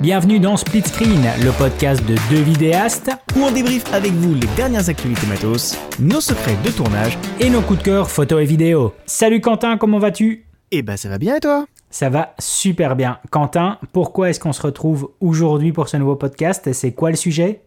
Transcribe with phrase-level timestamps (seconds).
[0.00, 4.46] Bienvenue dans Split Screen, le podcast de deux vidéastes où on débriefe avec vous les
[4.54, 8.94] dernières activités matos, nos secrets de tournage et nos coups de cœur photos et vidéos.
[9.06, 10.46] Salut Quentin, comment vas-tu?
[10.70, 11.66] Eh ben ça va bien et toi?
[11.90, 13.18] Ça va super bien.
[13.32, 17.62] Quentin, pourquoi est-ce qu'on se retrouve aujourd'hui pour ce nouveau podcast C'est quoi le sujet?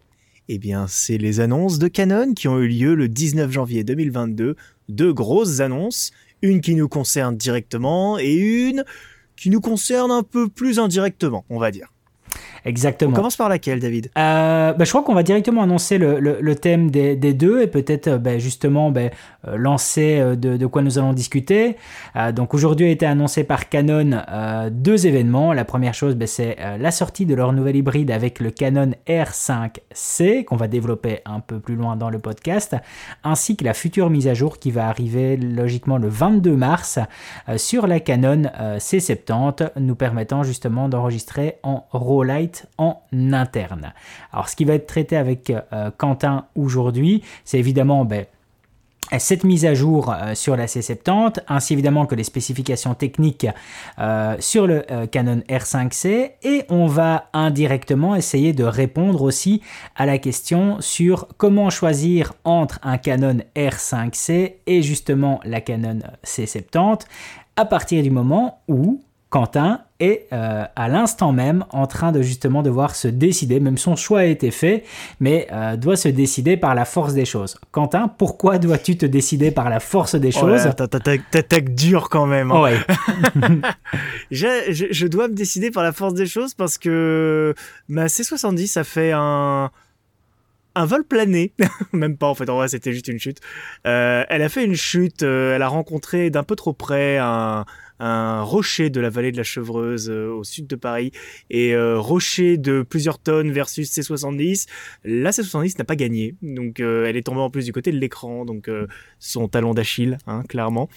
[0.48, 4.56] Eh bien c'est les annonces de Canon qui ont eu lieu le 19 janvier 2022.
[4.88, 6.12] Deux grosses annonces,
[6.42, 8.86] une qui nous concerne directement et une
[9.36, 11.92] qui nous concerne un peu plus indirectement, on va dire.
[12.66, 13.12] Exactement.
[13.12, 14.12] On commence par laquelle, David?
[14.18, 17.68] Euh, bah, Je crois qu'on va directement annoncer le, le, thème des, des, deux et
[17.68, 19.10] peut-être euh, bah, justement bah,
[19.48, 21.76] euh, lancer de, de, quoi nous allons discuter.
[22.16, 25.54] Euh, donc aujourd'hui a été annoncé par Canon euh, deux événements.
[25.54, 30.56] La première chose, c'est la sortie de leur nouvel hybride avec le Canon R5C qu'on
[30.56, 32.76] va développer un peu plus loin dans le podcast,
[33.24, 37.00] ainsi que la future mise à jour qui va arriver logiquement le 22 mars
[37.58, 38.44] sur la Canon
[38.78, 43.94] C70, nous permettant justement d'enregistrer en RAW light en interne.
[44.32, 48.26] Alors ce qui va être traité avec euh, Quentin aujourd'hui, c'est évidemment ben,
[49.18, 53.48] cette mise à jour euh, sur la C70, ainsi évidemment que les spécifications techniques
[54.00, 59.62] euh, sur le Canon R5C, et on va indirectement essayer de répondre aussi
[59.96, 67.02] à la question sur comment choisir entre un Canon R5C et justement la Canon C70
[67.56, 72.64] à partir du moment où Quentin est euh, à l'instant même en train de justement
[72.64, 74.84] devoir se décider, même son choix a été fait,
[75.22, 77.58] mais euh, doit se décider par la force des choses.
[77.72, 80.64] Quentin, pourquoi dois-tu te décider par la force des oh choses?
[80.76, 82.52] T'attaques dur quand même.
[82.52, 82.72] Hein.
[84.32, 87.56] je, je, je, dois me décider par la force des choses parce que
[87.88, 89.72] ma C70 a fait un
[90.76, 91.54] un vol plané,
[91.94, 93.40] même pas en fait, en vrai c'était juste une chute.
[93.88, 97.66] Euh, elle a fait une chute, elle a rencontré d'un peu trop près un,
[98.02, 101.12] un rocher de la vallée de la Chevreuse euh, au sud de Paris
[101.52, 104.68] et euh, rocher de plusieurs tonnes versus C70.
[105.04, 107.98] La C70 n'a pas gagné, donc euh, elle est tombée en plus du côté de
[107.98, 108.70] l'écran, donc
[109.20, 110.90] son talon d'Achille, hein, clairement.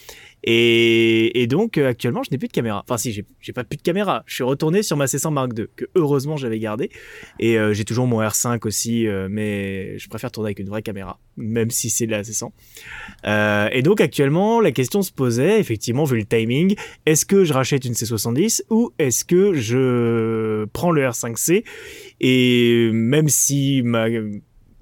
[0.46, 2.82] Et, donc actuellement je n'ai plus de caméra.
[2.86, 4.22] Enfin si, j'ai pas plus de caméra.
[4.26, 6.90] Je suis retourné sur ma C100 Mark II que heureusement j'avais gardé
[7.38, 11.70] et j'ai toujours mon R5 aussi, mais je préfère tourner avec une vraie caméra, même
[11.70, 12.50] si c'est de la C100.
[13.72, 16.74] et donc actuellement la question se posait effectivement vu le timing
[17.06, 21.64] est-ce que je rachète une C70 ou est-ce que je prends le R5C
[22.20, 23.82] et même si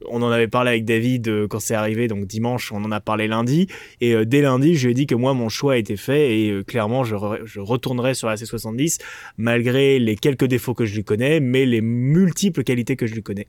[0.08, 3.00] on en avait parlé avec David euh, quand c'est arrivé, donc dimanche, on en a
[3.00, 3.68] parlé lundi.
[4.00, 6.50] Et euh, dès lundi, je lui ai dit que moi, mon choix était fait et
[6.50, 8.98] euh, clairement, je, retournerai sur la C70
[9.36, 13.22] malgré les quelques défauts que je lui connais, mais les multiples qualités que je lui
[13.22, 13.46] connais.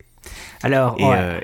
[0.62, 0.98] Alors,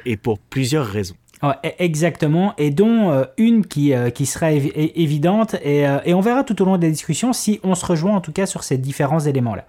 [0.05, 1.15] et pour plusieurs raisons.
[1.41, 6.19] E-, exactement, et dont euh, une qui, euh, qui sera évidente, et, euh, et, on
[6.19, 8.63] verra tout au long de la discussion si on se rejoint en tout cas sur
[8.63, 9.65] ces différents éléments-là.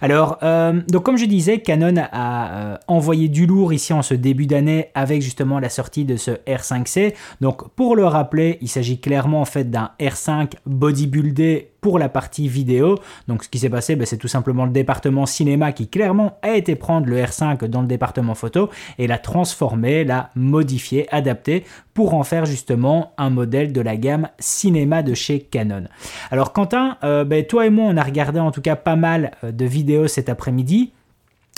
[0.00, 0.38] Alors,
[0.88, 5.22] donc comme je disais, Canon a envoyé du lourd ici en ce début d'année avec
[5.22, 7.14] justement la sortie de ce R5C.
[7.40, 12.48] Donc pour le rappeler, il s'agit clairement en fait d'un R5 bodybuildé pour la partie
[12.48, 12.98] vidéo.
[13.28, 16.54] Donc ce qui s'est passé, ben, c'est tout simplement le département cinéma qui clairement a
[16.54, 22.14] été prendre le R5 dans le département photo et l'a transformé, l'a modifié, adapté pour
[22.14, 25.84] en faire justement un modèle de la gamme cinéma de chez Canon.
[26.30, 29.32] Alors Quentin, euh, ben, toi et moi on a regardé en tout cas pas mal
[29.44, 30.92] euh, de vidéos cet après-midi.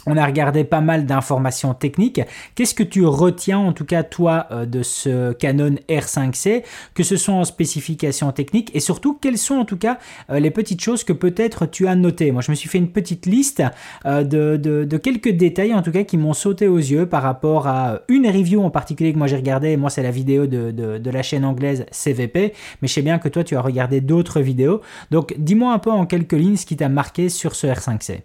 [0.07, 2.21] On a regardé pas mal d'informations techniques.
[2.55, 6.63] Qu'est-ce que tu retiens en tout cas toi euh, de ce Canon R5C,
[6.95, 9.99] que ce soit en spécifications techniques et surtout quelles sont en tout cas
[10.31, 12.33] euh, les petites choses que peut-être tu as notées?
[12.33, 13.63] Moi je me suis fait une petite liste
[14.07, 18.01] euh, de, quelques détails en tout cas qui m'ont sauté aux yeux par rapport à
[18.09, 19.77] une review en particulier que moi j'ai regardé.
[19.77, 23.29] Moi c'est la vidéo de, de la chaîne anglaise CVP, mais je sais bien que
[23.29, 24.81] toi tu as regardé d'autres vidéos.
[25.11, 28.23] Donc dis-moi un peu en quelques lignes ce qui t'a marqué sur ce R5C.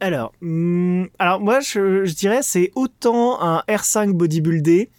[0.00, 4.90] Alors, hmm, alors moi je, dirais c'est autant un R5 bodybuildé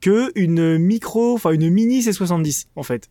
[0.00, 3.10] que une micro, enfin une mini C70 en fait.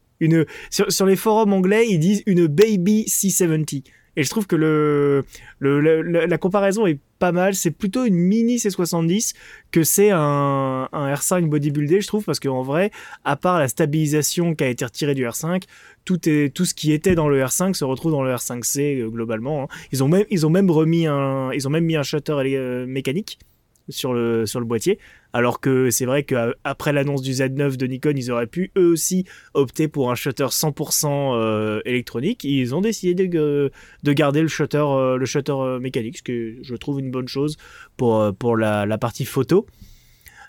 [0.72, 3.84] Sur, les forums anglais ils disent une baby C70
[4.18, 5.24] et je trouve que le,
[5.60, 7.54] la comparaison est pas mal.
[7.54, 9.36] C'est plutôt une mini C70
[9.72, 12.90] que c'est un, un R5 bodybuildé, je trouve, parce qu'en vrai,
[13.24, 15.64] à part la stabilisation qui a été retirée du R5,
[16.08, 19.64] tout, ce qui était dans le R5 se retrouve dans le R5C euh, globalement.
[19.64, 19.68] Hein.
[19.92, 20.08] Ils, ont
[20.50, 23.40] même, remis un, ils ont même mis un shutter euh, mécanique
[23.90, 25.00] sur le, boîtier.
[25.34, 29.26] Alors que c'est vrai qu'après l'annonce du Z9 de Nikon, ils auraient pu eux aussi
[29.54, 32.44] opter pour un shutter 100% euh, électronique.
[32.44, 33.72] Ils ont décidé de,
[34.04, 34.84] de garder le shutter,
[35.80, 37.58] mécanique, ce que je trouve une bonne chose
[37.98, 39.68] pour, la partie photo.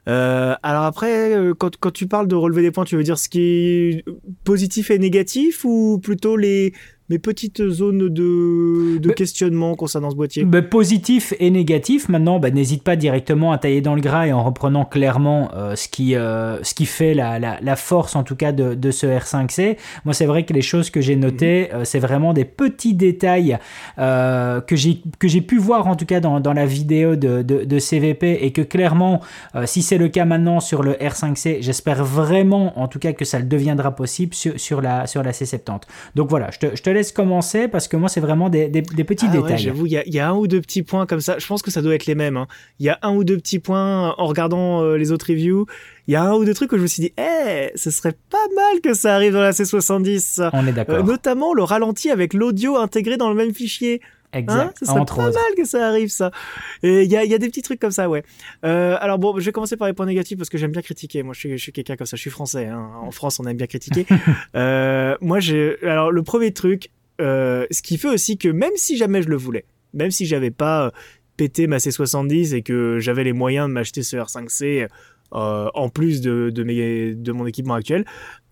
[0.08, 3.19] Euh, alors après, euh, quand, quand, tu parles de relever des points, tu veux dire
[3.19, 4.05] ce qui est
[4.44, 6.72] positif et négatif ou plutôt les
[7.10, 10.44] mes petites zones de, de questionnement concernant ce boîtier.
[10.44, 12.08] Bah, positif et négatif.
[12.10, 15.75] Maintenant, bah, n'hésite pas directement à tailler dans le gras et en reprenant clairement euh,
[15.75, 18.90] ce, qui, euh, ce qui fait la, la, la, force, en tout cas, de, de
[18.90, 19.78] ce R5C.
[20.05, 21.81] Moi, c'est vrai que les choses que j'ai notées, mhm.
[21.81, 23.58] euh, c'est vraiment des petits détails
[23.96, 28.44] que j'ai pu voir, en tout cas, dans, dans la vidéo de, de, de, CVP
[28.44, 29.20] et que clairement,
[29.64, 33.38] si c'est le cas maintenant sur le R5C, j'espère vraiment, en tout cas, que ça
[33.38, 35.82] le deviendra possible sur, sur, la, sur la C70.
[36.14, 38.83] Donc voilà, je te, je te laisse commencer parce que moi, c'est vraiment des, des,
[38.83, 39.59] des petits ah détails.
[39.59, 41.39] J'avoue, il y, y a, un ou deux petits points comme ça.
[41.39, 42.37] Je pense que ça doit être les mêmes.
[42.37, 42.47] Hein.
[42.79, 45.67] Il y a un ou deux petits points en regardant euh, les autres reviews.
[46.06, 48.15] Il y a un ou deux trucs où je me suis dit, eh, ce serait
[48.31, 50.50] pas mal que ça arrive dans la C70.
[50.53, 50.97] On est d'accord.
[50.97, 54.01] Euh, notamment le ralenti avec l'audio intégré dans le même fichier.
[54.33, 54.53] Exact.
[54.53, 56.31] Hein ce serait pas mal que ça arrive, ça.
[56.83, 58.23] Et il y a, y a, des petits trucs comme ça, ouais.
[58.65, 61.23] Euh, alors bon, je vais commencer par les points négatifs parce que j'aime bien critiquer.
[61.23, 62.17] Moi, je suis, je suis quelqu'un comme ça.
[62.17, 62.67] Je suis français.
[62.67, 62.91] Hein.
[63.01, 64.07] En France, on aime bien critiquer.
[64.55, 65.77] euh, moi, j'ai.
[65.83, 66.91] Alors, le premier truc,
[67.21, 69.65] euh, ce qui fait aussi que même si jamais je le voulais,
[69.95, 70.93] même si j'avais pas
[71.37, 74.89] pété ma C70 et que j'avais les moyens de m'acheter ce R5C
[75.35, 78.05] euh, en plus de, de, mes, de mon équipement actuel,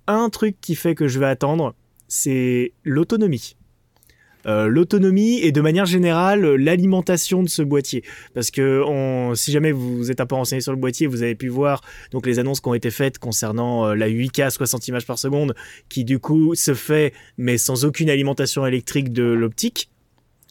[0.06, 1.74] un truc qui fait que je vais attendre,
[2.08, 3.56] c'est l'autonomie.
[4.46, 8.02] Euh, l'autonomie et de manière générale l'alimentation de ce boîtier.
[8.34, 8.82] Parce que
[9.34, 11.82] si jamais vous êtes un peu renseigné sur le boîtier, vous avez pu voir
[12.12, 15.54] donc les annonces qui ont été faites concernant euh, la 8K 60 images par seconde,
[15.88, 19.90] qui du coup se fait mais sans aucune alimentation électrique de l'optique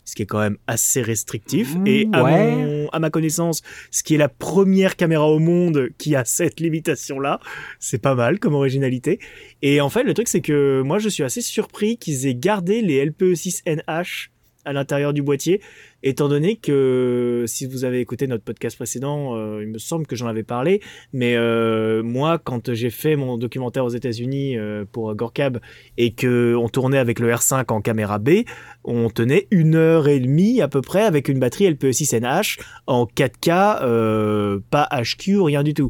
[0.06, 1.76] ce qui est quand même assez restrictif.
[1.76, 2.56] Mmh, et à, ouais.
[2.56, 3.62] mon, à, ma connaissance,
[3.92, 7.40] ce qui est la première caméra au monde qui a cette limitation-là,
[7.80, 9.20] c'est pas mal comme originalité.
[9.62, 12.82] Et en fait, le truc, c'est que moi, je suis assez surpris qu'ils aient gardé
[12.82, 14.30] les LPE6NH
[14.66, 15.62] à l'intérieur du boîtier,
[16.06, 20.16] étant donné que si vous avez écouté notre podcast précédent, euh, il me semble que
[20.16, 20.80] j'en avais parlé,
[21.14, 25.60] mais euh, moi, quand j'ai fait mon documentaire aux États-Unis euh, pour Gorkab
[25.98, 28.44] et que on tournait avec le R5 en caméra B,
[28.84, 33.80] on tenait une heure et demie à peu près avec une batterie LPE6NH en 4K,
[33.82, 35.90] euh, pas HQ, rien du tout.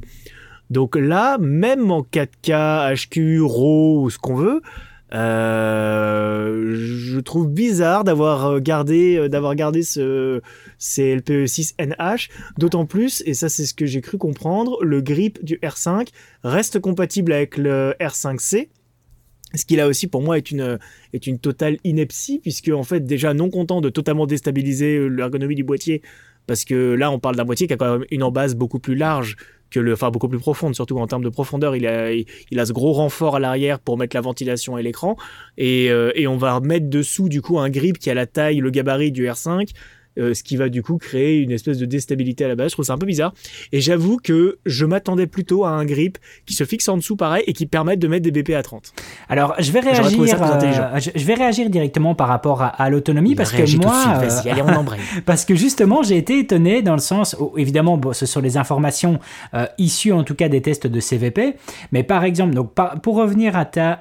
[0.70, 4.62] Donc là, même en 4K, HQ, RAW, ce qu'on veut,
[5.16, 10.42] euh, je trouve bizarre d'avoir gardé, d'avoir gardé ce,
[10.78, 15.58] ces LPE6NH, d'autant plus, et ça c'est ce que j'ai cru comprendre, le grip du
[15.58, 16.08] R5
[16.44, 18.68] reste compatible avec le R5C,
[19.54, 20.80] ce qui là aussi pour moi est une,
[21.14, 25.64] est une totale ineptie, puisque en fait déjà non content de totalement déstabiliser l'ergonomie du
[25.64, 26.02] boîtier,
[26.48, 28.96] parce que là on parle d'un boîtier qui a quand même une embase beaucoup plus
[28.96, 29.38] large
[29.76, 32.66] que le, enfin beaucoup plus profonde, surtout en termes de profondeur, il a, il a
[32.66, 35.18] ce gros renfort à l'arrière pour mettre la ventilation et l'écran,
[35.58, 38.58] et, euh, et on va mettre dessous du coup un grip qui a la taille,
[38.58, 39.70] le gabarit du R5,
[40.18, 42.70] euh, ce qui va du coup créer une espèce de déstabilité à la base.
[42.70, 43.34] Je trouve ça un peu bizarre.
[43.72, 47.44] Et j'avoue que je m'attendais plutôt à un grip qui se fixe en dessous pareil
[47.48, 48.94] et qui permette de mettre des BP à 30.
[49.30, 53.52] Alors je vais réagir, euh, je, vais réagir directement par rapport à, à l'autonomie parce
[53.52, 54.86] que moi, euh, allez, on
[55.26, 58.58] parce que justement j'ai été étonné dans le sens, où, évidemment, bon, ce sont les
[58.58, 59.20] informations
[59.54, 61.56] euh, issues en tout cas des tests de CVP,
[61.92, 64.00] mais par exemple, donc par, pour revenir à ta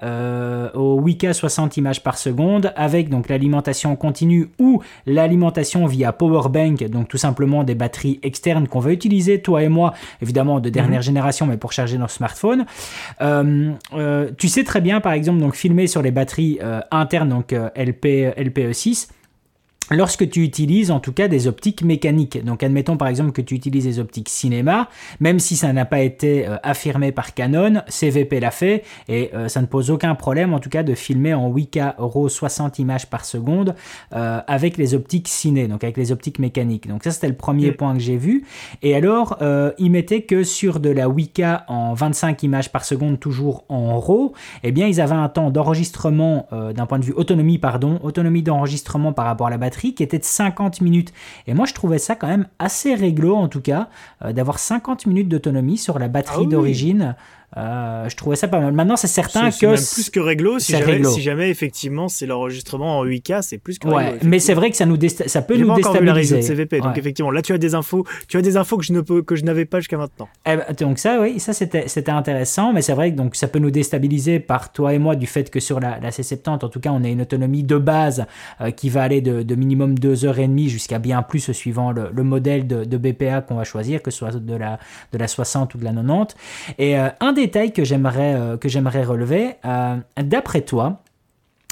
[0.74, 7.08] au Wika 60 images par seconde avec donc l'alimentation continue ou l'alimentation via powerbank, donc
[7.08, 11.04] tout simplement des batteries externes qu'on va utiliser, toi et moi, évidemment de dernière mmh.
[11.04, 12.66] génération, mais pour charger nos smartphones.
[13.20, 17.28] Euh, euh, tu sais très bien, par exemple, donc filmer sur les batteries euh, internes,
[17.28, 19.08] donc LP, LPE6
[19.90, 22.42] lorsque tu utilises en tout cas des optiques mécaniques.
[22.44, 24.88] Donc admettons par exemple que tu utilises des optiques cinéma,
[25.20, 29.48] même si ça n'a pas été euh, affirmé par Canon, CVP l'a fait et euh,
[29.48, 33.06] ça ne pose aucun problème en tout cas de filmer en 8K RAW 60 images
[33.06, 33.74] par seconde
[34.14, 36.88] euh, avec les optiques ciné, donc avec les optiques mécaniques.
[36.88, 37.74] Donc ça c'était le premier mmh.
[37.74, 38.44] point que j'ai vu.
[38.82, 39.38] Et alors
[39.78, 44.32] il mettait que sur de la 8K en 25 images par seconde toujours en RAW,
[44.62, 49.12] eh bien ils avaient un temps d'enregistrement d'un point de vue autonomie pardon, autonomie d'enregistrement
[49.12, 51.12] par rapport à la batterie qui était de 50 minutes.
[51.46, 53.88] Et moi, je trouvais ça quand même assez réglo, en tout cas,
[54.24, 56.48] euh, d'avoir 50 minutes d'autonomie sur la batterie ah oui.
[56.48, 57.16] d'origine.
[57.56, 58.72] Euh, je trouvais ça pas mal.
[58.72, 59.66] Maintenant, c'est certain que.
[59.66, 60.58] Même plus que réglo.
[60.58, 61.10] Si jamais, réglo.
[61.10, 64.76] si jamais, effectivement, c'est l'enregistrement en 8K, c'est plus que ouais, mais c'est vrai que
[64.76, 66.36] ça, nous ça peut nous déstabiliser.
[66.36, 68.92] de CVP, donc effectivement, là, tu as des infos, tu as des infos que je
[68.92, 70.28] ne peux, que je n'avais pas jusqu'à maintenant.
[70.46, 73.48] Eh ben, donc ça, oui, ça c'était, c'était intéressant, mais c'est vrai que donc ça
[73.48, 76.68] peut nous déstabiliser par toi et moi du fait que sur la, la C70, en
[76.68, 78.26] tout cas, on a une autonomie de base
[78.60, 82.66] euh, qui va aller de, de minimum 2h30 jusqu'à bien plus suivant le, le modèle
[82.66, 84.78] de, de BPA qu'on va choisir, que ce soit de la,
[85.12, 86.34] de la 60 ou de la 90.
[86.78, 89.54] Et euh, un détail que j'aimerais euh, que j'aimerais relever.
[89.64, 91.02] Euh, D'après toi,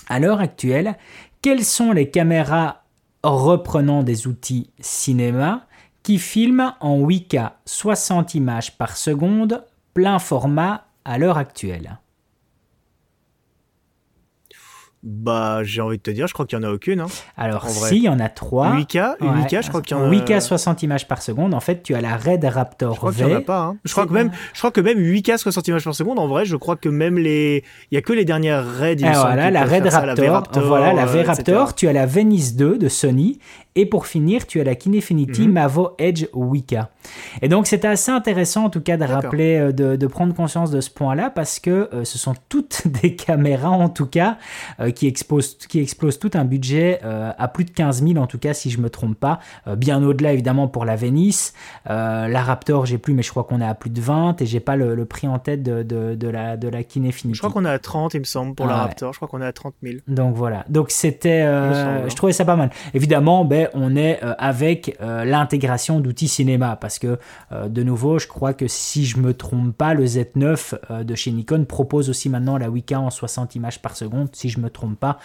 [0.08, 0.96] à l'heure actuelle,
[1.40, 2.82] quelles sont les caméras
[3.22, 5.66] reprenant des outils cinéma
[6.02, 9.64] qui filment en 8K 60 images par seconde
[9.94, 11.98] plein format à l'heure actuelle?
[15.02, 17.00] Bah, j'ai envie de te dire, je crois qu'il y en a aucune.
[17.00, 17.06] Hein.
[17.36, 18.76] Alors, si, il y en a trois.
[18.76, 20.08] 8K, 8K, je crois qu'il y en a.
[20.08, 21.54] 8K 60 images par seconde.
[21.54, 23.12] En fait, tu as la Red Raptor je crois.
[23.12, 23.62] Qu'il en a pas.
[23.62, 23.76] Hein.
[23.84, 26.20] Je crois que même, je crois que même 8K 60 images par seconde.
[26.20, 29.00] En vrai, je crois que même les, il y a que les dernières Red.
[29.00, 31.74] Il voilà, la Red Raptor, voilà, la V Raptor.
[31.74, 33.40] Tu as la Venice 2 de Sony
[33.74, 35.52] et pour finir, tu as la Kinefinity mhm.
[35.52, 36.90] Mavo Edge Wika.
[37.40, 40.80] Et donc, c'était assez intéressant, en tout cas, de rappeler, euh, de, prendre conscience de
[40.80, 44.36] ce point-là, parce que euh, ce sont toutes des caméras, en tout cas,
[44.80, 48.38] euh, qui, explosent, qui explosent tout un budget à plus de 15 000, en tout
[48.38, 49.40] cas, si je me trompe pas.
[49.76, 51.54] bien au-delà, évidemment, pour la Venice.
[51.86, 54.60] la Raptor, j'ai plus, mais je crois qu'on est à plus de 20, et j'ai
[54.60, 57.36] pas le, prix en tête de, de, la, de la Kinefinity.
[57.36, 59.12] Je crois qu'on est à 30, il me semble, pour la Raptor.
[59.12, 59.96] Je crois qu'on est à 30 000.
[60.08, 60.64] Donc voilà.
[60.68, 61.42] Donc c'était.
[61.42, 62.70] je trouvais ça pas mal.
[62.94, 66.76] Évidemment, ben, on est euh, avec euh, l'intégration d'outils cinéma.
[66.76, 67.18] Parce que,
[67.52, 71.30] euh, de nouveau, je crois que si je me trompe pas, le Z9 de chez
[71.30, 74.98] Nikon propose aussi maintenant la 8K en 60 images par seconde, si je me trompe
[74.98, 75.18] pas.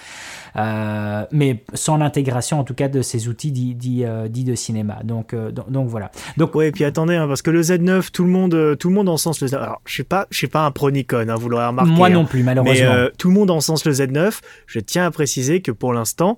[1.32, 5.00] mais sans l'intégration, en tout cas, de ces outils dits, de cinéma.
[5.03, 5.36] Donc,
[5.70, 6.12] donc, voilà.
[6.38, 8.96] Donc, ouais, et puis attendez, hein, parce que le Z9, tout le monde, tout le
[8.96, 9.58] monde encense le Z9.
[9.58, 11.91] Alors, je suis pas, je suis pas un pro Nikon, hein, vous l'aurez remarqué.
[11.91, 12.25] Moi non hein.
[12.25, 12.94] plus, malheureusement.
[12.96, 14.39] Mais tout le monde encense le Z9.
[14.65, 16.38] Je tiens à préciser que pour l'instant,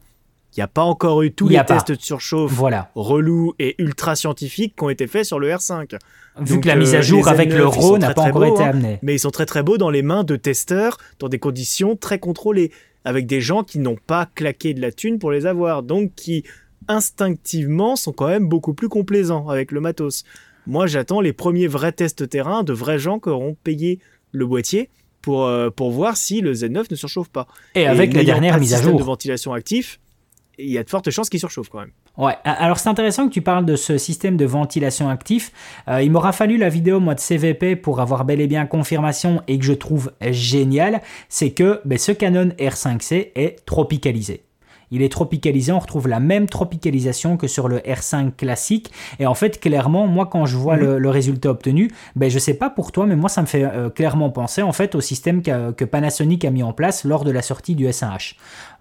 [0.56, 2.90] il n'y a pas encore eu tous les tests de surchauffe voilà.
[2.96, 5.98] relous et ultra scientifiques qui ont été faits sur le R5.
[6.42, 8.70] Vu que la mise à euh, jour avec le RAW n'a pas encore été hein.
[8.70, 9.00] amenée.
[9.02, 12.18] mais ils sont très très beaux dans les mains de testeurs dans des conditions très
[12.18, 12.72] contrôlées,
[13.06, 16.44] avec des gens qui n'ont pas claqué de la thune pour les avoir, donc qui
[16.88, 20.24] instinctivement sont quand même beaucoup plus complaisants avec le matos.
[20.66, 24.00] Moi j'attends les premiers vrais tests terrain de vrais gens qui auront payé
[24.32, 24.90] le boîtier
[25.22, 27.48] pour, euh, pour voir si le Z9 ne surchauffe pas.
[27.76, 28.98] Et, avec la dernière mise à jour.
[28.98, 30.00] de ventilation actif,
[30.60, 31.92] il y a de fortes chances qu'il surchauffe quand même.
[32.18, 35.52] Ouais, alors c'est intéressant que tu parles de ce système de ventilation actif.
[35.88, 39.42] Euh, il m'aura fallu la vidéo moi de CVP pour avoir bel et bien confirmation
[39.48, 44.44] et que je trouve génial, c'est que ben, ce Canon R5C est tropicalisé.
[44.92, 48.92] Il est tropicalisé, on retrouve la même tropicalisation que sur le R5 classique.
[49.20, 52.70] Et en fait, clairement, moi, quand je vois le, résultat obtenu, ben, je sais pas
[52.70, 55.86] pour toi, mais moi, ça me fait euh, clairement penser en fait au système que
[55.86, 58.36] Panasonic a mis en place lors de la sortie du S1H.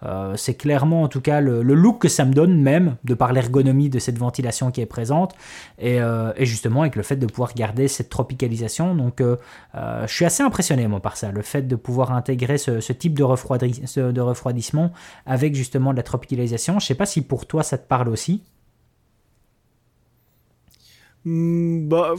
[0.04, 3.32] Euh, c'est clairement en tout cas le, look que ça me donne même, de par
[3.32, 5.34] l'ergonomie de cette ventilation qui est présente,
[5.78, 8.94] et, euh, justement avec le fait de pouvoir garder cette tropicalisation.
[8.94, 9.36] Donc euh,
[9.74, 13.22] je suis assez impressionné moi par ça, le fait de pouvoir intégrer ce, type de,
[14.20, 14.92] refroidissement
[15.26, 16.78] avec justement de la tropicalisation.
[16.78, 18.42] Je sais pas si pour toi ça te parle aussi.
[21.24, 22.14] Hmm, bah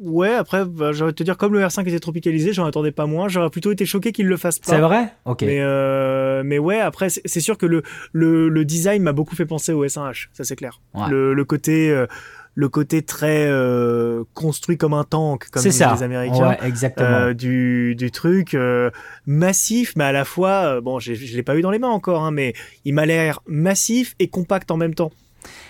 [0.00, 3.28] Ouais, après, bah, j'aurais te dire, comme le R5 était tropicalisé, j'en attendais pas moins.
[3.28, 4.72] J'aurais plutôt été choqué qu'il le fasse pas.
[4.72, 5.12] C'est vrai?
[5.24, 5.42] Ok.
[5.42, 7.82] Mais, euh, mais ouais, après, c'est sûr que le,
[8.12, 10.80] le, le design m'a beaucoup fait penser au S1H, ça c'est clair.
[11.08, 11.90] Le, le, côté.
[11.90, 12.06] Euh,
[12.56, 17.32] le côté très euh, construit comme un tank, comme disent les Américains, ouais, exactement.
[17.32, 18.56] Du, du truc
[19.26, 22.30] massif, mais à la fois, bon, je l'ai pas eu dans les mains encore, hein,
[22.30, 25.10] mais il m'a l'air massif et compact en même temps.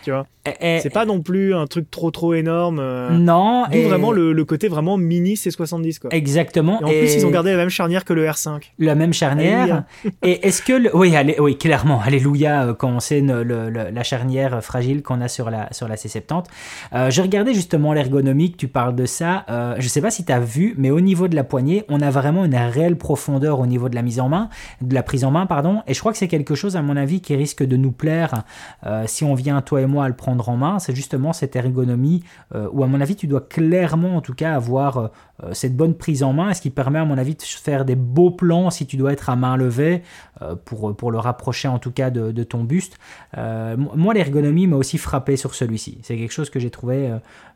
[0.02, 0.26] Tu vois?
[0.60, 2.78] C'est pas non plus un truc trop trop énorme.
[2.80, 3.64] Euh, non.
[3.72, 3.84] et...
[3.84, 6.10] vraiment le, côté vraiment mini C70 quoi.
[6.12, 6.80] Exactement.
[6.80, 8.60] Et en plus ils ont gardé la même charnière que le R5.
[8.78, 9.84] La même charnière.
[10.22, 15.02] et est-ce que oui, allez, oui clairement, alléluia euh, quand on sait la charnière fragile
[15.02, 16.44] qu'on a sur la sur la C70.
[16.92, 19.44] Euh, je regardais justement l'ergonomique, tu parles de ça.
[19.48, 22.00] Euh, je sais pas si tu as vu, mais au niveau de la poignée, on
[22.00, 24.50] a vraiment une réelle profondeur au niveau de la mise en main,
[24.82, 25.82] de la prise en main pardon.
[25.86, 28.44] Et je crois que c'est quelque chose à mon avis qui risque de nous plaire
[29.06, 32.22] si on vient toi et moi à le prendre en main, c'est justement cette ergonomie
[32.54, 35.08] euh, où, à mon avis, tu dois clairement, en tout cas, avoir euh,
[35.52, 38.30] cette bonne prise en main, ce qui permet, à mon avis, de faire des beaux
[38.30, 40.02] plans si tu dois être à main levée
[40.42, 42.98] euh, pour, pour le rapprocher, en tout cas, de, ton buste.
[43.34, 45.98] moi, l'ergonomie m'a aussi frappé sur celui-ci.
[46.02, 47.10] C'est quelque chose que j'ai trouvé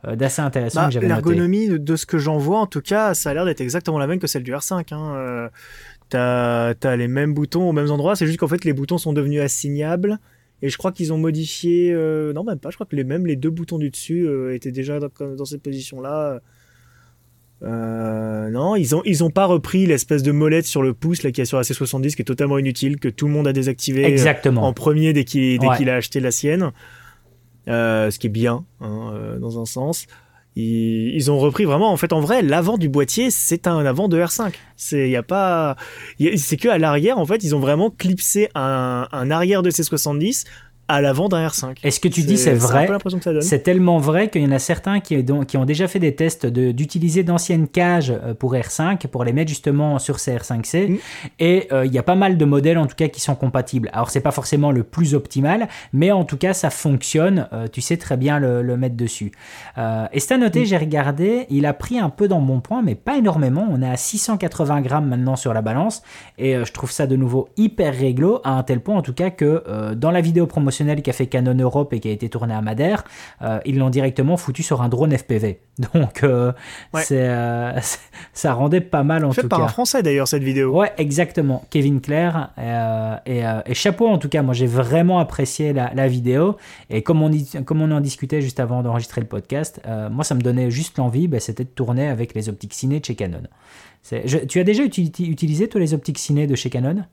[0.07, 0.89] d'assez intéressant.
[0.89, 3.99] Bah, l'ergonomie, de ce que j'en vois, en tout cas, ça a l'air d'être exactement
[3.99, 4.95] la même que celle du R5.
[4.95, 5.51] Hein.
[6.09, 9.13] T'as as les mêmes boutons aux mêmes endroits, c'est juste qu'en fait les boutons sont
[9.13, 10.19] devenus assignables
[10.61, 13.27] et je crois qu'ils ont modifié, euh, non même pas, je crois que les, même
[13.27, 16.41] les deux boutons du dessus euh, étaient déjà dans, dans cette position-là.
[17.63, 21.33] Euh, non, ils ont ils ont pas repris l'espèce de molette sur le pouce là
[21.33, 24.05] qui est sur la C70 qui est totalement inutile que tout le monde a désactivé
[24.05, 24.63] Exactement.
[24.63, 26.71] en premier dès qu'il dès qu'il a acheté la sienne.
[27.67, 30.07] ce qui est bien hein, dans un sens.
[30.61, 34.21] Ils, ont repris vraiment en fait en vrai l'avant du boîtier c'est un avant de
[34.21, 35.77] R5 c'est y a pas
[36.37, 40.47] c'est que à l'arrière en fait ils ont vraiment clipsé un, un arrière de C70
[40.89, 41.77] à l'avant d'un R5.
[41.85, 42.89] Et ce que tu dis, c'est vrai?
[43.41, 46.47] C'est tellement vrai qu'il y en a certains qui, qui, ont déjà fait des tests
[46.47, 50.89] d'utiliser d'anciennes cages euh, pour R5 pour les mettre justement sur ces R5C.
[50.89, 50.97] Mm.
[51.41, 53.91] Et euh, il y a pas mal de modèles en tout cas qui sont compatibles.
[53.93, 57.49] Alors c'est pas forcément le plus optimal, mais en tout cas ça fonctionne.
[57.53, 59.33] Euh, tu sais très bien le, mettre dessus.
[59.77, 60.65] et c'est à noter, mm.
[60.65, 63.67] j'ai regardé, il a pris un peu dans mon point, mais pas énormément.
[63.71, 66.03] On est à 680 grammes maintenant sur la balance.
[66.39, 69.31] Et je trouve ça de nouveau hyper réglo, à un tel point en tout cas
[69.31, 72.61] que dans la vidéo promotionnelle qu'a fait Canon Europe et qui a été tourné à
[72.61, 73.05] Madère,
[73.43, 75.61] euh, ils l'ont directement foutu sur un drone FPV.
[75.95, 76.53] Donc euh,
[77.11, 77.81] euh,
[78.33, 80.73] ça rendait pas mal en fait tout par un français d'ailleurs cette vidéo.
[80.77, 81.65] Ouais, exactement.
[81.71, 82.51] Kevin Claire.
[83.27, 86.57] Et, et, chapeau en tout cas, moi j'ai vraiment apprécié la, vidéo.
[86.91, 87.31] Et comme on,
[87.65, 89.81] comme on en discutait juste avant d'enregistrer le podcast,
[90.11, 93.05] moi ça me donnait juste l'envie, ben, c'était de tourner avec les optiques ciné de
[93.05, 93.43] chez Canon.
[94.49, 97.05] tu as déjà utilisé tous les optiques ciné de chez Canon?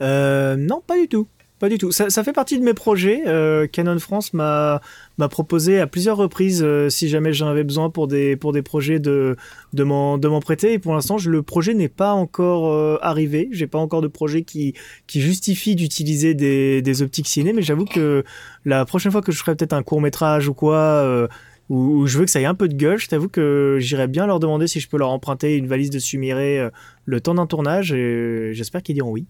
[0.00, 1.26] Non, pas du tout.
[1.58, 1.90] Pas du tout.
[1.90, 3.22] Ça, fait partie de mes projets.
[3.26, 4.82] Euh, Canon France m'a
[5.30, 8.98] proposé à plusieurs reprises euh, si jamais j'en avais besoin pour des pour des projets
[8.98, 9.36] de
[9.72, 10.74] de m'en prêter.
[10.74, 13.48] Et pour l'instant, le projet n'est pas encore euh, arrivé.
[13.52, 14.74] J'ai pas encore de projet qui
[15.06, 17.54] qui justifie d'utiliser des des optiques ciné.
[17.54, 18.22] Mais j'avoue que
[18.66, 21.28] la prochaine fois que je ferai peut-être un court métrage ou quoi.
[21.68, 24.24] Où, je veux que ça ait un peu de gueule, je t'avoue que j'irais bien
[24.28, 26.68] leur demander si je peux leur emprunter une valise de Sumiré
[27.06, 29.26] le temps d'un tournage et j'espère qu'ils diront oui.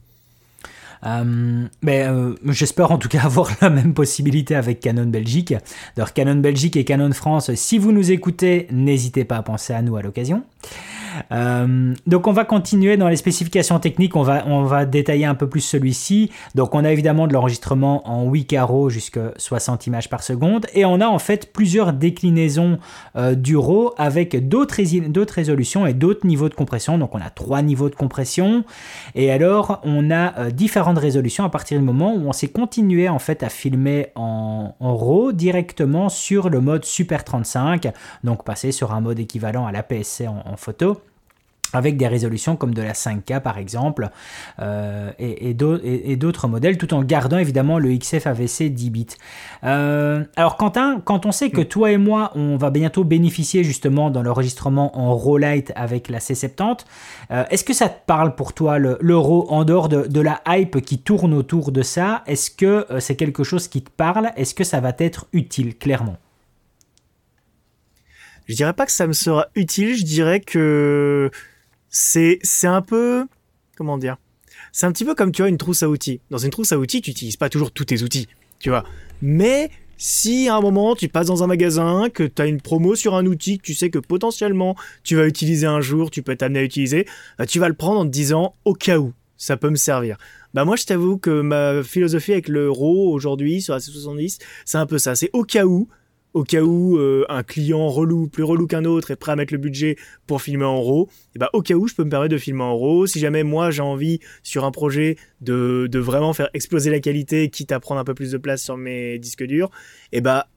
[1.06, 5.54] Euh, mais euh, j'espère en tout cas avoir la même possibilité avec Canon Belgique.
[5.94, 9.82] D'ailleurs, Canon Belgique et Canon France, si vous nous écoutez, n'hésitez pas à penser à
[9.82, 10.42] nous à l'occasion.
[11.32, 15.35] Euh, donc on va continuer dans les spécifications techniques, on va, on va détailler un
[15.35, 16.30] peu plus celui-ci.
[16.54, 20.66] Donc on a évidemment de l'enregistrement en 8 carreaux jusqu'à 60 images par seconde.
[20.75, 22.78] Et on a en fait plusieurs déclinaisons
[23.16, 24.75] euh, du RAW avec d'autres
[25.35, 26.99] résolutions et d'autres niveaux de compression.
[26.99, 28.64] Donc on a trois niveaux de compression.
[29.14, 33.08] Et alors on a euh, différentes résolutions à partir du moment où on s'est continué
[33.08, 37.88] en fait à filmer en, RAW directement sur le mode Super 35,
[38.25, 41.00] donc passer sur un mode équivalent à l'APS-C en photo
[41.73, 44.11] avec des résolutions comme de la 5K par exemple
[44.61, 49.06] euh, et, et d'autres modèles tout en gardant évidemment le XF AVC 10 bits.
[49.64, 51.66] Euh, alors Quentin, quand on sait que mm.
[51.66, 56.18] toi et moi on va bientôt bénéficier justement dans l'enregistrement en RAW Light avec la
[56.18, 56.80] C70,
[57.30, 60.40] euh, est-ce que ça te parle pour toi le, RAW en dehors de, de, la
[60.46, 62.23] hype qui tourne autour de ça?
[62.26, 64.30] Est-ce que c'est quelque chose qui te parle?
[64.37, 66.16] Est-ce que ça va t'être utile clairement?
[68.46, 71.31] Je dirais pas que ça me sera utile, je dirais que
[71.98, 73.26] c'est c'est un peu
[73.74, 74.18] comment dire
[74.70, 76.20] c'est un petit peu comme tu as une trousse à outils.
[76.30, 78.28] Dans une trousse à outils tu n'utilises pas toujours tous tes outils
[78.59, 78.85] tu vois.
[79.22, 82.96] Mais si à un moment tu passes dans un magasin, que tu as une promo
[82.96, 86.37] sur un outil que tu sais que potentiellement tu vas utiliser un jour, tu peux
[86.37, 87.06] t'amener à utiliser,
[87.38, 90.18] bah, tu vas le prendre en te disant au cas où, ça peut me servir.
[90.52, 94.78] Bah moi je t'avoue que ma philosophie avec le RAW aujourd'hui sur la C70, c'est
[94.78, 95.88] un peu ça, c'est au cas où,
[96.37, 99.55] au cas où euh, un client relou, plus relou qu'un autre, est prêt à mettre
[99.55, 99.96] le budget
[100.27, 102.77] pour filmer en RAW, bah, au cas où je peux me permettre de filmer en
[102.77, 103.07] RAW.
[103.07, 107.72] Si jamais moi j'ai envie sur un projet de, vraiment faire exploser la qualité, quitte
[107.72, 109.70] à prendre un peu plus de place sur mes disques durs,
[110.12, 110.49] et bah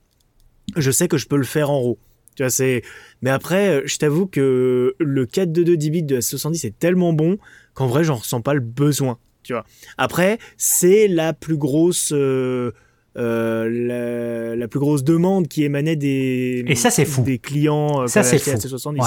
[0.76, 1.98] je sais que je peux le faire en RAW.
[2.36, 2.82] Tu vois, c'est.
[3.22, 7.38] Mais après, je t'avoue que le 422 10 bits de la 70 est tellement bon
[7.74, 9.18] qu'en vrai, j'en ressens pas le besoin.
[9.44, 9.64] Tu vois.
[9.98, 12.12] Après, c'est la plus grosse.
[12.12, 12.74] Euh,
[13.18, 18.08] euh, la, plus grosse demande qui émanait des et ça c'est fou des clients euh,
[18.08, 19.04] ça c'est fou 70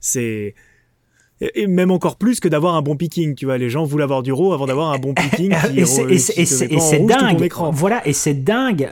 [0.00, 0.54] c'est
[1.40, 3.58] et même encore plus que d'avoir un bon picking, tu vois.
[3.58, 5.52] Les gens voulaient avoir du RAW avant d'avoir un bon picking.
[5.74, 7.52] et c'est dingue.
[7.72, 8.88] Voilà, et c'est dingue.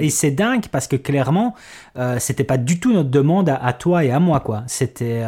[0.00, 0.66] et c'est dingue.
[0.72, 1.54] parce que clairement,
[1.98, 4.64] euh, c'était pas du tout notre demande à, toi et à moi, quoi.
[4.66, 5.22] C'était,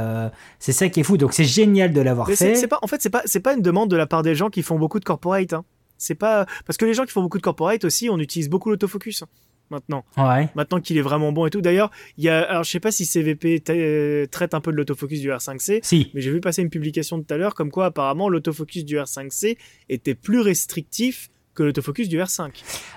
[0.59, 1.19] c'est ça qui est fou.
[1.19, 2.55] Donc c'est génial de l'avoir fait.
[2.55, 4.49] C'est pas, en fait, c'est pas, c'est pas une demande de la part des gens
[4.49, 5.53] qui font beaucoup de corporate.
[5.53, 5.65] Hein.
[5.99, 8.71] C'est pas parce que les gens qui font beaucoup de corporate aussi, on utilise beaucoup
[8.71, 9.29] l'autofocus hein,
[9.71, 10.05] maintenant.
[10.17, 10.49] Ouais.
[10.55, 11.61] Maintenant qu'il est vraiment bon et tout.
[11.61, 14.77] D'ailleurs, il y a alors je sais pas si CVP euh, traite un peu de
[14.77, 15.81] l'autofocus du R5C.
[15.83, 16.11] Si.
[16.15, 19.57] Mais j'ai vu passer une publication tout à l'heure comme quoi apparemment l'autofocus du R5C
[19.89, 22.51] était plus restrictif que l'autofocus du R5.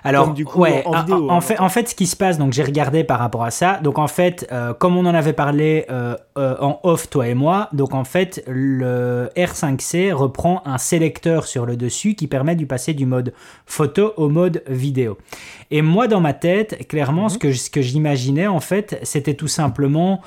[0.03, 2.53] Alors, du coup, ouais, en, vidéo, en, fait, en fait, ce qui se passe, donc
[2.53, 3.79] j'ai regardé par rapport à ça.
[3.83, 7.33] Donc en fait, euh, comme on en avait parlé euh, euh, en off, toi et
[7.33, 12.65] moi, donc en fait, le R5C reprend un sélecteur sur le dessus qui permet de
[12.65, 13.33] passer du mode
[13.65, 15.17] photo au mode vidéo.
[15.71, 17.39] Et moi, dans ma tête, clairement, ce mhm.
[17.39, 20.21] que, ce que j'imaginais, en fait, c'était tout simplement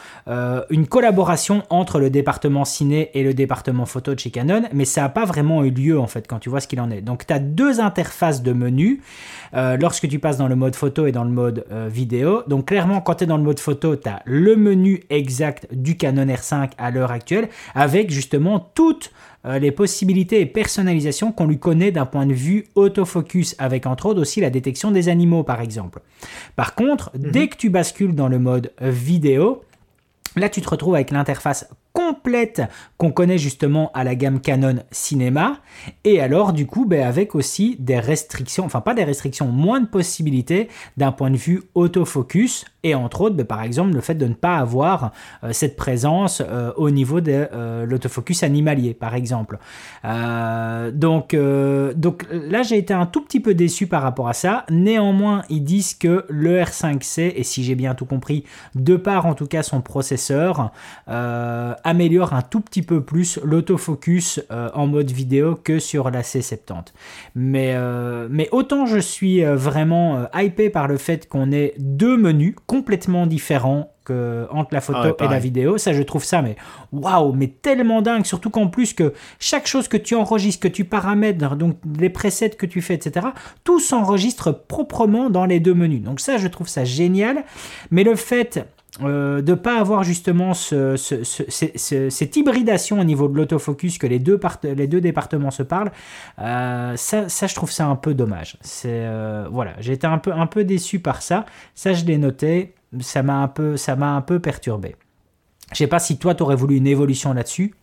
[0.71, 5.03] une collaboration entre le département ciné et le département photo de chez Canon, mais ça
[5.03, 7.01] n'a pas vraiment eu lieu, en fait, quand tu vois ce qu'il en est.
[7.01, 9.03] Donc tu as deux interfaces interface de menu
[9.55, 12.43] euh, lorsque tu passes dans le mode photo et dans le mode euh, vidéo.
[12.49, 15.97] Donc clairement, quand tu es dans le mode photo, tu as le menu exact du
[15.97, 19.13] Canon R5 à l'heure actuelle, avec justement toutes
[19.47, 24.07] euh, les possibilités et personnalisations qu'on lui connaît d'un point de vue autofocus, avec entre
[24.07, 26.01] autres aussi la détection des animaux par exemple.
[26.57, 27.31] Par contre, Mhm.
[27.31, 29.63] dès que tu bascules dans le mode vidéo,
[30.37, 32.63] Là, tu te retrouves avec l'interface complète
[32.99, 35.59] qu'on connaît justement à la gamme Canon Cinéma.
[36.05, 39.87] Et alors, du coup, ben, avec aussi des restrictions, enfin pas des restrictions, moins de
[39.87, 42.65] possibilités d'un point de vue autofocus.
[42.83, 45.13] Et entre autres, ben, par exemple, le fait de ne pas avoir
[45.45, 49.59] euh, cette présence euh, au niveau de euh, l'autofocus animalier, par exemple.
[50.05, 54.65] Donc, donc là, j'ai été un tout petit peu déçu par rapport à ça.
[54.71, 59.35] Néanmoins, ils disent que le R5C, et si j'ai bien tout compris, de par en
[59.35, 60.73] tout cas son processeur,
[61.85, 66.87] améliore un tout petit peu plus l'autofocus euh, en mode vidéo que sur la C70.
[67.35, 72.17] Mais, euh, mais autant je suis euh, vraiment hypé par le fait qu'on ait deux
[72.17, 76.25] menus complètement différents que entre la photo Ah ouais, et la vidéo, ça je trouve
[76.25, 76.57] ça mais
[76.93, 80.85] waouh, mais tellement dingue, surtout qu'en plus que chaque chose que tu enregistres, que tu
[80.85, 83.27] paramètres, donc les presets que tu fais, etc.,
[83.65, 86.03] tout s'enregistre proprement dans les deux menus.
[86.03, 87.45] Donc ça, je trouve ça génial.
[87.91, 88.67] Mais le fait
[89.05, 93.37] euh, de pas avoir justement ce- ce- ce- ce- ce- cette hybridation au niveau de
[93.37, 94.39] l'autofocus que les deux,
[95.01, 95.91] départements se parlent,
[96.39, 98.57] euh, ça, je trouve ça un peu dommage.
[98.85, 101.47] Euh, voilà, été un peu, un peu déçu par ça.
[101.75, 102.75] Ça, je l'ai noté.
[103.01, 103.77] Ça m'a un peu,
[104.17, 104.97] un peu perturbé.
[105.73, 107.75] Je sais pas si toi, tu aurais voulu une évolution là-dessus.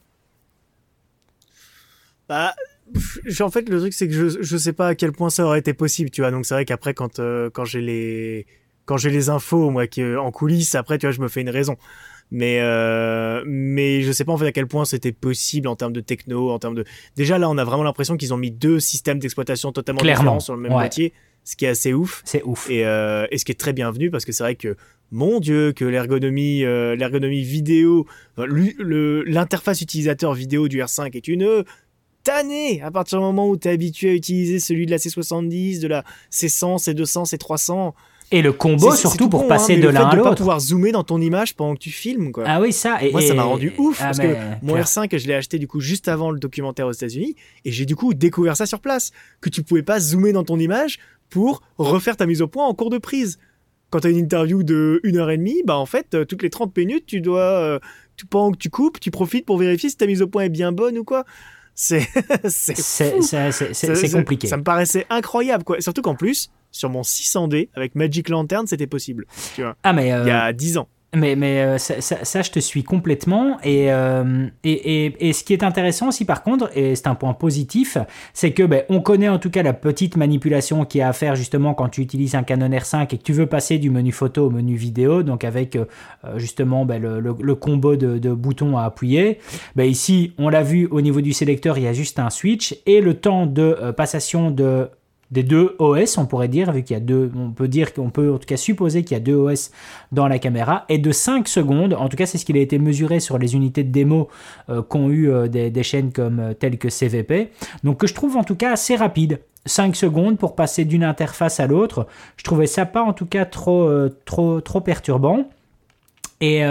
[2.28, 2.54] Bah,
[3.40, 5.60] en fait, le truc, c'est que je, je sais pas à quel point ça aurait
[5.60, 6.32] été possible, tu vois.
[6.32, 7.20] Donc, c'est vrai qu'après, quand,
[7.54, 8.46] quand j'ai les,
[8.88, 11.50] quand j'ai les infos, moi, qui, en coulisses, après, tu vois, je me fais une
[11.52, 11.76] raison.
[12.32, 15.94] Mais, euh, mais je sais pas, en fait, à quel point c'était possible en termes
[15.94, 16.86] de techno, en termes de.
[17.16, 20.40] Déjà, là, on a vraiment l'impression qu'ils ont mis deux systèmes d'exploitation totalement Clairement, différents
[20.40, 20.80] sur le même ouais.
[20.80, 22.22] boîtier, ce qui est assez ouf.
[22.26, 22.70] C'est ouf.
[22.70, 24.76] Et, euh, et ce qui est très bienvenu parce que c'est vrai que
[25.12, 31.64] mon dieu que l'ergonomie euh, l'ergonomie vidéo l'interface utilisateur vidéo du R5 est une
[32.26, 35.80] tannée à partir du moment où tu es habitué à utiliser celui de la C70
[35.80, 37.94] de la C100 C200 C300
[38.32, 40.22] Et le combo, surtout tout pour con, passer hein, de le l'un fait à de
[40.22, 40.36] pas l'autre.
[40.38, 43.02] pouvoir zoomer dans ton image pendant que tu filmes quoi Ah oui, ça.
[43.02, 44.86] Et, moi, ça m'a et- rendu ouf ah, parce mais, que mon clair.
[44.86, 47.96] R5, je l'ai acheté du coup juste avant le documentaire aux États-Unis et j'ai du
[47.96, 52.18] coup découvert ça sur place que tu pouvais pas zoomer dans ton image pour refaire
[52.18, 53.40] ta mise au point en cours de prise.
[53.90, 56.44] Quand tu as une interview de 1 heure et demie, bah en fait, euh, toutes
[56.44, 57.80] les 30 minutes, tu dois euh,
[58.18, 60.50] tu pendant que tu coupes, tu profites pour vérifier si ta mise au point est
[60.50, 61.24] bien bonne ou quoi.
[61.76, 62.06] C'est
[62.50, 62.76] c'est-
[63.22, 64.48] Ça- compliqué.
[64.48, 65.80] Ça me paraissait incroyable quoi.
[65.80, 69.76] Surtout qu'en plus, sur mon 600D avec Magic Lantern, c'était possible, tu vois.
[69.84, 70.12] Ah, mais.
[70.14, 70.88] euh, Il y a 10 ans.
[71.16, 73.58] Mais, mais euh, ça, ça- ça, je te suis complètement.
[73.64, 77.16] Et, euh, et, et, et ce qui est intéressant aussi, par contre, et c'est un
[77.16, 77.98] point positif,
[78.34, 81.14] c'est que ben, on connaît en tout cas la petite manipulation qu'il y a à
[81.14, 84.12] faire justement quand tu utilises un Canon R5 et que tu veux passer du menu
[84.12, 85.86] photo au menu vidéo, donc avec euh,
[86.36, 89.40] justement ben, le, le- le combo de, de boutons à appuyer.
[89.78, 92.76] Ben, ici, on l'a vu au niveau du sélecteur, il y a juste un switch
[92.86, 94.90] et le temps de passation de
[95.32, 98.10] des deux OS, on pourrait dire, vu qu'il y a deux, on peut dire qu'on
[98.10, 99.72] peut en tout cas supposer qu'il y a deux OS
[100.12, 101.94] dans la caméra, est de 5 secondes.
[101.94, 104.30] En tout cas, c'est ce qu'il a été mesuré sur les unités de démo
[104.70, 107.52] euh, qu'ont eu euh, des, chaînes comme euh, telles que CVP.
[107.84, 109.40] Donc, que je trouve en tout cas assez rapide.
[109.66, 112.08] 5 secondes pour passer d'une interface à l'autre.
[112.38, 113.92] Je trouvais ça pas en tout cas trop,
[114.24, 115.50] trop, trop perturbant.
[116.40, 116.64] Et,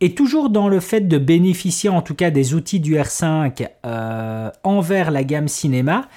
[0.00, 4.50] et toujours dans le fait de bénéficier en tout cas des outils du R5 euh,
[4.62, 6.08] envers la gamme cinéma,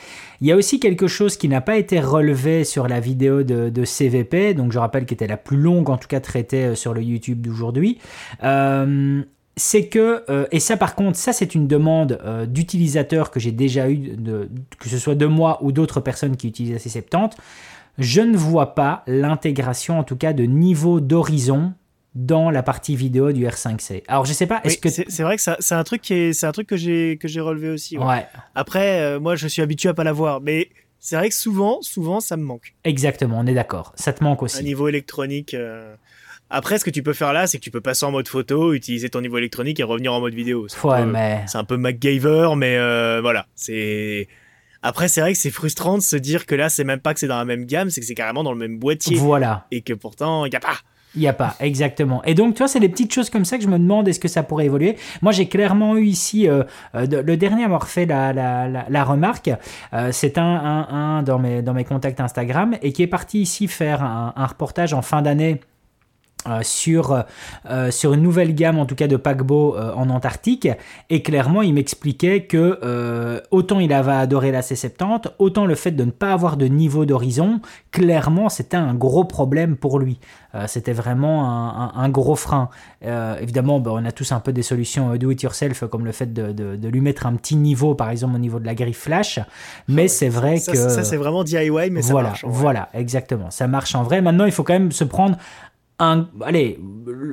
[0.42, 3.86] il y a aussi quelque chose qui n'a pas été relevé sur la vidéo de,
[3.86, 6.94] CVP, donc je rappelle qu'elle était la plus longue en tout cas traitée euh, sur
[6.94, 7.98] le YouTube d'aujourd'hui.
[8.44, 9.24] Euh,
[9.60, 13.52] c'est que, euh, et ça par contre, ça c'est une demande euh, d'utilisateurs que j'ai
[13.52, 14.50] déjà eu, de,
[14.80, 17.32] que ce soit de moi ou d'autres personnes qui utilisent la C70,
[17.98, 21.74] je ne vois pas l'intégration en tout cas de niveau d'horizon
[22.26, 24.04] dans la partie vidéo du R5C.
[24.08, 24.90] Alors je sais pas, est-ce Oui, que...
[24.90, 27.40] c'est vrai que c'est un truc qui est c'est un truc que j'ai que j'ai
[27.40, 27.98] relevé aussi.
[27.98, 28.06] ouais.
[28.06, 31.82] Ouais, Après, euh, moi, je suis habitué à pas l'avoir, mais c'est vrai que souvent,
[31.82, 32.76] souvent, ça me manque.
[32.84, 33.94] exactement, on est d'accord.
[33.96, 34.64] Ça te manque Un aussi.
[34.64, 35.54] niveau électronique.
[35.54, 35.96] euh.
[36.50, 38.74] Après, ce que tu peux faire là, c'est que tu peux passer en mode photo,
[38.74, 40.68] utiliser ton niveau électronique et revenir en mode vidéo.
[40.68, 41.44] C'est un Ouais, peu- mais...
[41.48, 43.46] c'est un peu MacGyver, mais euh, voilà.
[43.56, 44.28] C'est
[44.82, 47.20] après, c'est vrai que c'est frustrant de se dire que là, c'est même pas que
[47.20, 49.68] c'est dans la même gamme, c'est que c'est carrément dans le même boîtier Voilà.
[49.72, 50.78] et que pourtant, il y a pas.
[51.16, 52.24] Il n'y a pas, exactement.
[52.24, 54.20] Et donc, tu vois, c'est des petites choses comme ça que je me demande est-ce
[54.20, 54.96] que ça pourrait évoluer?
[55.24, 59.04] Moi, j'ai clairement eu ici, euh, euh, le dernier à avoir fait la, la, la,
[59.04, 59.50] remarque,
[59.94, 63.68] euh, c'est un, un, dans, mes, dans mes contacts Instagram et qui est parti ici
[63.68, 65.62] faire un reportage en fin d'année
[66.48, 67.26] euh, sur,
[67.70, 70.70] euh, sur une nouvelle gamme en tout cas de paquebots euh, en Antarctique.
[71.10, 72.80] Et clairement il m'expliquait que
[73.52, 77.04] autant il avait adoré la C70 autant le fait de ne pas avoir de niveau
[77.06, 77.60] d'horizon
[77.92, 80.20] clairement c'était un gros problème pour lui.
[80.66, 82.70] C'était vraiment un, gros frein.
[83.04, 86.34] Évidemment bah, on a tous un peu des solutions do it yourself comme le fait
[86.34, 89.40] de, de, lui mettre un petit niveau par exemple au niveau de la grille flash.
[89.88, 93.52] Mais c'est vrai que ça c'est vraiment DIY mais ça voilà, marche voilà exactement.
[93.52, 94.22] Ça marche en vrai.
[94.22, 95.38] Maintenant il faut quand même se prendre
[96.00, 96.80] allez,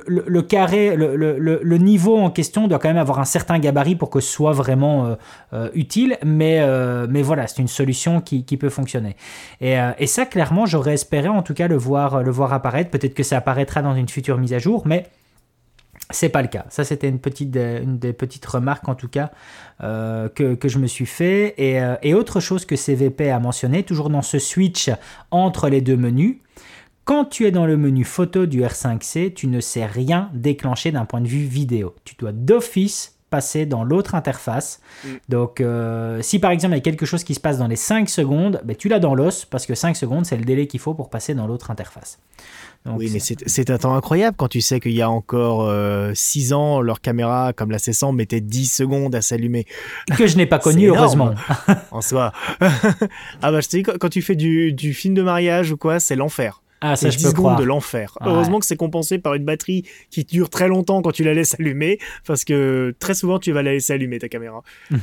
[0.07, 4.21] le, carré, le, niveau en question doit quand même avoir un certain gabarit pour que
[4.21, 5.15] ce soit vraiment euh,
[5.53, 9.17] euh, utile, mais, euh, mais voilà, c'est une solution qui, peut fonctionner.
[9.61, 12.91] Et, et, ça, clairement, j'aurais espéré en tout cas le voir, le voir apparaître.
[12.91, 15.07] Peut-être que ça apparaîtra dans une future mise à jour, mais
[16.11, 16.65] c'est pas le cas.
[16.71, 19.31] Ça, c'était une, petite, une des petites remarques, en tout cas,
[19.81, 21.55] que, que, je me suis fait.
[21.59, 24.91] Et, et, autre chose que CVP a mentionné, toujours dans ce switch
[25.31, 26.39] entre les deux menus,
[27.07, 31.05] quand tu es dans le menu photo du R5C, tu ne sais rien déclencher d'un
[31.05, 31.95] point de vue vidéo.
[32.05, 34.81] Tu dois d'office passer dans l'autre interface.
[35.05, 35.09] Mm.
[35.29, 37.77] Donc, euh, si par exemple il y a quelque chose qui se passe dans les
[37.77, 40.81] 5 secondes, ben, tu l'as dans l'os parce que 5 secondes, c'est le délai qu'il
[40.81, 42.19] faut pour passer dans l'autre interface.
[42.87, 45.71] oui, mais c'est un temps incroyable quand tu sais qu'il y a encore
[46.13, 49.65] 6 euh, ans, leur caméra, comme la C100, mettait 10 secondes à s'allumer.
[50.17, 51.35] Que je n'ai pas connu, heureusement.
[51.93, 52.33] en soi.
[52.61, 56.01] ah bah je te dis, quand tu fais du, du film de mariage ou quoi,
[56.01, 56.63] c'est l'enfer.
[56.93, 58.17] Ah, ça, je 10 secondes de l'enfer.
[58.21, 61.59] Heureusement que c'est compensé par une batterie qui dure très longtemps quand tu la laisses
[61.59, 64.63] allumer, parce que très souvent tu vas la laisser allumer ta caméra.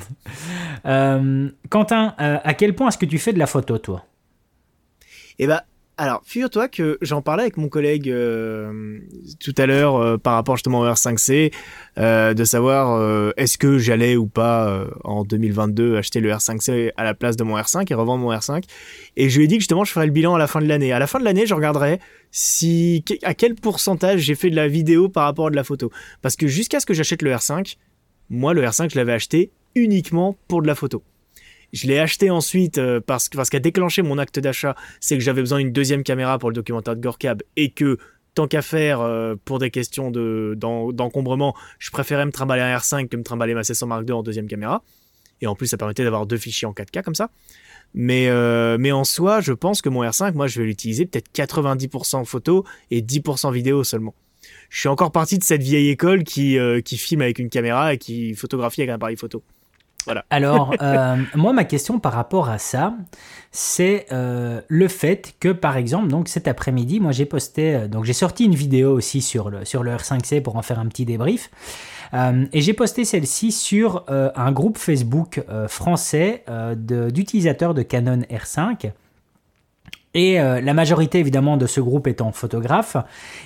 [0.86, 4.06] Euh, Quentin, euh, à quel point est-ce que tu fais de la photo, toi?
[5.40, 5.64] Eh bah,
[5.96, 8.98] alors, figure-toi que j'en parlais avec mon collègue euh,
[9.40, 11.54] tout à l'heure euh, par rapport justement au R5C,
[12.00, 17.14] euh, de savoir est-ce que j'allais ou pas en 2022 acheter le R5C à la
[17.14, 18.64] place de mon R5 et revendre mon R5.
[19.18, 20.68] Et je lui ai dit que justement je ferais le bilan à la fin de
[20.68, 20.92] l'année.
[20.92, 22.00] À la fin de l'année, je regarderai
[22.32, 25.92] si à quel pourcentage j'ai fait de la vidéo par rapport de la photo.
[26.24, 27.78] Parce que jusqu'à ce que j'achète le R5,
[28.32, 31.04] moi le R5 je l'avais acheté uniquement pour de la photo.
[31.74, 35.42] Je l'ai acheté ensuite euh, parce, parce qu'a déclenché mon acte d'achat, c'est que j'avais
[35.42, 37.98] besoin d'une deuxième caméra pour le documentaire de Gorkab et que
[38.36, 43.08] tant qu'à faire euh, pour des questions de, d'encombrement, je préférais me trimballer un R5
[43.08, 44.84] que me trimballer ma C100 Mark II en deuxième caméra.
[45.42, 47.32] Et en plus, ça permettait d'avoir deux fichiers en 4K comme ça.
[47.96, 51.30] Mais, euh, mais en soi, je pense que mon R5, moi, je vais l'utiliser peut-être
[51.34, 54.14] 90% photo et 10% vidéo seulement.
[54.70, 56.58] Je suis encore parti de cette vieille école qui
[56.98, 59.44] filme avec une caméra et qui photographie avec un appareil photo.
[60.30, 62.94] Alors, euh, moi, ma question par rapport à ça,
[63.52, 68.06] c'est euh, le fait que, par exemple, donc cet après-midi, moi, j'ai posté, euh, donc
[68.06, 71.06] j'ai sorti une vidéo aussi sur le, sur le R5C pour en faire un petit
[71.06, 71.50] débrief.
[72.14, 76.44] et j'ai posté celle-ci sur un groupe Facebook français
[76.76, 78.92] d'utilisateurs de, Canon R5
[80.14, 82.98] et euh, la majorité évidemment de ce groupe étant photographe,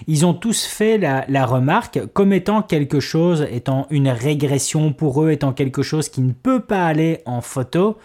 [0.07, 5.31] ils ont tous fait la, remarque comme étant quelque chose, étant une régression pour eux,
[5.31, 7.97] étant quelque chose qui ne peut pas aller en photo,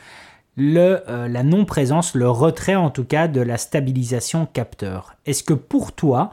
[0.57, 5.15] le, euh, la non-présence, le retrait en tout cas de la stabilisation capteur.
[5.27, 6.33] Est-ce que pour toi,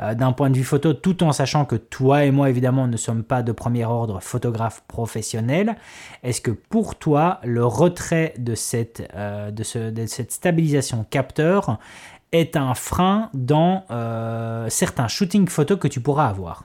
[0.00, 2.96] euh, d'un point de vue photo, tout en sachant que toi et moi, évidemment, ne
[2.96, 5.76] sommes pas de premier ordre photographes professionnels.
[6.22, 9.50] Est-ce que pour toi, le retrait de cette, euh,
[10.28, 11.78] stabilisation capteur
[12.32, 16.64] est un frein dans euh, certains shootings photos que tu pourras avoir?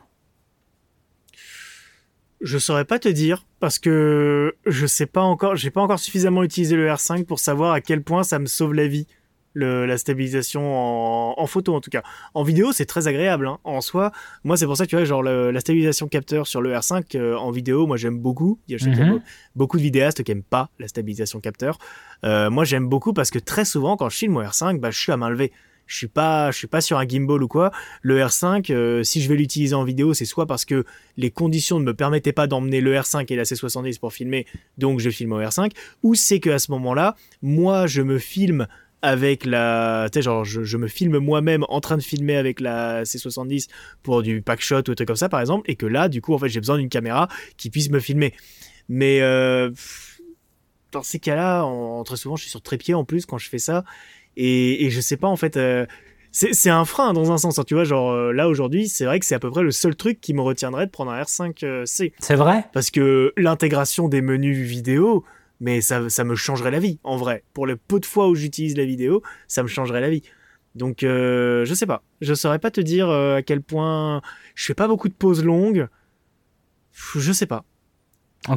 [2.42, 6.44] Je saurais pas te dire parce que je sais pas encore, j'ai pas encore suffisamment
[6.44, 9.08] utilisé le R5 pour savoir à quel point ça me sauve la vie
[9.56, 12.04] la stabilisation en, photo en tout cas.
[12.34, 13.60] En vidéo, c'est très agréable hein.
[13.64, 14.12] en soi.
[14.44, 17.36] Moi, c'est pour ça que tu vois, genre la stabilisation capteur sur le R5 euh,
[17.36, 18.60] en vidéo, moi j'aime beaucoup.
[18.68, 19.22] Il y a, mhm.
[19.56, 21.78] beaucoup de vidéastes qui aiment pas la stabilisation capteur.
[22.24, 25.00] Euh, moi, j'aime beaucoup parce que très souvent, quand je filme mon R5, bah, je
[25.00, 25.52] suis à main levée.
[25.88, 27.72] Je suis pas, je suis pas sur un gimbal ou quoi.
[28.02, 30.84] Le R5, euh, si je vais l'utiliser en vidéo, c'est soit parce que
[31.16, 34.48] les conditions ne me permettaient pas d'emmener le R5 et la C70 pour filmer,
[34.80, 38.68] donc je filme au R5, ou c'est que à ce moment-là, moi, je me filme
[39.06, 40.10] avec la.
[40.12, 43.68] Tu sais, genre, je, me filme moi-même en train de filmer avec la C70
[44.02, 46.22] pour du pack shot ou un truc comme ça, par exemple, et que là, du
[46.22, 48.34] coup, en fait, j'ai besoin d'une caméra qui puisse me filmer.
[48.90, 49.70] Mais euh,
[50.92, 51.70] dans ces cas-là,
[52.04, 53.86] très souvent, je suis sur trépied en plus quand je fais ça,
[54.38, 55.56] et, et je sais pas, en fait.
[55.56, 55.86] Euh,
[56.32, 59.22] c'est un frein dans un sens, hein, tu vois, genre euh, là aujourd'hui, c'est vrai
[59.22, 62.12] que c'est à peu près le seul truc qui me retiendrait de prendre un R5C.
[62.20, 62.66] C'est vrai?
[62.74, 65.24] Parce que l'intégration des menus vidéo,
[65.60, 67.44] mais ça, ça me changerait la vie, en vrai.
[67.54, 70.24] Pour le peu de fois où j'utilise la vidéo, ça me changerait la vie.
[70.76, 72.04] Donc, euh, je sais pas.
[72.22, 74.22] Je saurais pas te dire euh, à quel point.
[74.56, 75.88] Je fais pas beaucoup de pauses longues.
[76.92, 77.66] Je sais pas.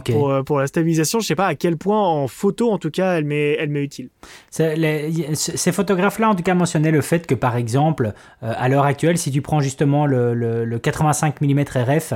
[0.04, 1.20] Pour, euh, pour, la stabilisation.
[1.20, 3.84] Je sais pas à quel point en photo, en tout cas, elle m'est, elle m'est
[3.84, 4.10] utile.
[4.50, 9.18] ces photographes-là, en tout cas, mentionnaient le fait que, par exemple, euh, à l'heure actuelle,
[9.18, 12.14] si tu prends justement le, le, 85 mm RF,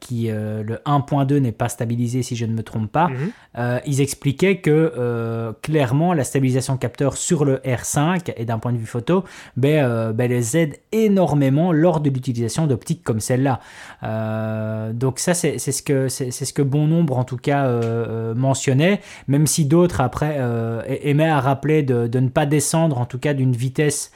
[0.00, 3.80] qui le 1.2 n'est pas stabilisé, si je ne me trompe pas, mhm.
[3.86, 8.86] ils expliquaient que clairement, la stabilisation capteur sur le R5 et d'un point de vue
[8.86, 9.24] photo,
[9.56, 13.60] ben, ben, les aide énormément lors de l'utilisation d'optiques comme celle-là.
[14.92, 17.82] donc ça, c'est, c'est ce que c'est, c'est ce que bon en tout cas euh,
[17.82, 23.06] euh, mentionnait, même si d'autres après euh, aimaient à rappeler de, ne pas descendre en
[23.06, 24.12] tout cas d'une vitesse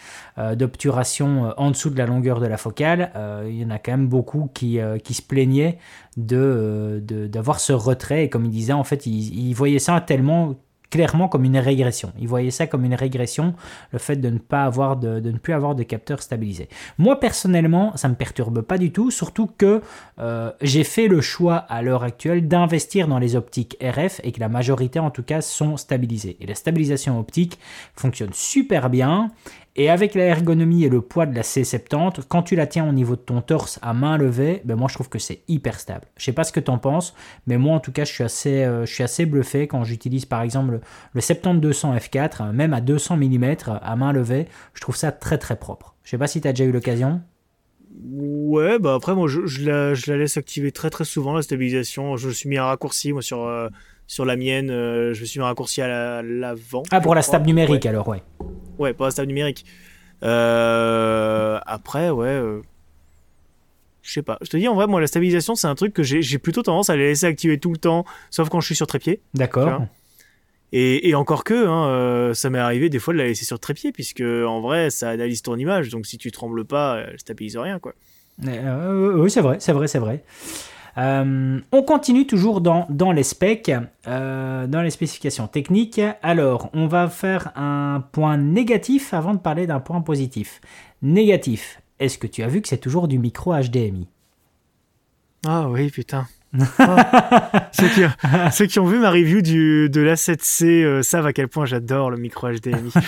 [0.56, 3.12] d'obturation en dessous de la longueur de la focale.
[3.46, 5.78] il y en a quand même beaucoup qui, se plaignaient
[6.16, 10.54] de, d'avoir ce retrait et comme il disait en fait il, il voyait ça tellement
[10.92, 12.12] clairement comme une régression.
[12.20, 13.54] Ils voyaient ça comme une régression,
[13.92, 16.68] le fait de ne pas avoir de, ne plus avoir de capteur stabilisé.
[16.98, 19.80] Moi personnellement, ça me perturbe pas du tout, surtout que
[20.18, 24.40] euh, j'ai fait le choix à l'heure actuelle d'investir dans les optiques RF et que
[24.40, 26.36] la majorité en tout cas sont stabilisées.
[26.40, 27.58] Et la stabilisation optique
[27.96, 29.30] fonctionne super bien
[29.74, 32.92] et avec la ergonomie et le poids de la C70, quand tu la tiens au
[32.92, 36.06] niveau de ton torse à main levée, ben moi je trouve que c'est hyper stable.
[36.18, 37.14] Je sais pas ce que tu en penses,
[37.46, 40.26] mais moi en tout cas je suis assez, euh, je suis assez bluffé quand j'utilise
[40.26, 40.80] par exemple
[41.14, 45.56] le, 70-200 f4, même à 200 mm à main levée, je trouve ça très très
[45.56, 45.94] propre.
[46.04, 47.22] Je sais pas si tu as déjà eu l'occasion.
[48.04, 51.40] Ouais, bah après moi je, je, la, je, la, laisse activer très très souvent la
[51.40, 52.16] stabilisation.
[52.16, 53.68] Je me suis mis un raccourci moi sur, euh,
[54.12, 56.82] sur la mienne, euh, je me suis mis un raccourci à l'avant.
[56.90, 58.22] ah pour la stab numérique alors ouais.
[58.78, 59.64] Ouais, pour la stab numérique.
[60.22, 62.26] Euh, après, ouais.
[62.26, 62.60] Euh,
[64.02, 64.36] je sais pas.
[64.42, 66.90] Je te dis, en vrai, moi, la stabilisation, c'est un truc que j'ai plutôt tendance
[66.90, 69.22] à les laisser activer tout le temps, sauf quand je suis sur trépied.
[69.32, 69.80] D'accord.
[70.72, 73.92] Et, encore que, hein, euh, ça m'est arrivé des fois de la laisser sur trépied,
[73.92, 77.78] puisque en vrai, ça analyse ton image, donc si tu trembles pas, elle stabilise rien,
[77.78, 77.94] quoi.
[78.42, 80.22] oui, c'est vrai, c'est vrai, c'est vrai.
[80.98, 83.72] Euh, on continue toujours dans, les specs,
[84.06, 86.00] euh, dans les spécifications techniques.
[86.22, 90.60] Alors, on va faire un point négatif avant de parler d'un point positif.
[91.00, 94.08] Négatif, est-ce que tu as vu que c'est toujours du micro HDMI
[95.46, 96.26] Ah oui, putain.
[96.58, 97.70] Ah.
[97.72, 102.10] ceux, qui, ont vu ma review du, de l'A7C euh, savent à quel point j'adore
[102.10, 102.92] le micro HDMI.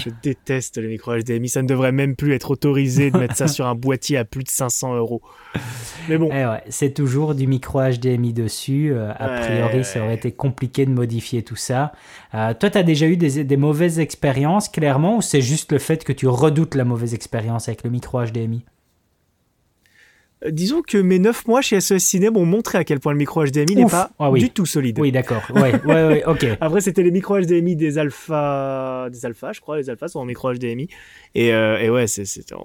[0.00, 1.48] Je déteste le micro HDMI.
[1.48, 4.44] Ça ne devrait même plus être autorisé de mettre ça sur un boîtier à plus
[4.44, 5.22] de 500 euros.
[6.08, 6.30] Mais bon.
[6.32, 8.92] Eh c'est toujours du micro HDMI dessus.
[8.92, 11.92] Euh, a priori, ça aurait été compliqué de modifier tout ça.
[12.34, 15.78] Euh, toi, tu as déjà eu des, des mauvaises expériences, clairement, ou c'est juste le
[15.78, 18.64] fait que tu redoutes la mauvaise expérience avec le micro HDMI
[20.46, 23.44] disons que mes 9 mois chez SOS Ciné m'ont montré à quel point le micro
[23.44, 24.98] HDMI n'est pas ah du tout solide.
[24.98, 25.42] Oui, d'accord.
[25.54, 26.46] Ouais, ouais, ouais, ok.
[26.60, 29.76] Après, c'était les micro HDMI des alpha, des alpha, je crois.
[29.76, 30.88] Les alphas sont en micro HDMI.
[31.34, 32.06] Et, euh, et ouais,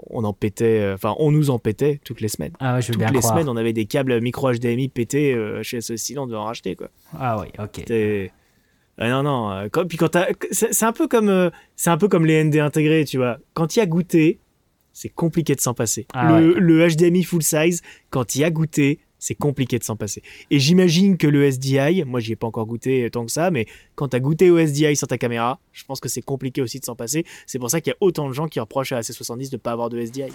[0.10, 2.54] on en pétait, euh, enfin, on nous en pétait toutes les semaines.
[2.60, 5.82] Ah ouais, je veux toutes les semaines, on avait des câbles micro HDMI pétés chez
[5.82, 6.90] SOS Ciné, on devait en racheter, quoi.
[7.20, 7.92] Ah oui, ok.
[9.00, 9.70] non, non.
[9.88, 10.18] puis quand
[10.52, 13.40] c'est, un peu comme, c'est un peu comme les ND intégrés, tu vois.
[13.54, 14.40] Quand il y a goûté,
[14.94, 16.08] c'est compliqué de s'en passer.
[16.14, 20.22] Ah le, HDMI full size, quand il a goûté, c'est compliqué de s'en passer.
[20.52, 23.66] Et j'imagine que le SDI, moi j'y ai pas encore goûté tant que ça, mais
[23.96, 26.80] quand tu as goûté au SDI sur ta caméra, je pense que c'est compliqué aussi
[26.80, 27.26] de s'en passer.
[27.48, 29.56] C'est pour ça qu'il y a autant de gens qui reprochent à la C70 de
[29.56, 30.32] ne pas avoir de SDI.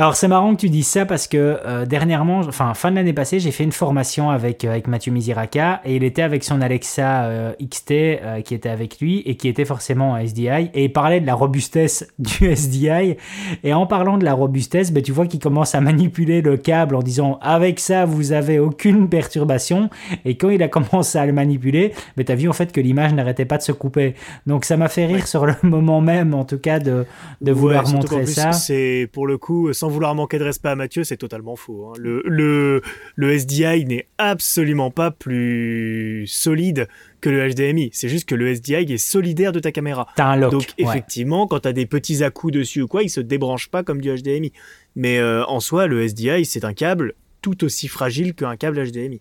[0.00, 3.12] Alors c'est marrant que tu dises ça parce que euh, dernièrement, enfin fin de l'année
[3.12, 6.62] passée, j'ai fait une formation avec, euh, avec Mathieu Miziraka et il était avec son
[6.62, 10.92] Alexa euh, XT qui était avec lui et qui était forcément un SDI et il
[10.94, 13.18] parlait de la robustesse du SDI
[13.62, 16.94] et en parlant de la robustesse, ben, tu vois qu'il commence à manipuler le câble
[16.94, 19.90] en disant avec ça vous avez aucune perturbation
[20.24, 22.80] et quand il a commencé à le manipuler, ben, tu as vu en fait que
[22.80, 24.14] l'image n'arrêtait pas de se couper.
[24.46, 27.04] Donc ça m'a fait rire sur le moment même en tout cas de,
[27.42, 28.52] de vouloir montrer ça.
[28.52, 31.88] C'est pour le coup sans vouloir manquer de respect à Mathieu, c'est totalement faux.
[31.88, 31.92] Hein.
[31.98, 32.82] Le, le,
[33.16, 36.88] le SDI n'est absolument pas plus solide
[37.20, 37.90] que le HDMI.
[37.92, 40.06] C'est juste que le SDI est solidaire de ta caméra.
[40.16, 40.52] T'as un lock.
[40.52, 44.00] Donc effectivement, quand t'as des petits à-coups dessus ou quoi, il se débranche pas comme
[44.00, 44.52] du HDMI.
[44.96, 49.20] Mais euh, en soi, le SDI, c'est un câble tout aussi fragile qu'un câble HDMI.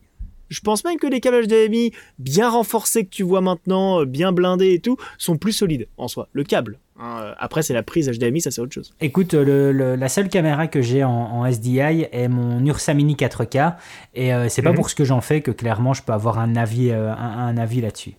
[0.50, 4.32] Je pense même que les câbles HDMI bien renforcés que tu vois maintenant, euh, bien
[4.32, 6.28] blindés et tout, sont plus solides en soi.
[6.34, 6.80] Le câble.
[7.00, 8.94] Hein, euh, après, c'est la prise HDMI, ça c'est autre chose.
[9.00, 13.76] Écoute, la seule caméra que j'ai en, SDI est mon Ursa Mini 4K
[14.14, 14.76] et euh, c'est pas mhm.
[14.76, 18.16] pour ce que j'en fais que clairement je peux avoir un avis, un avis là-dessus.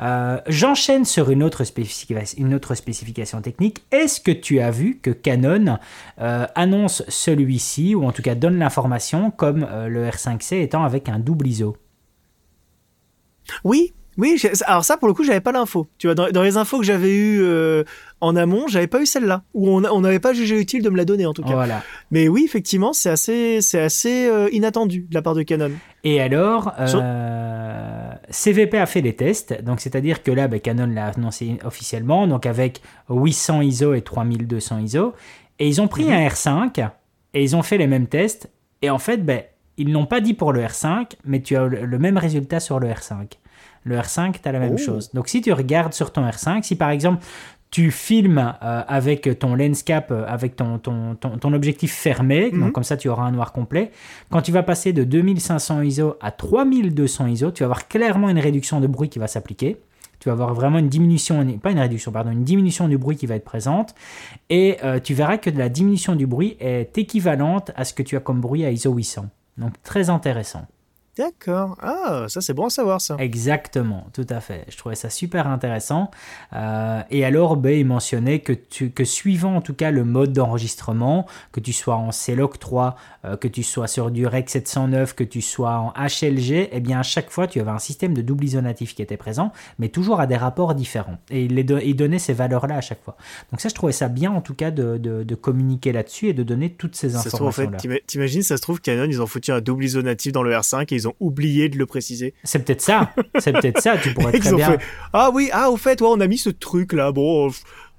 [0.00, 1.62] Euh, j'enchaîne sur une autre,
[2.36, 3.84] une autre, spécification technique.
[3.90, 5.78] Est-ce que tu as vu que Canon
[6.20, 11.08] euh, annonce celui-ci, ou en tout cas donne l'information comme euh, le R5C étant avec
[11.08, 11.76] un double ISO
[13.64, 15.86] Oui, Oui, alors ça pour le coup j'avais pas l'info.
[15.98, 17.84] Tu vois, dans, les infos que j'avais eues euh,
[18.20, 21.04] en amont, j'avais pas eu celle-là, ou on n'avait pas jugé utile de me la
[21.04, 21.54] donner en tout cas.
[21.54, 21.82] Voilà.
[22.10, 25.72] Mais oui, effectivement, c'est assez, c'est assez euh, inattendu de la part de Canon.
[26.04, 31.06] Et alors, euh, CVP a fait des tests, donc c'est-à-dire que là, ben, Canon l'a
[31.06, 35.14] annoncé officiellement, donc avec 800 ISO et 3200 ISO,
[35.58, 36.12] et ils ont pris mhm.
[36.12, 36.90] un R5
[37.34, 38.50] et ils ont fait les mêmes tests,
[38.82, 39.42] et en fait, ben,
[39.78, 42.88] ils n'ont pas dit pour le R5, mais tu as le même résultat sur le
[42.88, 43.38] R5.
[43.84, 44.78] Le R5, tu as la même oh.
[44.78, 45.10] chose.
[45.12, 47.24] Donc si tu regardes sur ton R5, si par exemple
[47.72, 52.60] tu filmes euh, avec ton lens cap, euh, avec ton, ton, ton, objectif fermé, donc
[52.60, 52.72] mhm.
[52.72, 53.90] comme ça tu auras un noir complet.
[54.30, 58.38] Quand tu vas passer de 2500 ISO à 3200 ISO, tu vas avoir clairement une
[58.38, 59.78] réduction de bruit qui va s'appliquer.
[60.20, 63.26] Tu vas avoir vraiment une diminution, pas une réduction, pardon, une diminution du bruit qui
[63.26, 63.94] va être présente.
[64.50, 68.16] Et euh, tu verras que la diminution du bruit est équivalente à ce que tu
[68.16, 69.26] as comme bruit à ISO 800.
[69.56, 70.66] Donc très intéressant.
[71.18, 71.76] D'accord.
[71.82, 73.16] Ah, ça c'est bon à savoir ça.
[73.18, 74.64] Exactement, tout à fait.
[74.70, 76.10] Je trouvais ça super intéressant.
[76.54, 80.32] Euh, et alors, ben, il mentionnait que, tu, que suivant en tout cas le mode
[80.32, 82.96] d'enregistrement, que tu sois en CLOC 3,
[83.26, 87.00] euh, que tu sois sur du REC 709, que tu sois en HLG, eh bien
[87.00, 90.18] à chaque fois tu avais un système de double isonatif qui était présent, mais toujours
[90.18, 91.18] à des rapports différents.
[91.28, 93.18] Et il, il donnait ces valeurs-là à chaque fois.
[93.50, 96.42] Donc ça, je trouvais ça bien en tout cas de, de, communiquer là-dessus et de
[96.42, 97.76] donner toutes ces informations-là.
[97.76, 100.54] En fait, t'imagines, ça se trouve Canon, ils ont foutu un double isonatif dans le
[100.54, 102.34] R5 et ils ont oublié de le préciser.
[102.44, 103.12] C'est peut-être ça.
[103.38, 103.96] C'est peut-être ça.
[103.98, 104.78] Tu pourrais très bien.
[105.12, 107.12] ah oui, ah au fait, ouais, on a mis ce truc là.
[107.12, 107.50] Bon,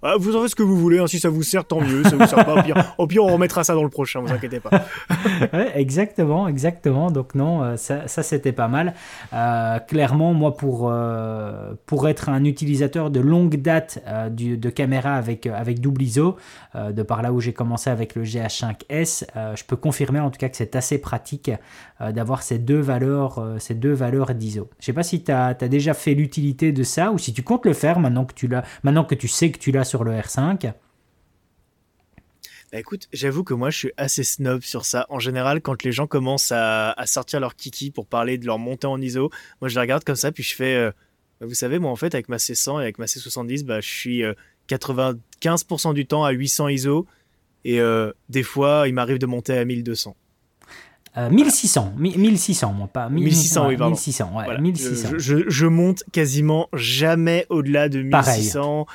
[0.05, 2.03] ah, vous en faites ce que vous voulez, hein, si ça vous sert, tant mieux.
[2.03, 2.55] Ça vous sert pas,
[2.97, 4.85] au pire, on remettra ça dans le prochain, vous inquiétez pas.
[5.75, 7.09] exactement, exactement.
[7.09, 8.95] Donc non, euh, ça, ça c'était pas mal.
[9.31, 15.15] Euh, clairement, moi, pour, euh, pour être un utilisateur de longue date du, de caméra
[15.15, 16.35] avec, avec double ISO,
[16.75, 19.25] de par là où j'ai commencé avec le GH5S,
[19.55, 21.51] je peux confirmer en tout cas que c'est assez pratique
[21.99, 24.69] d'avoir ces deux valeurs, ces deux valeurs d'ISO.
[24.79, 27.65] Je sais pas si tu as, déjà fait l'utilité de ça ou si tu comptes
[27.65, 28.49] le faire maintenant que tu,
[28.83, 30.73] maintenant que tu sais que tu l'as sur le R5
[32.73, 35.05] bah écoute, j'avoue que moi je suis assez snob sur ça.
[35.09, 38.87] En général, quand les gens commencent à, sortir leur kiki pour parler de leur montée
[38.87, 39.29] en ISO,
[39.61, 40.73] moi je les regarde comme ça, puis je fais.
[40.73, 40.91] Euh,
[41.39, 43.87] bah, vous savez, moi en fait, avec ma C100 et avec ma C70, bah, je
[43.87, 44.23] suis
[44.67, 47.05] 95% euh, du temps à 800 ISO,
[47.63, 50.15] et euh, des fois, il m'arrive de monter à 1200.
[51.15, 53.91] 1600, 1600, moi pas 1600, oui, pardon.
[53.91, 55.09] 1600, ouais, 1600.
[55.17, 58.87] Je, je, monte quasiment jamais au-delà de 1600.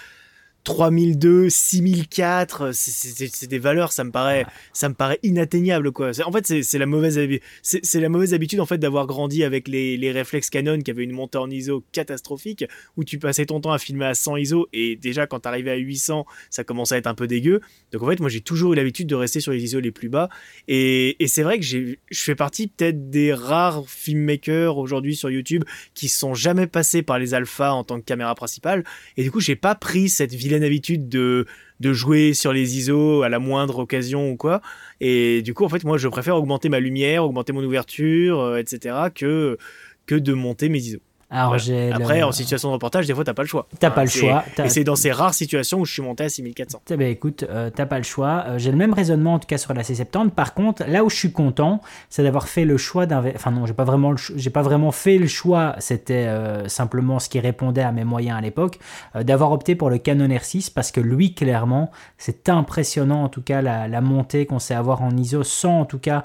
[0.68, 4.44] 3002, 6004, c'est des valeurs, ça me paraît,
[4.74, 6.10] ça me paraît inatteignable quoi.
[6.26, 7.18] En fait, c'est la mauvaise,
[7.62, 11.04] c'est la mauvaise habitude en fait d'avoir grandi avec les, les réflexes Canon qui avaient
[11.04, 12.66] une montée en ISO catastrophique,
[12.98, 15.76] où tu passais ton temps à filmer à 100 ISO et déjà quand t'arrivais à
[15.76, 17.62] 800, ça commençait à être un peu dégueu.
[17.92, 20.10] Donc en fait, moi j'ai toujours eu l'habitude de rester sur les ISO les plus
[20.10, 20.28] bas,
[20.68, 25.64] et, et c'est vrai que je fais partie peut-être des rares filmmakers aujourd'hui sur YouTube
[25.94, 28.84] qui sont jamais passés par les alphas en tant que caméra principale,
[29.16, 31.46] et du coup j'ai pas pris cette vilaine habitude de,
[31.80, 34.60] de jouer sur les ISO à la moindre occasion ou quoi.
[35.00, 38.56] Et du coup, en fait, moi, je préfère augmenter ma lumière, augmenter mon ouverture, euh,
[38.58, 39.58] etc., que,
[40.06, 41.00] que de monter mes ISO.
[41.30, 43.66] Après, en situation de reportage, des fois, t'as pas le choix.
[43.78, 44.44] T'as pas le choix.
[44.64, 46.80] Et c'est dans ces rares situations où je suis monté à 6400.
[46.90, 48.44] Eh ben, écoute, euh, t'as pas le choix.
[48.46, 50.30] Euh, j'ai le même raisonnement en tout cas sur la C70.
[50.30, 53.22] Par contre, là où je suis content, c'est d'avoir fait le choix d'un.
[53.34, 55.74] Enfin non, j'ai pas vraiment, j'ai pas vraiment fait le choix.
[55.80, 58.78] C'était euh, simplement ce qui répondait à mes moyens à l'époque,
[59.14, 63.60] d'avoir opté pour le Canon R6 parce que lui, clairement, c'est impressionnant en tout cas
[63.60, 66.24] la, la montée qu'on sait avoir en ISO sans en tout cas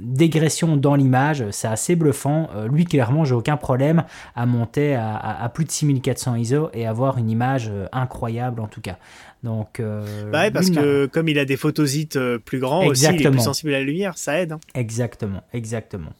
[0.00, 1.44] dégression dans l'image.
[1.50, 2.48] C'est assez bluffant.
[2.70, 4.04] lui, clairement j'ai aucun problème
[4.34, 8.80] à monter à, plus de 6400 ISO et avoir une image euh, incroyable en tout
[8.80, 8.98] cas.
[9.42, 13.26] Donc, euh, bah parce que comme il a des photosites euh, plus grands aussi, il
[13.26, 14.52] est plus sensible à la lumière, ça aide.
[14.52, 14.60] Hein.
[14.74, 16.12] Exactement, exactement.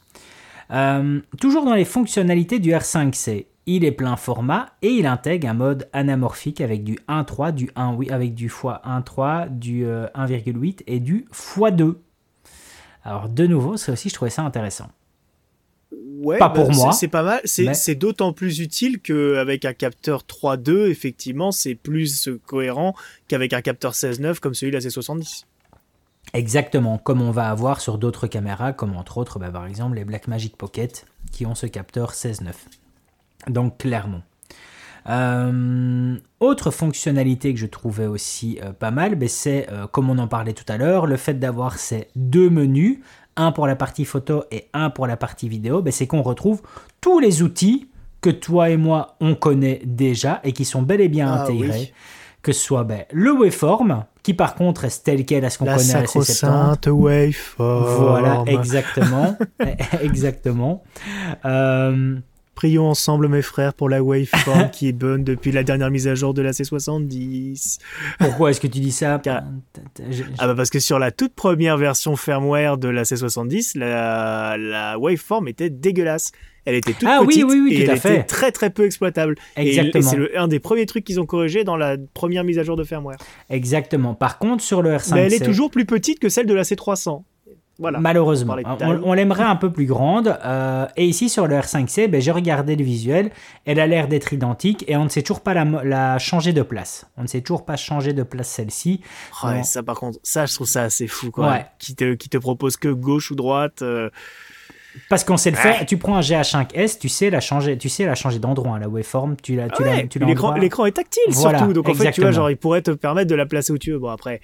[1.39, 5.89] toujours dans les fonctionnalités du R5C, il est plein format et il intègre un mode
[5.91, 11.95] anamorphique avec du 1.3, du 1, avec du x1.3, du 1,8 et du x2.
[13.03, 14.89] Alors de nouveau, ça aussi je trouvais ça intéressant.
[15.91, 16.91] Ouais, pas pour bah, moi.
[16.93, 17.41] C'est pas mal.
[17.45, 22.93] C'est d'autant plus utile qu'avec un capteur 3.2, effectivement, c'est plus cohérent
[23.27, 25.43] qu'avec un capteur 16.9 comme celui de la C70.
[26.33, 30.03] Exactement, comme on va avoir sur d'autres caméras, comme entre autres, bah, par exemple, les
[30.03, 32.53] Blackmagic Pocket qui ont ce capteur 16.9.
[33.47, 34.21] Donc, clairement.
[35.09, 40.17] Euh, autre fonctionnalité que je trouvais aussi euh, pas mal, ben, c'est, euh, comme on
[40.17, 42.99] en parlait tout à l'heure, le fait d'avoir ces deux menus
[43.37, 46.61] un pour la partie photo et un pour la partie vidéo, ben c'est qu'on retrouve
[46.99, 47.87] tous les outils
[48.21, 51.93] que toi et moi on connaît déjà et qui sont bel et bien ah intégrés.
[52.41, 55.65] Que ce soit ben, le waveform, qui par contre est tel quel à ce qu'on
[55.65, 56.75] connaît à la waveform.
[57.57, 59.37] Voilà, exactement.
[60.01, 60.83] exactement.
[61.45, 62.17] Euh,
[62.57, 66.15] Prions ensemble, mes frères, pour la waveform qui est bonne depuis la dernière mise à
[66.15, 67.77] jour de la C70.
[68.17, 69.43] Pourquoi est-ce que tu dis ça Car-
[70.39, 74.97] Ah bah parce que sur la toute première version firmware de la C70, la, la
[74.97, 76.31] waveform était dégueulasse.
[76.65, 78.13] Elle était toute Ah petite oui, oui, et tout elle fait.
[78.15, 79.35] était très très peu exploitable.
[79.55, 80.09] Et- Et, Exactement.
[80.09, 82.83] c'est un des premiers trucs qu'ils ont corrigé dans la première mise à jour de
[82.83, 83.17] firmware.
[83.51, 84.15] Exactement.
[84.15, 86.63] Par contre, sur le R5, Mais elle est toujours plus petite que celle de la
[86.63, 87.21] C300.
[87.79, 87.99] Voilà.
[87.99, 88.55] Malheureusement,
[89.03, 90.37] On l'aimerait un peu plus grande.
[90.43, 93.29] euh, et ici sur le R5C, ben, j'ai regardé le visuel,
[93.65, 97.05] elle a l'air d'être identique et on ne sait toujours pas la, changer de place.
[97.17, 99.01] On ne sait toujours pas changer de place celle-ci.
[99.43, 99.63] Ouais, Non.
[99.63, 101.49] ça par contre, ça je trouve ça assez fou quoi.
[101.51, 101.65] Ouais.
[101.79, 103.81] Qui te qui te propose que gauche ou droite.
[103.83, 104.09] euh,
[105.09, 105.61] Parce qu'on sait le Ouais.
[105.61, 105.85] faire.
[105.85, 109.35] Tu prends un GH5S, tu sais la changer, tu sais la changer d'endroit, la waveform.
[109.43, 111.73] Tu la, tu Ah la, tu l'écran est tactile Voilà, surtout.
[111.73, 113.91] Donc en fait, tu vois, genre il pourrait te permettre de la placer où tu
[113.91, 113.99] veux.
[113.99, 114.41] Bon après.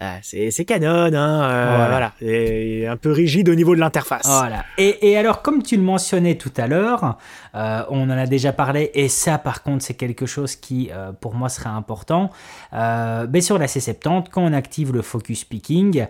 [0.00, 1.88] Ah, c'est Canon, hein, euh, Voilà.
[1.88, 2.12] voilà.
[2.20, 4.26] Et un peu rigide au niveau de l'interface.
[4.26, 4.64] Voilà.
[4.76, 7.18] Et, et alors, comme tu le mentionnais tout à l'heure,
[7.56, 11.10] euh, on en a déjà parlé, et ça, par contre, c'est quelque chose qui, euh,
[11.12, 12.30] pour moi, serait important.
[12.72, 16.06] Euh, mais sur la C70, quand on active le focus picking,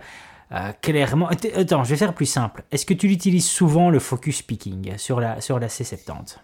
[0.51, 1.27] euh, clairement.
[1.29, 2.63] Att- Attends, je vais faire plus simple.
[2.71, 6.37] Est-ce que tu l'utilises souvent, le focus picking, sur la, sur la C70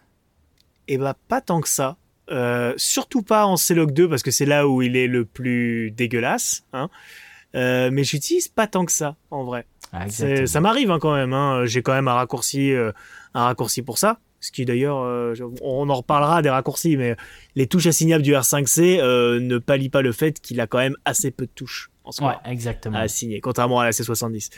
[0.87, 1.97] Et bah pas tant que ça.
[2.31, 5.91] Euh, surtout pas en C-Log 2 parce que c'est là où il est le plus
[5.91, 6.63] dégueulasse.
[6.73, 6.89] Hein.
[7.55, 9.65] Euh, mais j'utilise pas tant que ça en vrai.
[9.93, 11.33] Ah, ça m'arrive hein, quand même.
[11.33, 11.65] Hein.
[11.65, 12.91] J'ai quand même un raccourci, euh,
[13.33, 14.19] un raccourci pour ça.
[14.45, 17.15] Ce qui d'ailleurs, euh, on en reparlera des raccourcis, mais
[17.55, 20.95] les touches assignables du R5C euh, ne pallient pas le fait qu'il a quand même
[21.03, 22.95] assez peu de touches en Ouais, exactement.
[22.95, 24.51] à assigner, contrairement à la C70.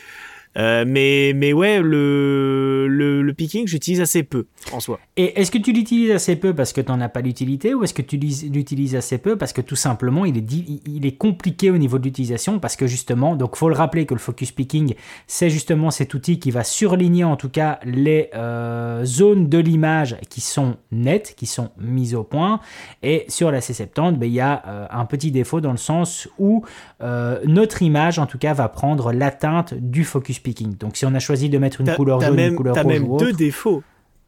[0.57, 4.99] Euh, mais, mais ouais, le, le, le picking, j'utilise assez peu en soi.
[5.15, 7.83] Et est-ce que tu l'utilises assez peu parce que tu n'en as pas l'utilité ou
[7.83, 10.51] est-ce que tu lis- l'utilises assez peu parce que tout simplement il est,
[10.85, 14.13] il est compliqué au niveau de l'utilisation parce que justement, donc faut le rappeler que
[14.13, 14.93] le focus picking
[15.27, 20.17] c'est justement cet outil qui va surligner en tout cas les euh, zones de l'image
[20.29, 22.59] qui sont nettes, qui sont mises au point
[23.03, 26.27] et sur la C70 ben, il y a euh, un petit défaut dans le sens
[26.39, 26.63] où
[27.01, 30.77] euh, notre image en tout cas va prendre l'atteinte du focus picking.
[30.77, 33.09] Donc si on a choisi de mettre une couleur jaune, même, une couleur rouge même
[33.09, 33.83] ou deux défauts.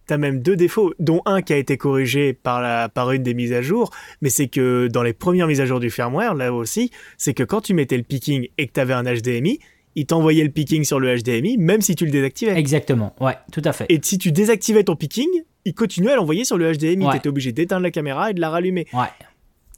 [0.07, 3.36] T'as même deux défauts, dont un qui a été corrigé par, la, par une des
[3.36, 3.91] mises à jour,
[4.24, 6.89] mais c'est que dans les premières mises à jour du firmware, là aussi,
[7.20, 9.60] c'est que quand tu mettais le picking et que tu avais un HDMI,
[9.95, 12.57] il t'envoyait le picking sur le HDMI, même si tu le désactivais.
[12.57, 13.86] Exactement, ouais, tout à fait.
[13.89, 15.28] Et si tu désactivais ton picking,
[15.66, 17.05] il continuait à l'envoyer sur le HDMI.
[17.05, 17.14] Ouais.
[17.14, 18.88] T'étais obligé d'éteindre la caméra et de la rallumer.
[18.93, 19.07] Ouais,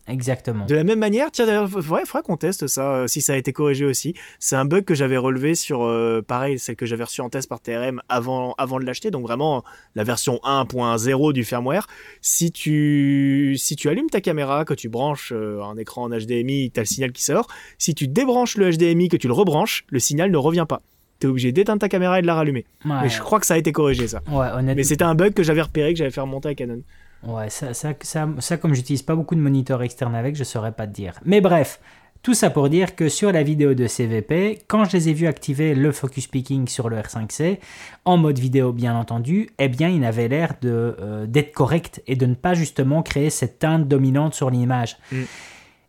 [0.08, 0.66] exactement.
[0.66, 3.36] De la même manière, tiens d'ailleurs, il faudrait qu'on teste ça, euh, si ça a
[3.38, 4.14] été corrigé aussi.
[4.40, 7.48] C'est un bug que j'avais relevé sur, euh, pareil, celle que j'avais reçue en test
[7.50, 9.64] par TRM avant, avant de l'acheter, donc vraiment
[9.96, 11.88] la version 1.0 du firmware.
[12.22, 16.72] Si tu, si tu allumes ta caméra, que tu branches euh, un écran en HDMI,
[16.72, 17.48] t'as le signal qui sort.
[17.78, 20.82] Si tu débranches le HDMI, que tu le rebranches, le signal ne revient pas.
[21.20, 22.66] T'es obligé d'éteindre ta caméra et de la rallumer.
[22.84, 24.22] Ouais, Mais je crois que ça a été corrigé ça.
[24.28, 24.74] ouais, honnêtement.
[24.76, 26.82] Mais c'était un bug que j'avais repéré, que j'avais fait remonter à Canon.
[27.24, 30.72] Ouais, ça, ça, ça, ça, comme j'utilise pas beaucoup de moniteurs externes avec, je saurais
[30.72, 31.20] pas te dire.
[31.24, 31.80] Mais bref,
[32.24, 35.26] tout ça pour dire que sur la vidéo de CVP, quand je les ai vus
[35.26, 37.58] activer le focus picking sur le R5C,
[38.06, 42.28] en mode vidéo bien entendu, eh bien il avait l'air euh, d'être correct et de
[42.28, 44.98] ne pas justement créer cette teinte dominante sur l'image.
[45.12, 45.22] Mm.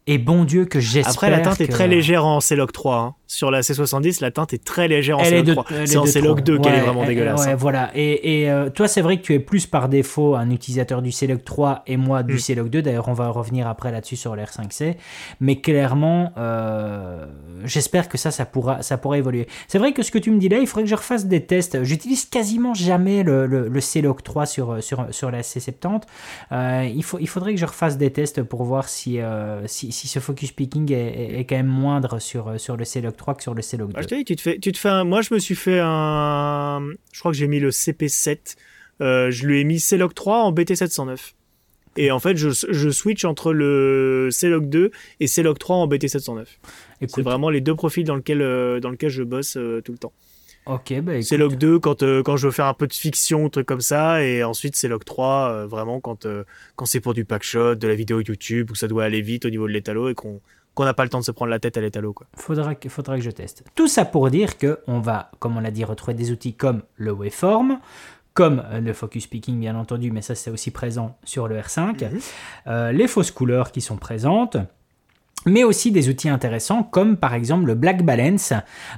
[0.08, 2.96] Et bon Dieu que j'espère Après, la teinte est très légère en C-Log 3.
[2.96, 3.14] hein.
[3.28, 5.64] Sur la C70, la teinte est très légère en de, 3.
[5.70, 5.96] elle C'est est
[6.28, 6.34] en trop.
[6.42, 7.40] 2 qu'elle est vraiment elle- dégueulasse.
[7.46, 7.56] Ouais, hein.
[7.56, 7.90] voilà.
[7.94, 11.12] Et, et, euh, toi, c'est vrai que tu es plus par défaut un utilisateur du
[11.12, 12.38] C-Log 3 et moi du Mm.
[12.40, 12.82] C-Log 2.
[12.82, 14.96] D'ailleurs, on va revenir après là-dessus sur l'R5C.
[15.40, 17.24] Mais clairement, euh,
[17.64, 19.46] j'espère que ça, ça pourra, ça pourra évoluer.
[19.68, 21.46] C'est vrai que ce que tu me dis là, il faudrait que je refasse des
[21.46, 21.84] tests.
[21.84, 26.02] J'utilise quasiment jamais le, le, le C-Log 3 sur, sur, sur la C70.
[26.50, 29.20] Euh, il, faut, il faudrait que je refasse des tests pour voir si,
[29.66, 33.42] si, si ce focus picking est, quand même moindre sur, sur le C-Log 3 que
[33.42, 33.94] sur le C-Log 2.
[33.96, 36.80] Ah, je tu te fais, tu te fais un- Moi, je me suis fait un.
[37.12, 38.56] Je crois que j'ai mis le CP7.
[39.00, 41.34] Euh, je lui ai mis C-Log 3 en BT709.
[41.96, 44.90] Et en fait, je, je switch entre le C-Log 2
[45.20, 46.46] et C-Log 3 en BT709.
[47.06, 49.98] C'est vraiment les deux profils dans lesquels, euh, dans lesquels je bosse euh, tout le
[49.98, 50.12] temps.
[50.66, 51.22] Ok, bah.
[51.22, 53.80] C'est log 2 quand, euh, quand je veux faire un peu de fiction, truc comme
[53.80, 56.44] ça, et ensuite c'est log 3 euh, vraiment quand, euh,
[56.76, 59.50] quand c'est pour du packshot, de la vidéo YouTube, où ça doit aller vite au
[59.50, 60.40] niveau de l'étalo et qu'on
[60.74, 62.14] qu'on n'a pas le temps de se prendre la tête à l'étalo.
[62.14, 62.26] Quoi.
[62.34, 63.62] Faudra que, faudra que je teste.
[63.74, 66.80] Tout ça pour dire que on va, comme on l'a dit, retrouver des outils comme
[66.96, 67.78] le waveform,
[68.32, 72.20] comme le focus picking bien entendu, mais ça c'est aussi présent sur le R5, Mhm.
[72.68, 74.56] euh, les fausses couleurs qui sont présentes.
[75.46, 78.52] Mais aussi des outils intéressants comme par exemple le Black Balance,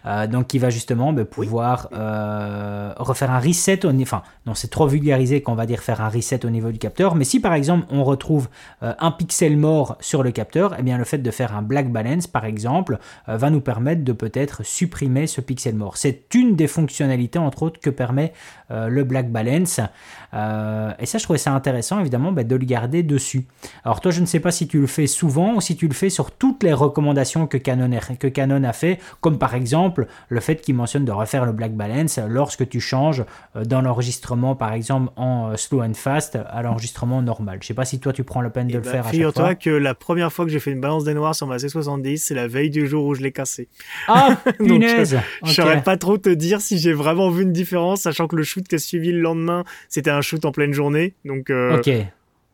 [0.06, 4.68] euh, donc qui va justement bah, pouvoir euh, refaire un reset, au, enfin non c'est
[4.68, 7.54] trop vulgarisé qu'on va dire faire un reset au niveau du capteur, mais si par
[7.54, 8.48] exemple on retrouve
[8.82, 11.90] euh, un pixel mort sur le capteur, eh bien le fait de faire un Black
[11.90, 15.96] Balance par exemple va nous permettre de peut-être supprimer ce pixel mort.
[15.96, 18.32] C'est une des fonctionnalités entre autres que permet
[18.70, 19.78] le Black Balance.
[19.78, 23.46] et ça je trouvais ça intéressant évidemment bah, de le garder dessus.
[23.84, 25.94] Alors toi je ne sais pas si tu le fais souvent ou si tu le
[25.94, 30.40] fais sur toutes les recommandations que Canon, que Canon a fait, comme par exemple le
[30.40, 33.24] fait qu'il mentionne de refaire le black balance lorsque tu changes
[33.56, 37.58] euh, dans l'enregistrement, par exemple en euh, slow and fast, à l'enregistrement normal.
[37.60, 39.10] Je sais pas si toi tu prends la peine de eh le ben, faire à
[39.10, 42.18] Figure-toi que la première fois que j'ai fait une balance des noirs sur ma C70,
[42.18, 43.68] c'est la veille du jour où je l'ai cassé.
[44.08, 48.26] Ah, punaise Je saurais pas trop te dire si j'ai vraiment vu une différence, sachant
[48.26, 51.14] que le shoot qui a suivi le lendemain, c'était un shoot en pleine journée.
[51.24, 51.80] Donc, euh.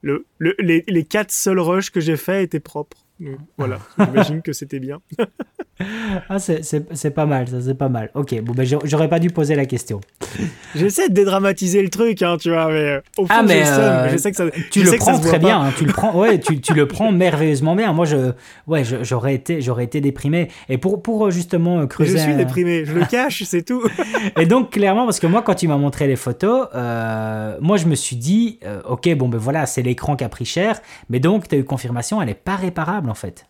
[0.03, 3.05] Le, les, les, quatre seuls rushs que j'ai fait étaient propres
[3.59, 5.01] voilà, j'imagine que c'était bien.
[6.29, 8.11] ah, c'est pas mal, ça, c'est pas mal.
[8.15, 10.01] Ok, bon, ben, j'aurais pas dû poser la question.
[10.75, 14.17] J'essaie de dédramatiser le truc, hein, tu vois, mais au fond, ah, mais euh, je
[14.17, 14.45] sais que ça.
[14.71, 17.75] Tu le prends très bien, hein, tu le prends, ouais, tu, tu, le prends merveilleusement
[17.75, 17.93] bien.
[17.93, 18.33] Moi, je,
[18.67, 20.49] ouais, j'aurais été, j'aurais été déprimé.
[20.69, 22.19] Et pour, pour euh, justement euh, creuser.
[22.19, 23.83] Je suis déprimé, je le cache, c'est tout.
[24.39, 26.69] Et donc, clairement, parce que moi, quand tu m'as montré les photos,
[27.61, 30.81] moi, je me suis dit, ok, bon, ben voilà, c'est l'écran qui a pris cher,
[31.09, 33.47] mais donc, tu as eu confirmation, elle est pas réparable en fait.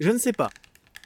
[0.00, 0.50] Je ne sais pas.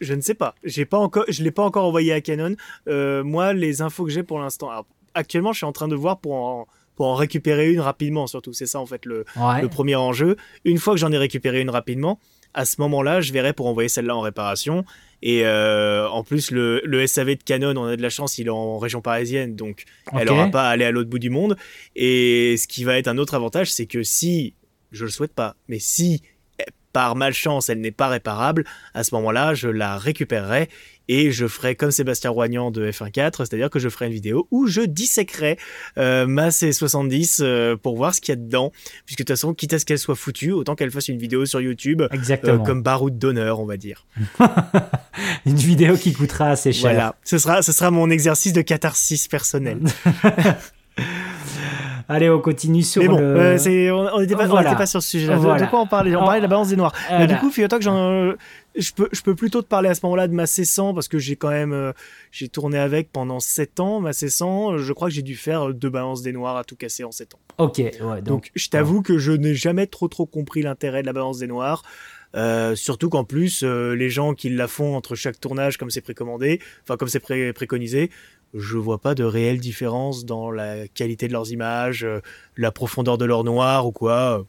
[0.00, 0.54] Je ne sais pas.
[0.62, 2.54] J'ai pas encore, je l'ai pas encore envoyé à Canon.
[2.88, 4.70] Euh, moi, les infos que j'ai pour l'instant.
[5.14, 8.52] Actuellement, je suis en train de voir pour en, pour en récupérer une rapidement, surtout.
[8.52, 10.36] C'est ça, en fait, le, le premier enjeu.
[10.64, 12.20] Une fois que j'en ai récupéré une rapidement,
[12.54, 14.84] à ce moment-là, je verrai pour envoyer celle-là en réparation.
[15.20, 18.46] Et euh, en plus, le, le, SAV de Canon, on a de la chance, il
[18.46, 21.56] est en région parisienne, donc elle n'aura pas à aller à l'autre bout du monde.
[21.96, 24.54] Et ce qui va être un autre avantage, c'est que si,
[24.92, 26.22] je le souhaite pas, mais si
[26.98, 30.68] par malchance elle n'est pas réparable, à ce moment-là, je la récupérerai
[31.06, 34.66] et je ferai comme Sébastien Roignan de F1.4, c'est-à-dire que je ferai une vidéo où
[34.66, 35.58] je disséquerai
[35.96, 38.72] euh, ma C70 euh, pour voir ce qu'il y a dedans,
[39.06, 41.46] puisque de toute façon, quitte à ce qu'elle soit foutue, autant qu'elle fasse une vidéo
[41.46, 44.04] sur YouTube, euh, comme baroud d'honneur, on va dire.
[45.46, 46.90] une vidéo qui coûtera assez cher.
[46.90, 49.78] Voilà, ce sera, ce sera mon exercice de catharsis personnel.
[52.10, 53.24] Allez, on continue sur bon, le...
[53.24, 55.36] Euh, on n'était pas, pas, sur ce sujet-là.
[55.36, 56.16] De quoi on parlait?
[56.16, 56.94] On parlait de la balance des noirs.
[57.10, 58.32] Mais du coup, figure-toi que j'en,
[58.74, 61.18] je peux, je peux plutôt te parler à ce moment-là de ma C100 parce que
[61.18, 61.92] j'ai quand même, euh,
[62.30, 64.00] j'ai tourné avec pendant 7 ans.
[64.00, 67.04] Ma C100, je crois que j'ai dû faire deux balances des noirs à tout casser
[67.04, 67.40] en 7 ans.
[67.58, 71.12] Ok, ouais, donc, je t'avoue que je n'ai jamais trop trop compris l'intérêt de la
[71.12, 71.82] balance des noirs.
[72.34, 76.02] Euh, surtout qu'en plus, euh, les gens qui la font entre chaque tournage, comme c'est
[76.02, 78.10] précommandé, enfin comme c'est préconisé,
[78.54, 82.20] je vois pas de réelle différence dans la qualité de leurs images, euh,
[82.58, 84.44] la profondeur de leur noir ou quoi.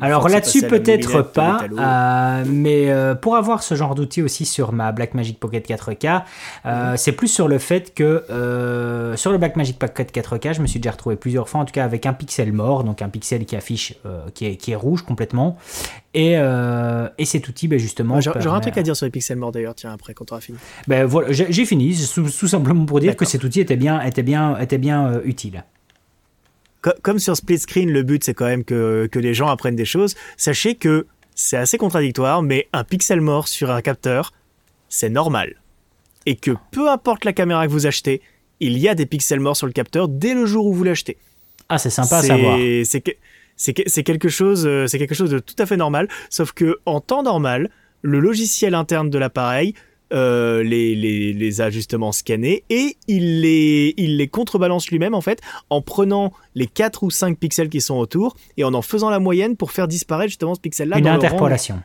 [0.00, 4.90] Alors là-dessus peut-être pas, euh, mais euh, pour avoir ce genre d'outil aussi sur ma
[4.90, 6.22] Blackmagic Pocket 4K,
[6.64, 6.96] mhm.
[6.96, 8.24] c'est plus sur le fait que
[9.16, 11.84] sur le Blackmagic Pocket 4K, je me suis déjà retrouvé plusieurs fois, en tout cas
[11.84, 13.94] avec un pixel mort, donc un pixel qui affiche,
[14.34, 15.56] qui est, qui, est, rouge complètement,
[16.14, 18.20] et, et cet outil, ben, justement.
[18.20, 20.40] J'aurais un truc à dire sur les pixels morts d'ailleurs, tiens après quand on aura
[20.40, 20.58] fini.
[20.88, 24.58] Ben voilà, j'ai fini, tout simplement pour dire que cet outil était bien, était bien,
[24.58, 25.20] était bien euh,
[27.02, 29.84] Comme sur split screen, le but c'est quand même que, que les gens apprennent des
[29.84, 30.14] choses.
[30.36, 34.32] Sachez que c'est assez contradictoire, mais un pixel mort sur un capteur,
[34.88, 35.56] c'est normal.
[36.26, 38.20] Et que peu importe la caméra que vous achetez,
[38.60, 41.16] il y a des pixels morts sur le capteur dès le jour où vous l'achetez.
[41.68, 42.58] Ah, c'est sympa à savoir.
[43.56, 46.08] C'est quelque chose, euh, c'est quelque chose de tout à fait normal.
[46.28, 47.70] Sauf que en temps normal,
[48.02, 49.74] le logiciel interne de l'appareil
[50.12, 55.40] euh, les, les, les, ajustements scannés et il les, il les contrebalance lui-même en fait
[55.68, 59.20] en prenant les 4 ou 5 pixels qui sont autour et en en faisant la
[59.20, 60.98] moyenne pour faire disparaître justement ce pixel-là.
[60.98, 61.80] Une interpolation.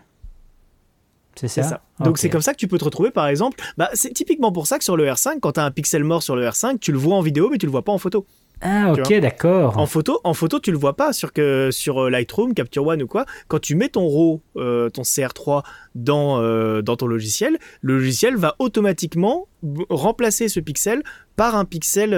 [1.36, 1.82] C'est ça.
[2.00, 3.62] Donc c'est comme ça que tu peux te retrouver par exemple.
[3.78, 6.24] Bah, c'est typiquement pour ça que sur le R5, quand tu as un pixel mort
[6.24, 8.26] sur le R5, tu le vois en vidéo mais tu le vois pas en photo.
[8.62, 9.78] Ah ok d'accord.
[9.78, 13.04] En photo, en photo tu le vois pas sur que sur euh, Lightroom, Capture One
[13.04, 13.26] ou quoi.
[13.48, 15.64] Quand tu mets ton RAW, euh, ton CR3
[15.96, 19.48] dans euh, dans ton logiciel, le logiciel va automatiquement
[19.90, 21.04] remplacer ce pixel
[21.36, 22.12] par un pixel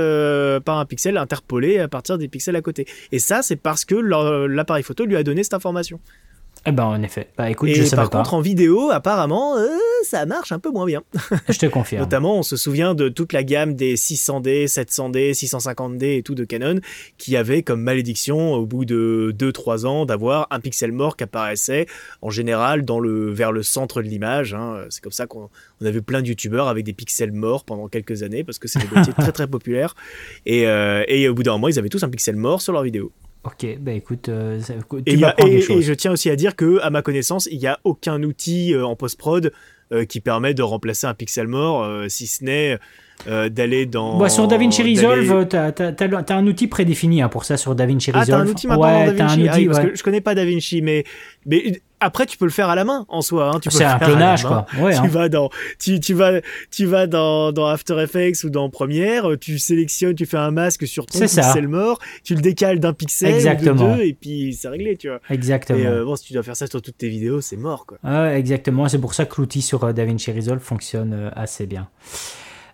[0.63, 2.85] par un pixel interpolé à partir des pixels à côté.
[3.11, 5.99] Et ça c'est parce que l'appareil photo lui a donné cette information.
[6.69, 7.29] Eh ben, en effet.
[7.37, 9.69] Bah, écoute, et je par contre, en vidéo, apparemment, euh,
[10.03, 11.01] ça marche un peu moins bien.
[11.49, 12.01] je te confirme.
[12.01, 16.43] Notamment, on se souvient de toute la gamme des 600D, 700D, 650D et tout de
[16.43, 16.81] Canon,
[17.17, 21.85] qui avait comme malédiction, au bout de 2-3 ans, d'avoir un pixel mort qui apparaissait,
[22.21, 24.53] en général, dans le, vers le centre de l'image.
[24.53, 24.87] Hein.
[24.89, 25.49] C'est comme ça qu'on
[25.79, 28.79] on avait plein de youtubeurs avec des pixels morts pendant quelques années, parce que c'est
[28.79, 29.95] des métiers très très populaires.
[30.45, 32.83] Et, euh, et au bout d'un moment, ils avaient tous un pixel mort sur leur
[32.83, 33.13] vidéo.
[33.47, 34.73] Ok, bah écoute, euh, ça-
[35.05, 37.67] tu Et, a- et- je tiens aussi à dire que, à ma connaissance, il n'y
[37.67, 39.53] a aucun outil euh, en post-prod
[39.93, 42.77] euh, qui permet de remplacer un pixel mort, si ce n'est
[43.27, 44.17] euh, d'aller dans.
[44.17, 48.19] Bah, sur DaVinci Resolve, t'as as, un outil prédéfini hein, pour ça sur DaVinci Ah,
[48.21, 48.37] Resolve.
[48.39, 49.89] t'as un outil maintenant ouais, dans DaVinci un Ah outil, parce ouais.
[49.91, 51.03] que je connais pas DaVinci, mais,
[51.45, 53.51] mais après, tu peux le faire à la main en soi.
[53.55, 54.67] hein, tu C'est un clonage, quoi.
[54.79, 55.07] Ouais, tu hein.
[55.07, 55.49] vas dans
[55.79, 56.41] tu, tu vas
[56.71, 60.51] tu vas dans, dans After Effects ou dans Premiere, euh, tu sélectionnes, tu fais un
[60.51, 63.85] masque sur ton pixel mort, tu le décales d'un pixel Exactement.
[63.85, 65.19] ou de deux et puis c'est réglé, tu vois.
[65.31, 65.79] Exactement.
[65.79, 67.97] Et euh, bon, si tu dois faire ça sur toutes tes vidéos, c'est mort quoi.
[68.03, 68.87] Ouais, exactement.
[68.87, 71.87] C'est pour ça que l'outil sur DaVinci Resolve fonctionne assez bien.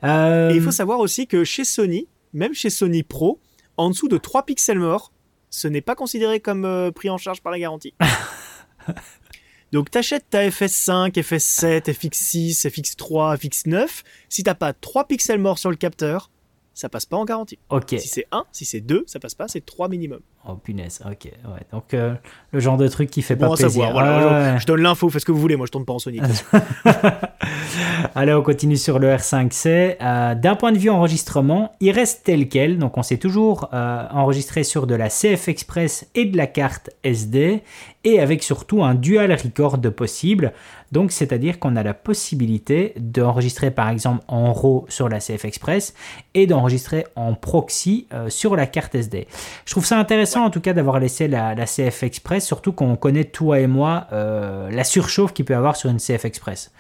[0.04, 3.40] Euh, Et il faut savoir aussi que chez Sony, même chez Sony Pro,
[3.78, 5.12] en dessous de 3 pixels morts,
[5.50, 7.94] ce n'est pas considéré comme euh, pris en charge par la garantie.
[9.72, 15.72] Donc t'achètes ta FS5, FS7, FX6, FX3, FX9, si t'as pas 3 pixels morts sur
[15.72, 16.30] le capteur,
[16.76, 17.58] ça passe pas en garantie.
[17.70, 17.96] Ok.
[18.00, 20.20] Si c'est 1, si c'est 2, ça passe pas, c'est 3 minimum.
[20.46, 21.02] Oh punaise.
[21.10, 21.26] Ok.
[21.26, 21.62] Ouais.
[21.72, 22.14] Donc euh,
[22.52, 23.70] le genre de truc qui fait Bon pas à plaisir.
[23.84, 24.60] savoir, voilà, Ouais, ouais.
[24.60, 26.20] je donne l'info, faites ce que vous voulez, moi je tourne pas en Sony.
[28.16, 29.96] Allez, on continue sur le R5C.
[30.02, 32.78] Euh, D'un point de vue enregistrement, il reste tel quel.
[32.78, 36.90] Donc, on s'est toujours euh, enregistré sur de la CF Express et de la carte
[37.04, 37.64] SD,
[38.04, 40.54] et avec surtout un dual record possible.
[40.92, 45.96] Donc, c'est-à-dire qu'on a la possibilité d'enregistrer par exemple en RAW sur la CF Express
[46.36, 49.28] et d'enregistrer en proxy sur la carte SD.
[49.66, 52.96] Je trouve ça intéressant en tout cas d'avoir laissé la, la CF Express, surtout qu'on
[52.96, 56.72] connaît toi et moi euh, la surchauffe qu'il peut y avoir sur une CF Express.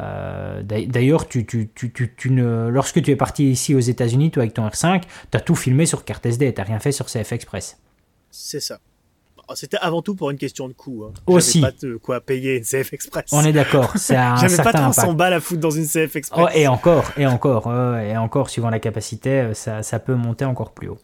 [0.00, 2.68] Euh, d'a- D'ailleurs, tu, tu, tu, tu, tu ne...
[2.68, 5.86] lorsque tu es parti ici aux États-Unis, toi avec ton R5, tu as tout filmé
[5.86, 7.78] sur carte SD, tu rien fait sur CF Express.
[8.30, 8.78] C'est ça.
[9.36, 11.04] Bon, C'était avant tout pour une question de coût.
[11.08, 11.12] Hein.
[11.26, 11.60] Aussi.
[11.60, 13.26] Pas de quoi payer une CF Express.
[13.30, 15.16] On est d'accord, J'avais pas certain 300 impact.
[15.16, 16.44] balles à foutre dans une CF Express.
[16.44, 20.44] Oh, et encore, et encore, et encore, suivant la capacité, euh, ça, ça peut monter
[20.44, 20.98] encore plus haut.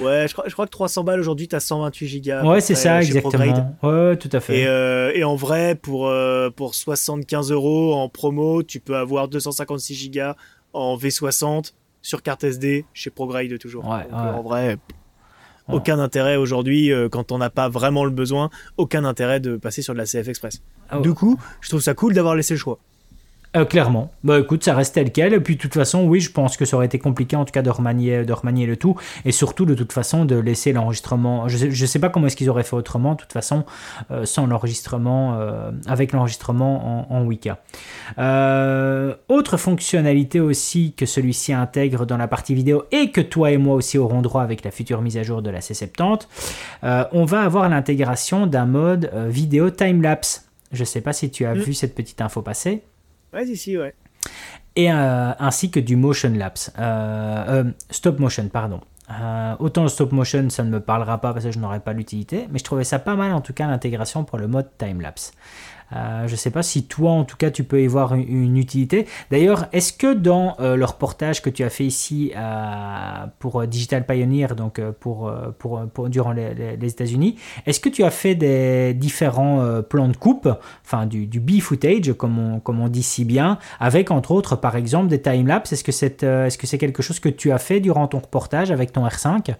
[0.00, 2.44] Ouais, je crois, je crois que 300 balles aujourd'hui, t'as 128 gigas.
[2.44, 3.76] Ouais, c'est ça, exactement.
[3.82, 4.60] Ouais, tout à fait.
[4.60, 9.28] Et, euh, et en vrai, pour, euh, pour 75 euros en promo, tu peux avoir
[9.28, 10.36] 256 gigas
[10.72, 11.72] en V60
[12.02, 13.88] sur carte SD chez ProGrade toujours.
[13.88, 14.18] Ouais, Donc, ouais.
[14.28, 14.78] euh, en vrai,
[15.72, 19.80] aucun intérêt aujourd'hui, euh, quand on n'a pas vraiment le besoin, aucun intérêt de passer
[19.80, 20.60] sur de la CF Express.
[20.90, 21.02] Ah ouais.
[21.02, 22.78] Du coup, je trouve ça cool d'avoir laissé le choix.
[23.56, 24.10] Euh, clairement.
[24.24, 25.32] Bah écoute, ça reste tel quel.
[25.32, 27.52] Et puis de toute façon, oui, je pense que ça aurait été compliqué en tout
[27.52, 28.96] cas de remanier, de remanier le tout.
[29.24, 31.46] Et surtout, de toute façon, de laisser l'enregistrement.
[31.48, 33.64] Je sais, je sais pas comment est-ce qu'ils auraient fait autrement, de toute façon,
[34.10, 37.58] euh, sans l'enregistrement, euh, avec l'enregistrement en, en Wika.
[38.18, 43.58] Euh, autre fonctionnalité aussi que celui-ci intègre dans la partie vidéo et que toi et
[43.58, 46.26] moi aussi aurons droit avec la future mise à jour de la C70,
[46.82, 50.48] euh, on va avoir l'intégration d'un mode vidéo time-lapse.
[50.72, 51.58] Je sais pas si tu as Mm.
[51.58, 52.82] vu cette petite info passer
[53.34, 53.94] Ouais, si, si, ouais.
[54.76, 58.80] et euh, ainsi que du motion lapse, Euh, euh, stop motion, pardon.
[59.58, 62.48] Autant le stop motion, ça ne me parlera pas parce que je n'aurais pas l'utilité,
[62.50, 65.32] mais je trouvais ça pas mal en tout cas l'intégration pour le mode time lapse.
[65.92, 68.56] Euh, je sais pas si toi en tout cas tu peux y voir une, une
[68.56, 69.06] utilité.
[69.30, 74.04] D'ailleurs, est-ce que dans euh, le reportage que tu as fait ici euh, pour Digital
[74.06, 78.34] Pioneer, donc pour, pour, pour- durant les, les- les États-Unis, est-ce que tu as fait
[78.34, 80.48] des différents plans de coupe,
[80.84, 84.76] enfin du, du B-footage comme on, comme on dit si bien, avec entre autres par
[84.76, 85.72] exemple des timelapses?
[85.72, 88.72] Est-ce que c'est euh, est-ce que quelque chose que tu as fait durant ton reportage
[88.72, 89.54] avec ton R5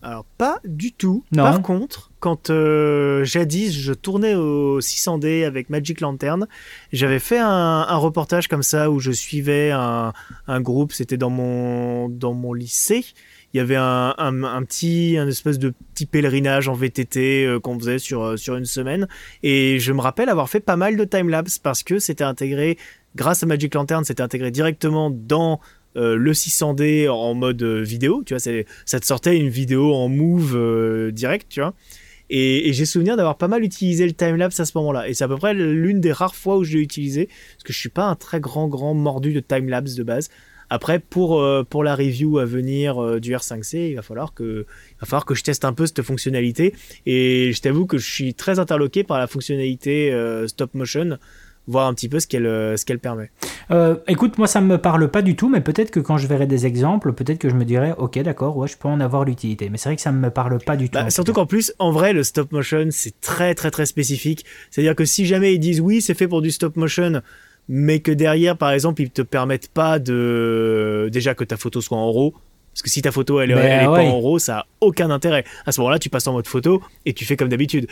[0.00, 1.24] Alors, pas du tout.
[1.32, 1.42] Non.
[1.44, 6.46] Par contre, quand euh, jadis je tournais au 600D avec Magic Lantern,
[6.92, 10.12] j'avais fait un, reportage comme ça où je suivais un,
[10.60, 13.04] groupe, c'était dans mon, dans mon lycée.
[13.52, 17.98] Il y avait un, petit, un espèce de petit pèlerinage en VTT euh, qu'on faisait
[17.98, 19.08] sur, euh, sur une semaine.
[19.42, 22.78] Et je me rappelle avoir fait pas mal de timelapse parce que c'était intégré,
[23.16, 25.60] grâce à Magic Lantern, c'était intégré directement dans
[25.94, 31.48] le 600D en mode vidéo, tu vois, ça te sortait une vidéo en move direct,
[31.50, 31.74] tu vois.
[32.34, 35.06] Et, j'ai souvenir d'avoir pas mal utilisé le timelapse à ce moment-là.
[35.06, 37.74] Et c'est à peu près l'une des rares fois où je l'ai utilisé, parce que
[37.74, 40.30] je suis pas un très grand, grand mordu de timelapse de base.
[40.70, 44.64] Après, pour, euh, pour la review à venir euh, du R5C, il va falloir que,
[44.92, 46.74] il va falloir que je teste un peu cette fonctionnalité.
[47.04, 51.18] Et je t'avoue que je suis très interloqué par la fonctionnalité euh, stop motion,
[51.66, 53.30] voir un petit peu ce qu'elle, euh, ce qu'elle permet.
[53.70, 56.46] Euh, écoute, moi ça me parle pas du tout, mais peut-être que quand je verrai
[56.46, 59.68] des exemples, peut-être que je me dirai, ok, d'accord, ouais, je peux en avoir l'utilité.
[59.70, 60.98] Mais c'est vrai que ça me parle pas du tout.
[60.98, 64.44] Bah, tout surtout qu'en plus, en vrai, le stop motion, c'est très très très spécifique.
[64.70, 67.22] C'est-à-dire que si jamais ils disent oui, c'est fait pour du stop motion,
[67.68, 71.98] mais que derrière, par exemple, ils te permettent pas de déjà que ta photo soit
[71.98, 72.34] en RAW.
[72.72, 74.04] Parce que si ta photo elle, est- elle est ouais.
[74.04, 75.44] pas en RAW, ça a aucun intérêt.
[75.66, 77.86] À ce moment-là, tu passes en mode photo et tu fais comme d'habitude.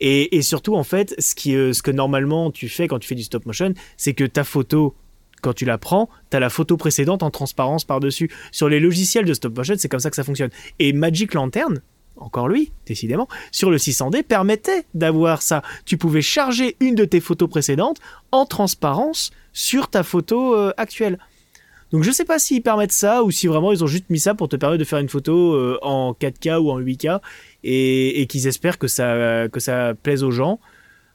[0.00, 3.06] Et, et surtout, en fait, ce, qui, euh, ce que normalement tu fais quand tu
[3.06, 4.94] fais du stop motion, c'est que ta photo,
[5.40, 8.30] quand tu la prends, tu as la photo précédente en transparence par-dessus.
[8.50, 10.50] Sur les logiciels de stop motion, c'est comme ça que ça fonctionne.
[10.80, 11.80] Et Magic Lantern
[12.16, 15.62] encore lui, décidément, sur le 600D permettait d'avoir ça.
[15.84, 17.98] Tu pouvais charger une de tes photos précédentes
[18.30, 21.18] en transparence sur ta photo euh, actuelle.
[21.94, 24.34] Donc je sais pas s'ils permettent ça ou si vraiment ils ont juste mis ça
[24.34, 27.20] pour te permettre de faire une photo euh, en 4K ou en 8K
[27.62, 30.58] et, qu'ils espèrent que ça, plaise aux gens.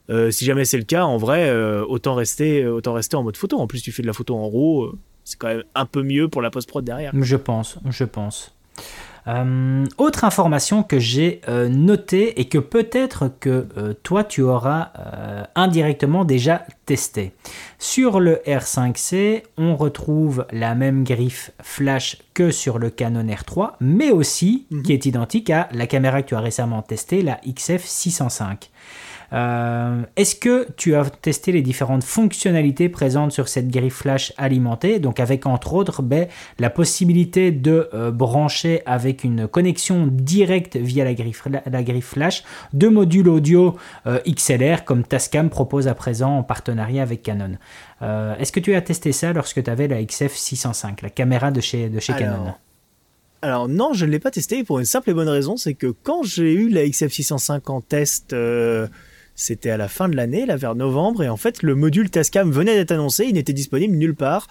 [0.10, 1.52] Euh, si jamais c'est le cas, en vrai,
[1.82, 3.60] autant, rester, autant rester en mode photo.
[3.60, 6.30] En plus, tu fais de la photo en RAW, c'est quand même un peu mieux
[6.30, 7.12] pour la post-prod derrière.
[7.14, 8.56] Je pense, je pense.
[9.28, 14.90] Euh, autre information que j'ai euh, notée et que peut-être que euh, toi tu auras
[15.56, 17.34] indirectement déjà testé.
[17.78, 24.12] Sur le R5C, on retrouve la même griffe flash que sur le Canon R3, mais
[24.12, 24.84] aussi mhm.
[24.84, 28.70] qui est identique à la caméra que tu as récemment testée, la XF605.
[29.34, 35.00] Euh, est-ce que tu as testé les différentes fonctionnalités présentes sur cette grille flash alimentée?
[35.00, 36.28] Donc avec entre autres ben,
[36.58, 42.90] la possibilité de euh, brancher avec une connexion directe via la grille, la, flash deux
[42.90, 43.76] modules audio
[44.08, 47.58] euh, XLR comme Tascam propose à présent en partenariat avec Canon.
[48.02, 51.90] Est-ce que tu as testé ça lorsque tu avais la XF605, la caméra de chez,
[51.90, 52.54] de chez Canon?
[53.42, 55.88] Alors non, je ne l'ai pas testé pour une simple et bonne raison, c'est que
[55.88, 58.34] quand j'ai eu la XF605 en test
[59.40, 62.52] c'était à la fin de l'année, là vers novembre, et en fait le module Tascam
[62.52, 64.48] venait d'être annoncé, il n'était disponible nulle part.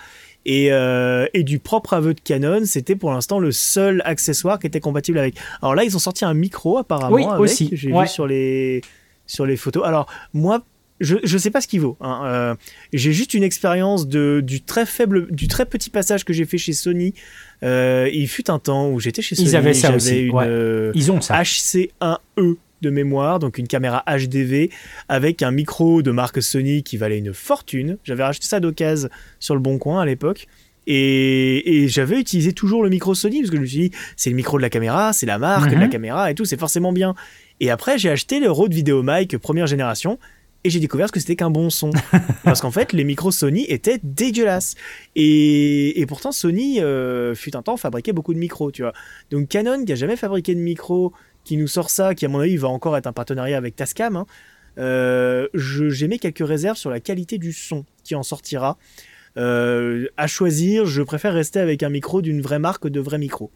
[0.47, 4.67] Et, euh, et, du propre aveu de Canon, c'était pour l'instant le seul accessoire qui
[4.67, 5.35] était compatible avec.
[5.61, 7.15] Alors là, ils ont sorti un micro apparemment.
[7.15, 7.69] Oui, aussi.
[7.73, 8.81] J'ai vu sur les
[9.27, 9.85] sur les photos.
[9.85, 10.65] Alors moi,
[11.01, 11.99] je je sais pas ce qu'il vaut.
[12.01, 12.23] Hein.
[12.25, 12.55] Euh,
[12.95, 16.57] j'ai juste une expérience de du très faible, du très petit passage que j'ai fait
[16.57, 17.13] chez Sony.
[17.63, 19.49] Euh, il fut un temps où j'étais chez Sony.
[19.49, 20.29] Ils avaient ça aussi.
[20.29, 21.43] Une, Ils ont ça.
[21.43, 24.71] HC1E de mémoire, donc une caméra HDV
[25.09, 27.99] avec un micro de marque Sony qui valait une fortune.
[28.05, 29.09] J'avais racheté ça d'occasion
[29.39, 30.47] sur le bon coin à l'époque.
[30.91, 34.37] Et, j'avais utilisé toujours le micro Sony parce que je me suis dit, c'est le
[34.37, 35.91] micro de la caméra, c'est la marque de la mhm.
[35.91, 37.15] caméra et tout, c'est forcément bien.
[37.61, 40.19] Et après, j'ai acheté le Rode VideoMic première génération
[40.65, 41.91] et j'ai découvert que c'était qu'un bon son.
[42.45, 44.75] Parce qu'en fait, les micros Sony étaient dégueulasses.
[45.15, 48.93] Et, pourtant, Sony, euh, fut un temps, fabriquait beaucoup de micros, tu vois.
[49.31, 51.13] Donc Canon, qui a jamais fabriqué de micro,
[51.49, 54.17] qui nous sort ça, qui à mon avis va encore être un partenariat avec Tascam,
[54.17, 54.27] hein,
[54.77, 58.77] euh, mis quelques réserves sur la qualité du son qui en sortira.
[59.39, 63.51] Euh, à choisir, je préfère rester avec un micro d'une vraie marque de vrai micro.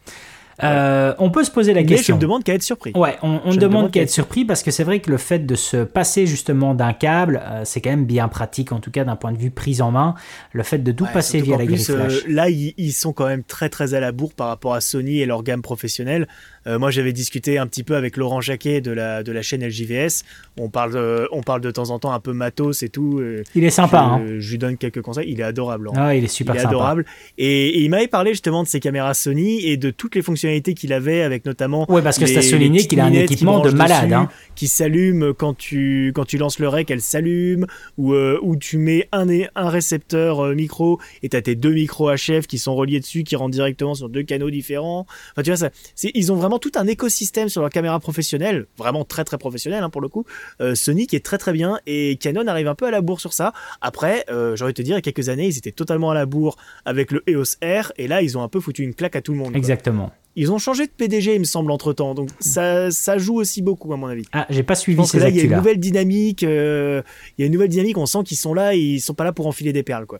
[0.61, 2.15] Euh, on peut se poser la question.
[2.15, 2.91] Mais je me demande qu'à être surpris.
[2.95, 5.55] Ouais, on, on demande qu'à être surpris parce que c'est vrai que le fait de
[5.55, 9.15] se passer justement d'un câble, euh, c'est quand même bien pratique, en tout cas d'un
[9.15, 10.15] point de vue prise en main.
[10.51, 12.27] Le fait de tout passer via la grille flash.
[12.27, 15.21] là, ils, ils, sont quand même très très à la bourre par rapport à Sony
[15.21, 16.27] et leur gamme professionnelle.
[16.65, 19.65] Euh, moi, j'avais discuté un petit peu avec Laurent Jacquet de la, de la chaîne
[19.65, 20.23] LJVS.
[20.57, 23.21] On parle, de, on parle de temps en temps un peu matos et tout.
[23.55, 24.19] Il est sympa.
[24.19, 24.35] Je, hein.
[24.39, 25.29] je lui donne quelques conseils.
[25.29, 25.89] Il est adorable.
[25.95, 27.05] Ah, il est super il est adorable.
[27.37, 30.93] Et, il m'avait parlé justement de ses caméras Sony et de toutes les fonctionnalités qu'il
[30.93, 31.89] avait avec notamment.
[31.89, 34.11] Ouais, parce que c'est à souligner qu'il a un équipement de malade.
[34.11, 34.29] Hein.
[34.55, 37.65] Qui s'allume quand tu, quand tu lances le rec, elle s'allume.
[37.97, 41.73] Ou, euh, ou tu mets un, un récepteur euh, micro et tu as tes deux
[41.73, 45.05] micros HF qui sont reliés dessus, qui rentrent directement sur deux canaux différents.
[45.31, 45.69] Enfin, tu vois, ça,
[46.13, 49.89] ils ont vraiment tout un écosystème sur leur caméra professionnelle, vraiment très très professionnel hein,
[49.89, 50.25] pour le coup.
[50.61, 53.19] Euh, Sony qui est très très bien et Canon arrive un peu à la bourre
[53.19, 53.53] sur ça.
[53.81, 56.11] Après, euh, j'ai envie de te dire, il y a quelques années, ils étaient totalement
[56.11, 58.93] à la bourre avec le EOS R et là, ils ont un peu foutu une
[58.93, 59.55] claque à tout le monde.
[59.55, 60.11] Exactement.
[60.35, 62.15] Ils ont changé de PDG, il me semble, entre temps.
[62.15, 64.25] Donc ça, ça joue aussi beaucoup, à mon avis.
[64.33, 66.43] Ah, j'ai pas suivi ces là, il y a une nouvelle dynamique.
[66.43, 67.03] Euh,
[67.37, 67.97] il y a une nouvelle dynamique.
[67.99, 70.19] On sent qu'ils sont là et ils sont pas là pour enfiler des perles, quoi.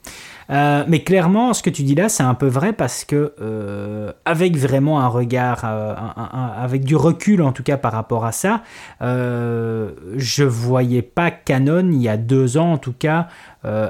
[0.52, 4.12] Euh, mais clairement, ce que tu dis là, c'est un peu vrai parce que euh,
[4.26, 8.62] avec vraiment un regard, avec du recul en tout cas par rapport à ça,
[9.02, 13.28] je voyais pas Canon il y a deux ans en tout cas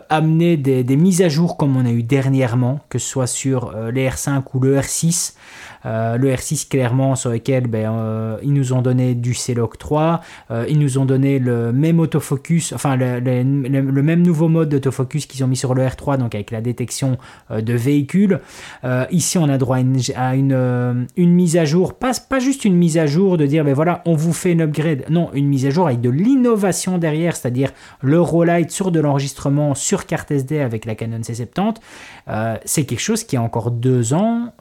[0.09, 3.73] amener des, des, mises à jour comme on a eu dernièrement, que ce soit sur
[3.91, 5.33] les R5 ou le R6.
[5.85, 10.21] Euh, le R6 clairement sur lequel ben, euh, ils nous ont donné du C-Log 3,
[10.51, 13.21] euh, ils nous ont donné le même autofocus, enfin le,
[14.01, 17.17] même nouveau mode d'autofocus qu'ils ont mis sur le R3, donc avec la détection
[17.49, 18.39] de véhicules.
[19.11, 19.77] ici on a droit
[20.15, 24.01] à une, mise à jour, pas, juste une mise à jour de dire ben voilà
[24.05, 27.71] on vous fait une upgrade, non une mise à jour avec de l'innovation derrière, c'est-à-dire
[28.01, 31.75] le Rollight sur de l'enregistrement sur carte SD avec la Canon C70.
[32.65, 34.53] c'est quelque chose qui a encore deux ans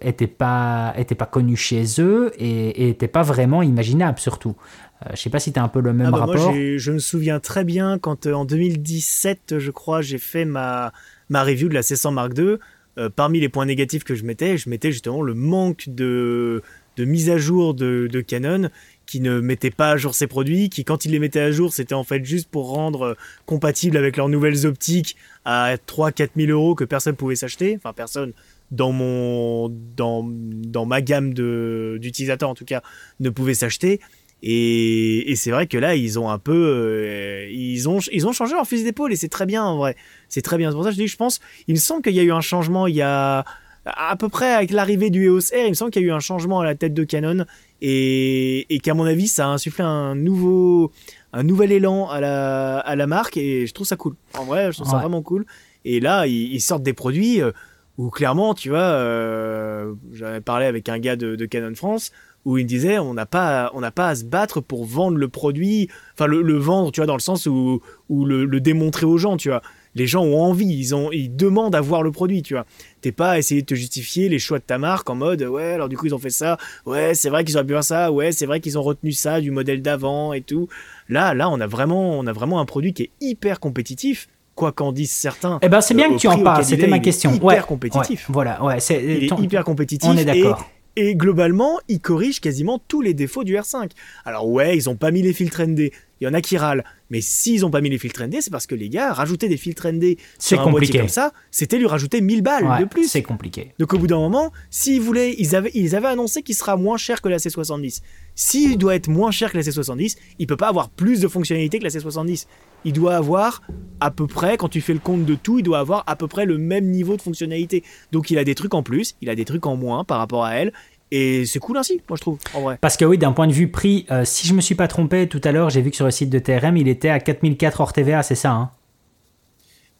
[0.00, 4.56] était pas était pas connu chez eux et n'était pas vraiment imaginable surtout.
[5.04, 6.52] Euh, je sais pas si tu as un peu le même ah bah rapport.
[6.52, 10.92] Moi, je me souviens très bien quand euh, en 2017, je crois, j'ai fait ma,
[11.28, 12.56] ma review de la C100 Mark II.
[12.98, 16.62] Euh, parmi les points négatifs que je mettais, je mettais justement le manque de,
[16.96, 18.70] de mise à jour de, de Canon
[19.06, 21.72] qui ne mettait pas à jour ses produits, qui quand il les mettait à jour,
[21.72, 23.14] c'était en fait juste pour rendre euh,
[23.46, 28.32] compatible avec leurs nouvelles optiques à 3-4 000 euros que personne pouvait s'acheter, enfin personne
[28.70, 32.82] dans mon dans, dans ma gamme de d'utilisateurs en tout cas
[33.20, 34.00] ne pouvait s'acheter.
[34.40, 38.32] Et, et c'est vrai que là, ils ont un peu, euh, ils ont, ils ont
[38.32, 39.96] changé leur fusil d'épaule et c'est très bien en vrai.
[40.28, 40.70] C'est très bien.
[40.70, 42.30] C'est pour ça que je dis, je pense, il me semble qu'il y a eu
[42.30, 43.44] un changement il y a
[43.84, 46.12] à peu près avec l'arrivée du EOS R, il me semble qu'il y a eu
[46.12, 47.46] un changement à la tête de Canon
[47.80, 50.92] et, et qu'à mon avis, ça a insufflé un nouveau,
[51.32, 54.14] un nouvel élan à la, à la marque et je trouve ça cool.
[54.34, 55.46] En vrai, je trouve ça vraiment cool.
[55.84, 57.52] Et là, ils, sortent des produits euh,
[57.98, 62.12] où clairement, tu vois, euh, j'avais parlé avec un gars de, de Canon France
[62.44, 65.28] où il disait on n'a pas on n'a pas à se battre pour vendre le
[65.28, 69.18] produit enfin le, vendre tu vois dans le sens où, où le, le, démontrer aux
[69.18, 69.60] gens tu vois
[69.98, 72.64] les gens ont envie, ils, ont, ils demandent à voir le produit, tu vois.
[73.00, 75.72] T'es pas à essayer de te justifier les choix de ta marque en mode ouais,
[75.72, 78.12] alors du coup ils ont fait ça, ouais, c'est vrai qu'ils auraient pu faire ça,
[78.12, 80.68] ouais, c'est vrai qu'ils ont retenu ça du modèle d'avant et tout.
[81.08, 84.28] Là, là, on a vraiment, on a vraiment un produit qui est hyper compétitif
[84.58, 85.58] quoi qu'en disent certains.
[85.62, 86.64] Eh ben, c'est bien que tu en parles.
[86.64, 87.32] C'était ma question.
[87.32, 88.26] Hyper compétitif.
[88.28, 89.02] voilà, ouais, c'est.
[89.02, 90.10] Il est hyper compétitif.
[90.10, 90.68] On est d'accord.
[90.96, 93.90] Et, globalement, il corrige quasiment tous les défauts du R5.
[94.24, 95.92] Alors ouais, ils ont pas mis les filtres ND.
[96.20, 96.84] Il y en a qui râlent.
[97.10, 99.56] Mais s'ils n'ont pas mis les filtres ND, c'est parce que les gars, rajouter des
[99.56, 100.98] filtres ND sur un compliqué.
[100.98, 103.08] comme ça, c'était lui rajouter 1000 balles de plus.
[103.08, 103.72] C'est compliqué.
[103.78, 106.96] Donc au bout d'un moment, s'ils voulaient, ils avaient, ils avaient annoncé qu'il sera moins
[106.96, 108.02] cher que la C70.
[108.34, 111.78] S'il doit être moins cher que la C70, il peut pas avoir plus de fonctionnalités
[111.78, 112.46] que la C70.
[112.84, 113.62] Il doit avoir
[114.00, 116.28] à peu près, quand tu fais le compte de tout, il doit avoir à peu
[116.28, 117.82] près le même niveau de fonctionnalité.
[118.12, 120.44] Donc il a des trucs en plus, il a des trucs en moins par rapport
[120.44, 120.72] à elle,
[121.10, 122.78] et c'est cool ainsi, moi je trouve, en vrai.
[122.80, 125.26] Parce que oui, d'un point de vue prix, euh, si je me suis pas trompé
[125.26, 127.80] tout à l'heure, j'ai vu que sur le site de TRM, il était à 4004
[127.80, 128.70] hors TVA, c'est ça hein?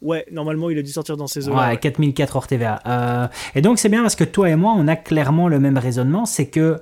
[0.01, 2.79] Ouais, normalement, il a dû sortir dans ces eaux Ouais, 4004 hors TVA.
[2.85, 5.77] Euh, et donc, c'est bien parce que toi et moi, on a clairement le même
[5.77, 6.25] raisonnement.
[6.25, 6.79] C'est que,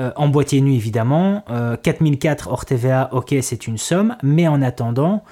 [0.00, 1.44] euh, en boîtier nu, évidemment,
[1.82, 4.16] 4004 hors TVA, ok, c'est une somme.
[4.22, 5.22] Mais en attendant,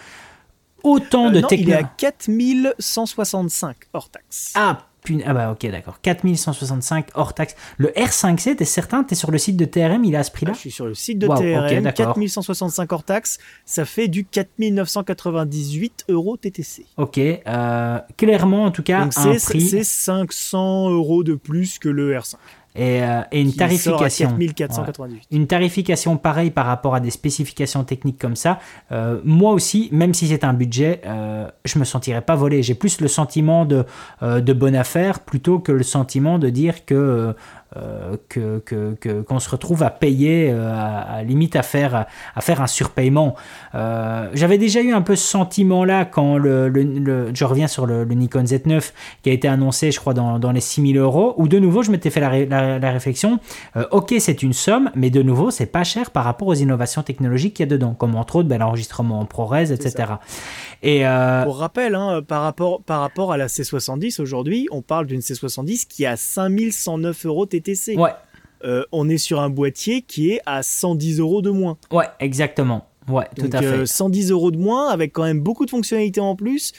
[0.83, 1.63] autant de technologies.
[1.63, 4.53] Il est à 4165 hors taxe.
[4.55, 4.81] Ah,
[5.27, 6.01] ah bah ok d'accord.
[6.01, 7.55] 4165 hors taxe.
[7.77, 9.05] Le R5C, t'es certain?
[9.05, 10.53] T'es sur le site de TRM, il est à ce prix-là?
[10.55, 16.37] Je suis sur le site de TRM, 4165 hors taxe, ça fait du 4998 euros
[16.37, 16.87] TTC.
[16.97, 19.09] Ok, euh, clairement en tout cas.
[19.11, 22.37] C'est 500 euros de plus que le R5.
[22.77, 24.37] Euh, et, une tarification.
[25.31, 28.59] Une tarification pareille par rapport à des spécifications techniques comme ça.
[28.91, 32.63] Euh, moi aussi, même si c'est un budget, euh, je me sentirais pas volé.
[32.63, 33.85] J'ai plus le sentiment de,
[34.23, 37.35] de bonne affaire plutôt que le sentiment de dire que
[37.77, 42.07] euh, que, qu'on se retrouve à payer, euh, à, limite à faire,
[42.37, 43.35] à faire un surpaiement.
[43.75, 48.45] Euh, j'avais déjà eu un peu ce sentiment-là quand le, je reviens sur le, Nikon
[48.45, 51.83] Z9 qui a été annoncé, je crois, dans, dans les 6000 euros, où de nouveau
[51.83, 53.41] je m'étais fait la, la, réflexion,
[53.91, 57.55] ok, c'est une somme, mais de nouveau, c'est pas cher par rapport aux innovations technologiques
[57.55, 60.13] qu'il y a dedans, comme entre autres ben, l'enregistrement en ProRes, etc.
[60.83, 61.03] Et
[61.45, 65.87] Pour rappel, hein, par, rapport, par rapport à la C70 aujourd'hui, on parle d'une C70
[65.89, 67.47] qui a 5109 euros
[67.97, 68.11] Ouais.
[68.65, 71.77] Euh, on est sur un boîtier qui est à 110 euros de moins.
[71.91, 72.89] Ouais, exactement.
[73.09, 73.87] Ouais, tout à fait.
[73.87, 76.73] 110 euh, euros de moins avec quand même beaucoup de fonctionnalités en plus.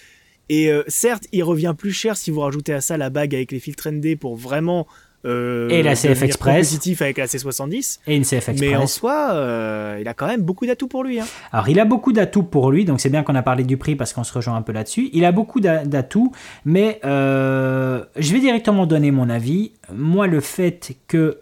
[0.50, 3.52] Et euh, certes, il revient plus cher si vous rajoutez à ça la bague avec
[3.52, 4.88] les filtres ND pour vraiment
[5.26, 6.58] euh, et la CF Express.
[6.58, 8.00] positif avec la C70.
[8.08, 8.60] Et une CF Express.
[8.62, 11.20] Mais en soi, euh, il a quand même beaucoup d'atouts pour lui.
[11.20, 11.26] Hein.
[11.52, 13.96] Alors, il a beaucoup d'atouts pour lui, donc c'est bien qu'on a parlé du prix
[13.96, 15.10] parce qu'on se rejoint un peu là-dessus.
[15.14, 16.32] Il a beaucoup d'atouts,
[16.64, 19.74] mais euh, je vais directement donner mon avis.
[19.94, 21.38] Moi, le fait que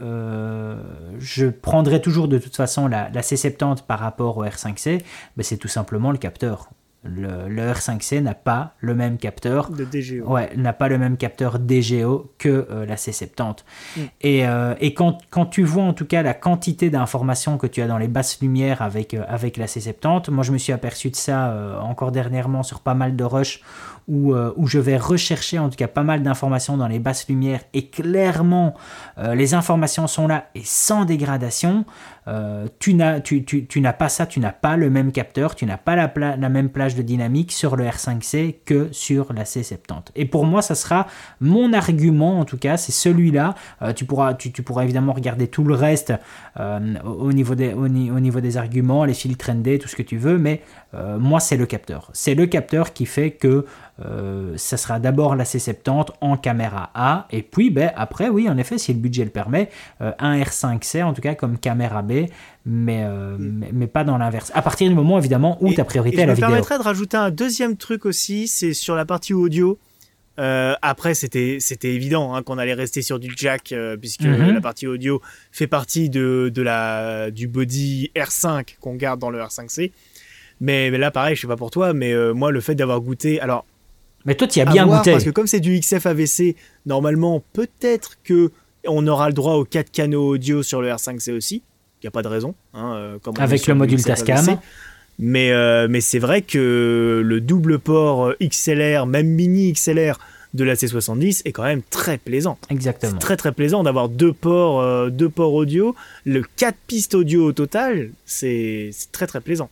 [1.20, 5.00] je prendrais toujours de toute façon la, la C70 par rapport au R5C,
[5.38, 6.70] ben, c'est tout simplement le capteur.
[7.04, 9.70] Le, R5C n'a pas le même capteur.
[9.70, 10.26] De DGO.
[10.26, 13.58] Ouais, n'a pas le même capteur DGO que euh, la C70.
[13.98, 14.02] Mm.
[14.22, 17.82] Et, euh, et quand, quand, tu vois en tout cas la quantité d'informations que tu
[17.82, 21.10] as dans les basses lumières avec, euh, avec la C70, moi je me suis aperçu
[21.10, 23.62] de ça encore dernièrement sur pas mal de rushs
[24.08, 27.62] où, où, je vais rechercher en tout cas pas mal d'informations dans les basses lumières
[27.74, 28.74] et clairement
[29.18, 31.86] les informations sont là et sans dégradation.
[32.28, 36.12] Euh, tu n'as pas ça, tu n'as pas le même capteur, tu n'as pas la,
[36.38, 40.12] la, même plage de dynamique sur le R5C que sur la C70.
[40.16, 41.08] Et pour moi, ça sera
[41.42, 43.56] mon argument, en tout cas, c'est celui-là.
[43.82, 46.14] Euh, tu, pourras, tu, pourras évidemment regarder tout le reste
[46.60, 50.18] euh, au, niveau des, au, niveau des arguments, les filtres ND, tout ce que tu
[50.18, 50.62] veux, mais
[51.18, 52.12] moi, c'est le capteur.
[52.14, 53.66] C'est le capteur qui fait que
[54.56, 58.78] ça sera d'abord la C70 en caméra A, et puis ben, après, oui, en effet,
[58.78, 59.70] si le budget le permet,
[60.00, 62.28] un R5C, en tout cas comme caméra B, euh,
[62.66, 64.52] mais, mais, pas dans l'inverse.
[64.54, 66.48] À partir du moment, évidemment, où ta priorité est la vidéo.
[66.48, 69.78] Je me permettrais de rajouter un deuxième truc aussi, c'est sur la partie audio.
[70.40, 74.54] Euh, après, c'était c'était évident hein, qu'on allait rester sur du jack euh, puisque Mhm.
[74.56, 79.40] la partie audio fait partie de, de la du body R5 qu'on garde dans le
[79.40, 79.92] R5C.
[80.60, 83.00] Mais, mais là, pareil, je sais pas pour toi, mais euh, moi, le fait d'avoir
[83.02, 83.66] goûté, alors
[84.26, 85.12] Mais toi, tu as bien voir, goûté.
[85.12, 86.56] parce que comme c'est du XF AVC,
[86.88, 88.52] normalement, peut-être que
[88.88, 91.62] on aura le droit aux 4 canaux audio sur le R5C aussi.
[92.04, 92.54] Il y a pas de raison.
[92.74, 94.60] hein, euh, comme Avec le du module Tascam.
[95.20, 100.20] Mais, euh, mais c'est vrai que le double port XLR, même mini XLR
[100.54, 102.58] de la C70 est quand même très plaisant.
[102.70, 103.14] Exactement.
[103.14, 105.96] C'est très très plaisant d'avoir deux ports, euh, deux ports audio,
[106.26, 109.70] le 4 pistes audio au total, c'est très très plaisant.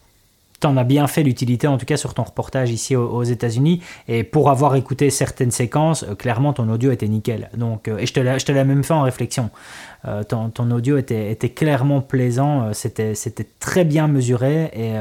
[0.61, 3.81] T'en as bien fait l'utilité, en tout cas sur ton reportage ici aux, États-Unis.
[4.07, 7.49] Et pour avoir écouté certaines séquences, euh, clairement ton audio était nickel.
[7.57, 9.49] Donc, euh, et je te l'ai même fait en réflexion.
[10.05, 13.15] Euh, ton, audio était, était clairement plaisant, c'était
[13.59, 14.93] très bien mesuré et,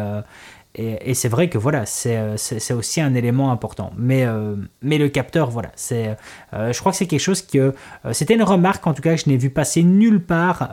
[0.76, 2.36] et, et c'est vrai que voilà, c'est euh,
[2.76, 3.92] aussi un élément important.
[3.96, 6.16] Mais, euh, mais le capteur, voilà, c'est
[6.54, 9.14] euh, je crois que c'est quelque chose que euh, c'était une remarque en tout cas
[9.16, 10.70] que je n'ai vu passer nulle part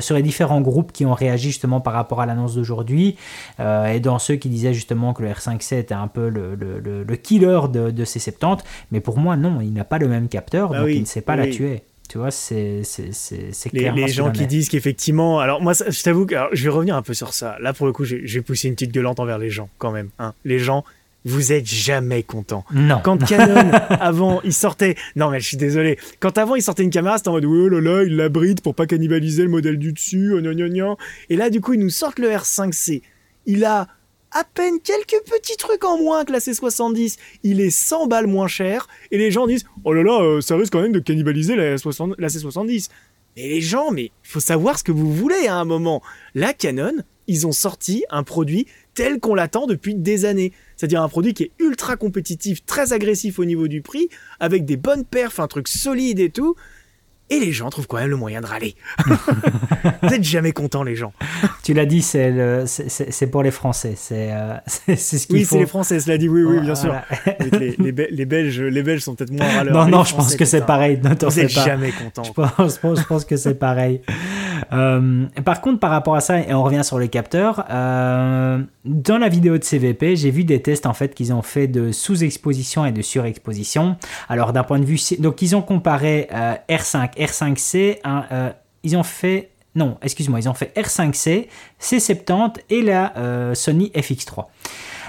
[0.00, 3.16] sur les différents groupes qui ont réagi justement par rapport à l'annonce d'aujourd'hui
[3.58, 7.02] et dans ceux qui disaient justement que le R5C était un peu le, le, le-
[7.02, 8.62] le killer de, de ces 70.
[8.92, 11.06] Mais pour moi, non, il n'a pas le même capteur, Bah donc oui, il ne
[11.06, 11.82] sait pas la tuer.
[12.10, 16.34] Tu vois, c'est c'est Les, les gens qui disent qu'effectivement, alors moi, je t'avoue que
[16.34, 17.56] alors, je vais revenir un peu sur ça.
[17.60, 20.08] Là, pour le coup, j'ai j'ai poussé une petite gueulante envers les gens quand même.
[20.18, 20.34] hein.
[20.44, 20.84] Les gens,
[21.24, 22.64] vous êtes jamais contents.
[22.72, 22.98] Non.
[23.04, 24.96] Quand Canon, avant, il sortait.
[25.14, 26.00] Non, mais je suis désolé.
[26.18, 28.74] Quand avant, il sortait une caméra, c'était en mode, oh là là, il l'abrite pour
[28.74, 30.96] pas cannibaliser le modèle du dessus, oh, gna, gna, gna.
[31.28, 33.02] Et là, du coup, ils nous sortent le R5C.
[33.46, 33.86] Il a
[34.32, 37.16] à peine quelques petits trucs en moins que la C70.
[37.42, 38.86] Il est 100 balles moins cher.
[39.10, 41.78] Et les gens disent, oh là là, euh, ça risque quand même de cannibaliser la,
[41.78, 42.88] 60 la C70.
[43.36, 46.02] Mais les gens, mais faut savoir ce que vous voulez à un moment.
[46.34, 46.94] La Canon,
[47.26, 50.52] ils ont sorti un produit tel qu'on l'attend depuis des années.
[50.76, 54.08] C'est-à-dire un produit qui est ultra compétitif, très agressif au niveau du prix,
[54.40, 56.56] avec des bonnes perfs, un truc solide et tout.
[57.30, 58.74] Et les gens trouvent quand même le moyen de râler.
[60.02, 61.12] Vous êtes jamais contents, les gens.
[61.62, 63.92] Tu l'as dit, c'est le- c'est- pour les Français.
[63.96, 66.88] C'est euh, c'est- ce qu'il Oui, c'est les Français, cela dit, oui, oui, bien sûr.
[66.90, 67.04] Voilà.
[67.60, 69.74] Les, les, Be- les Belges, les Belges sont peut-être moins râleurs.
[69.74, 70.98] Non, non, je pense que c'est pareil.
[71.02, 71.64] Ne Vous fais êtes pas.
[71.64, 72.24] jamais contents.
[72.24, 74.00] Je pense, je pense- je pense que c'est pareil.
[74.72, 79.18] Euh, par contre, par rapport à ça, et on revient sur les capteurs, euh, dans
[79.18, 82.84] la vidéo de CVP, j'ai vu des tests en fait qu'ils ont fait de sous-exposition
[82.84, 83.96] et de surexposition.
[84.28, 88.50] Alors d'un point de vue, donc ils ont comparé euh, R5, R5C, un, euh,
[88.82, 91.46] ils ont fait non, excuse-moi, ils ont fait R5C,
[91.80, 94.46] C70 et la euh, Sony FX3.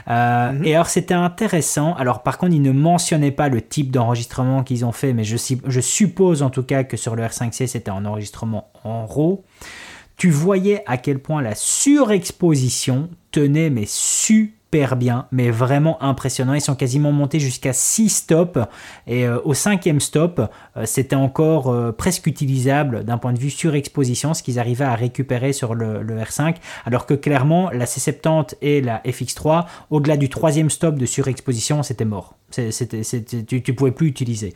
[0.08, 0.66] Euh, Mhm.
[0.66, 1.94] Et alors c'était intéressant.
[1.96, 5.38] Alors par contre, ils ne mentionnaient pas le type d'enregistrement qu'ils ont fait, mais je,
[5.66, 9.44] je suppose en tout cas que sur le R5C c'était un enregistrement en RAW.
[10.18, 16.54] Tu voyais à quel point la surexposition tenait mais super bien, mais vraiment impressionnant.
[16.54, 18.60] Ils sont quasiment montés jusqu'à 6 stops
[19.06, 20.42] et euh, au cinquième stop,
[20.78, 24.96] euh, c'était encore euh, presque utilisable d'un point de vue surexposition, ce qu'ils arrivaient à
[24.96, 26.56] récupérer sur le, le R5,
[26.86, 32.06] alors que clairement la C70 et la FX3, au-delà du troisième stop de surexposition, c'était
[32.06, 32.36] mort.
[32.52, 34.54] C'est- C'était, c'était- tu, tu pouvais plus utiliser.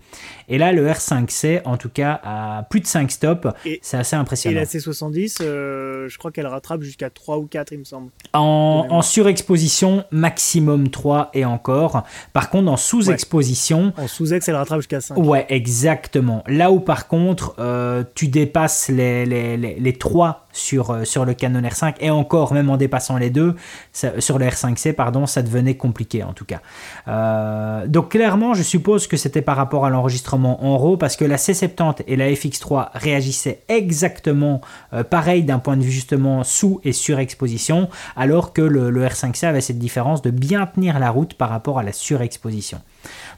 [0.49, 4.15] Et là, le R5C, en tout cas, à plus de 5 stops, Et- c'est assez
[4.15, 4.59] Et impressionnant.
[4.59, 8.09] la C70, euh, je crois qu'elle rattrape jusqu'à 3 ou 4, il me semble.
[8.33, 12.03] En, en surexposition, maximum 3 et encore.
[12.33, 15.17] Par contre, en sous-exposition, En sous-ex, elle rattrape jusqu'à 5.
[15.17, 16.43] Ouais, exactement.
[16.47, 21.25] Là où par contre, euh, tu dépasses les, les, les, les 3 sur, euh, sur
[21.25, 23.55] le Canon R5 et encore, même en dépassant les deux,
[23.93, 26.61] sur le R5C, pardon, ça devenait compliqué en tout cas.
[27.07, 31.25] Euh, donc clairement, je suppose que c'était par rapport à l'enregistrement en RAW parce que
[31.25, 34.61] la C70 et la FX3 réagissaient exactement
[34.93, 39.45] euh, pareil d'un point de vue justement sous et surexposition, alors que le, le R5C
[39.45, 42.79] avait cette différence de bien tenir la route par rapport à la surexposition.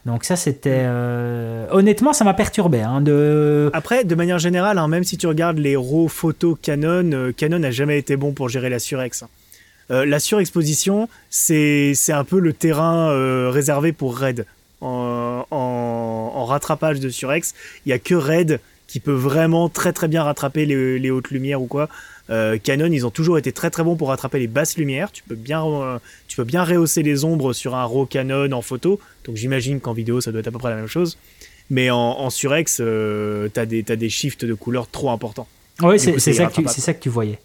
[0.05, 0.88] Donc ça c'était
[1.72, 3.03] honnêtement ça m'a perturbé hein,
[3.74, 7.60] Après, de manière générale, hein, même si tu regardes les RAW photos Canon, euh, Canon
[7.60, 9.24] n'a jamais été bon pour gérer la surex.
[9.89, 14.45] Euh, la surexposition, c'est un peu le terrain euh, réservé pour Red.
[14.82, 17.53] En, rattrapage de surex,
[17.86, 21.62] il y a que Red qui peut vraiment très très bien rattraper les, hautes lumières
[21.62, 21.89] ou quoi.
[22.64, 25.12] Canon, ils ont toujours été très très bons pour rattraper les basses lumières.
[25.12, 25.99] Tu peux bien,
[26.30, 28.99] tu peux bien rehausser les ombres sur un RAW Canon en photo.
[29.26, 31.18] Donc j'imagine qu'en vidéo, ça doit être à peu près la même chose.
[31.70, 32.82] Mais en, surex,
[33.53, 35.47] t'as des, t'as des shifts de couleurs trop importants.
[35.94, 37.40] Du c'est ça ça que tu voyais.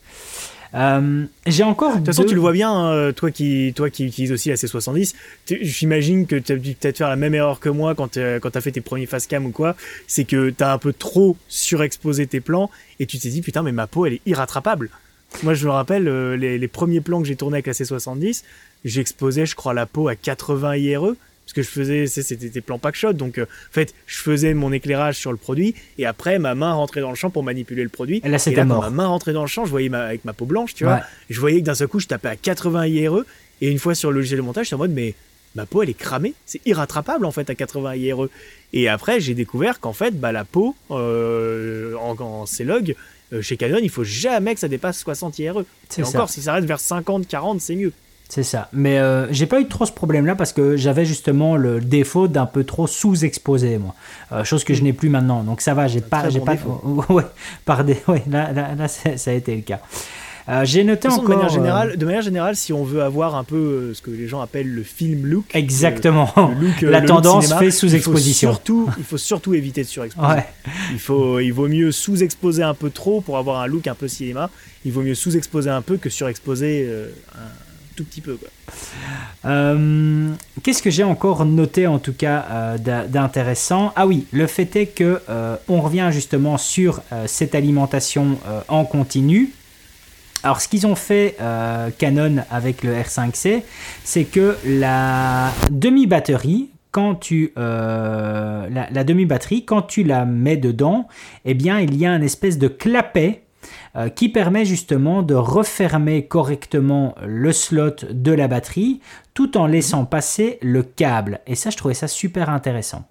[0.74, 3.90] Euh, J'ai encore De toute façon, deux- tu le vois bien, hein, toi qui, toi
[3.90, 5.14] qui utilises aussi la C70.
[5.44, 8.20] tu- J'imagine que tu as dû peut-être faire la même erreur que moi quand tu
[8.20, 9.76] as fait tes premiers facecam ou quoi.
[10.06, 12.70] C'est que tu as un peu trop surexposé tes plans
[13.00, 14.88] et tu t'es dit putain, mais ma peau elle est irrattrapable.
[15.42, 18.42] Moi, je me rappelle euh, les, les premiers plans que j'ai tournés avec la C70,
[18.84, 21.14] j'exposais, je crois, la peau à 80 IRE.
[21.52, 23.12] Ce que je faisais, c'était des plans pack-shot.
[23.12, 26.72] Donc, euh, en fait, je faisais mon éclairage sur le produit et après, ma main
[26.72, 28.22] rentrait dans le champ pour manipuler le produit.
[28.24, 28.80] Et là, c'était mort.
[28.80, 31.02] ma main rentrait dans le champ, je voyais ma, avec ma peau blanche, tu vois.
[31.28, 33.24] Je voyais que d'un seul coup, je tapais à 80 IRE.
[33.60, 35.12] Et une fois sur le logiciel de montage, j'étais en mode, mais
[35.54, 36.32] ma peau, elle est cramée.
[36.46, 38.28] C'est irrattrapable, en fait, à 80 IRE.
[38.72, 42.94] Et après, j'ai découvert qu'en fait, bah, la peau, euh, en, en C-Log,
[43.34, 45.64] euh, chez Canon, il faut jamais que ça dépasse 60 IRE.
[45.98, 47.92] Et encore, si ça reste vers 50, 40, c'est mieux.
[48.34, 48.70] C'est ça.
[48.72, 52.46] Mais euh, j'ai pas eu trop ce problème-là parce que j'avais justement le défaut d'un
[52.46, 53.94] peu trop sous-exposé, moi.
[54.32, 55.42] Euh, chose que je n'ai plus maintenant.
[55.42, 56.30] Donc ça va, j'ai pas.
[56.30, 56.54] J'ai pas
[57.10, 57.24] ouais,
[57.66, 57.98] par des...
[58.08, 59.80] ouais, là, là, là ça a été le cas.
[60.48, 61.28] Euh, j'ai noté de encore.
[61.28, 64.40] Manière générale, de manière générale, si on veut avoir un peu ce que les gens
[64.40, 65.44] appellent le film look.
[65.52, 66.32] Exactement.
[66.80, 68.48] la tendance fait sous-exposition.
[68.52, 70.40] Surtout, il faut surtout éviter de surexposer.
[70.90, 74.08] Il, faut, il vaut mieux sous-exposer un peu trop pour avoir un look un peu
[74.08, 74.48] cinéma.
[74.86, 76.88] Il vaut mieux sous-exposer un peu que surexposer
[77.34, 77.61] un
[77.94, 78.38] tout petit peu.
[79.44, 80.30] Euh,
[80.62, 83.92] qu'est-ce que j'ai encore noté en tout cas euh, d'intéressant?
[83.96, 88.38] Ah oui, le fait est que euh, on revient justement sur cette alimentation
[88.68, 89.50] en continu.
[90.42, 91.36] Alors ce qu'ils ont fait
[91.98, 93.62] Canon avec le R5C,
[94.04, 101.08] c'est que la demi-batterie, quand tu la, demi-batterie, quand tu la mets dedans,
[101.44, 103.42] eh bien il y a un espèce de clapet
[103.94, 109.00] euh, qui permet justement de refermer correctement le slot de la batterie
[109.34, 111.40] tout en laissant passer le câble.
[111.46, 113.04] Et ça, je trouvais ça super intéressant.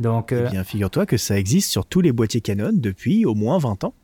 [0.00, 3.34] Donc, eh euh, bien, figure-toi que ça existe sur tous les boîtiers Canon depuis au
[3.34, 3.94] moins 20 ans.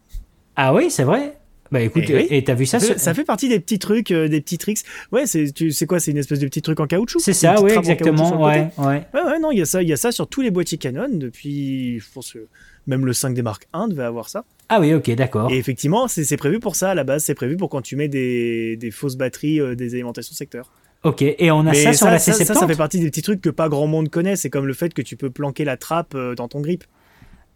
[0.56, 1.38] Ah oui, c'est vrai
[1.72, 4.42] bah écoute, eh et t'as vu ça ça fait, partie des petits trucs, euh, des
[4.42, 4.80] petits tricks.
[5.10, 7.18] Ouais, c'est tu sais quoi, c'est une espèce de petit truc en caoutchouc?
[7.18, 8.44] C'est ça, oui, exactement.
[8.44, 9.06] Ouais, ouais.
[9.14, 10.76] ouais, ouais, non, il y a ça, il y a ça sur tous les boîtiers
[10.76, 12.46] Canon depuis, je pense que
[12.86, 14.44] même le 5D Mark 1 devait avoir ça.
[14.68, 15.50] Ah oui, ok, d'accord.
[15.50, 17.24] Et effectivement, c'est prévu pour ça à la base.
[17.24, 20.72] C'est prévu pour quand tu mets des, des fausses batteries, euh, des alimentations secteur.
[21.04, 23.40] Ok, et on a ça sur la C70 ça, ça, fait partie des petits trucs
[23.40, 24.36] que pas grand monde connaît.
[24.36, 26.84] C'est comme le fait que tu peux planquer la trappe euh, dans ton grip.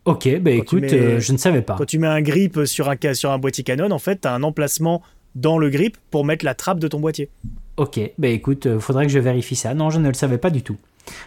[0.06, 1.74] Ok, bah écoute, euh, je ne savais pas.
[1.76, 4.32] Quand tu mets un grip sur un, sur un boîtier Canon, en fait, tu as
[4.32, 5.02] un emplacement
[5.34, 7.28] dans le grip pour mettre la trappe de ton boîtier.
[7.76, 9.74] Ok, bah écoute, faudrait que je vérifie ça.
[9.74, 10.76] Non, je ne le savais pas du tout.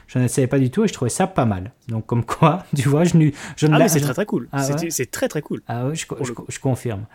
[0.07, 1.71] Je ne savais pas du tout et je trouvais ça pas mal.
[1.87, 4.47] Donc comme quoi, tu vois, je, ne, je ne ah, c'est très très cool.
[4.51, 5.61] Ah c'est très très cool.
[5.67, 6.05] Ah je,
[6.49, 7.05] je, confirme.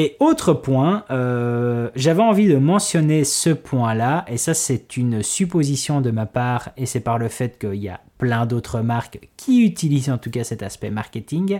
[0.00, 6.00] Et autre point, euh, j'avais envie de mentionner ce point-là, et ça c'est une supposition
[6.00, 9.64] de ma part, et c'est par le fait qu'il y a plein d'autres marques qui
[9.64, 11.58] utilisent en tout cas cet aspect marketing.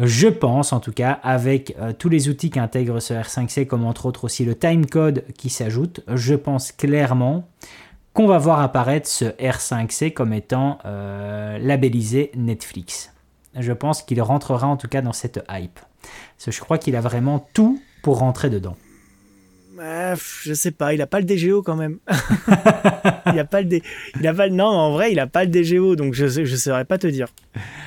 [0.00, 4.06] Je pense en tout cas, avec euh, tous les outils qu'intègre ce R5C, comme entre
[4.06, 7.46] autres aussi le timecode qui s'ajoute, je pense clairement
[8.14, 13.12] qu'on va voir apparaître ce R5C comme étant euh, labellisé Netflix.
[13.54, 15.78] Je pense qu'il rentrera en tout cas dans cette hype.
[16.38, 18.76] Parce que je crois qu'il a vraiment tout pour rentrer dedans.
[19.76, 21.98] je sais pas, il a pas le DGO quand même.
[23.26, 23.80] il a pas le
[24.20, 26.84] il a pas non en vrai il a pas le DGO donc je je saurais
[26.84, 27.26] pas te dire.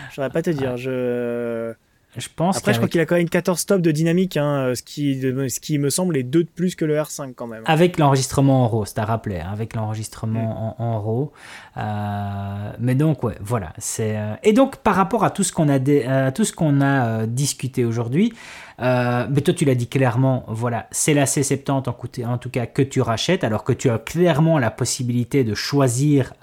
[0.10, 0.76] Je saurais pas te dire.
[0.76, 1.73] Je
[2.18, 4.84] je pense Après, je crois qu'il a quand même 14 stops de dynamique, hein, ce,
[4.84, 7.64] qui, ce qui me semble est deux de plus que le R5 quand même.
[7.66, 10.82] Avec l'enregistrement en RAW, c'est à rappeler, hein, avec l'enregistrement mm.
[10.82, 11.32] en, en, RAW.
[11.78, 13.72] Euh, mais donc, ouais, voilà.
[13.78, 16.82] c'est euh, Et donc, par rapport à tout ce qu'on a, euh, tout ce qu'on
[16.82, 18.34] a discuté aujourd'hui,
[18.82, 22.82] mais toi, tu l'as dit clairement, voilà, c'est la C70 en, en, tout cas que
[22.82, 26.34] tu rachètes, alors que tu as clairement la possibilité de choisir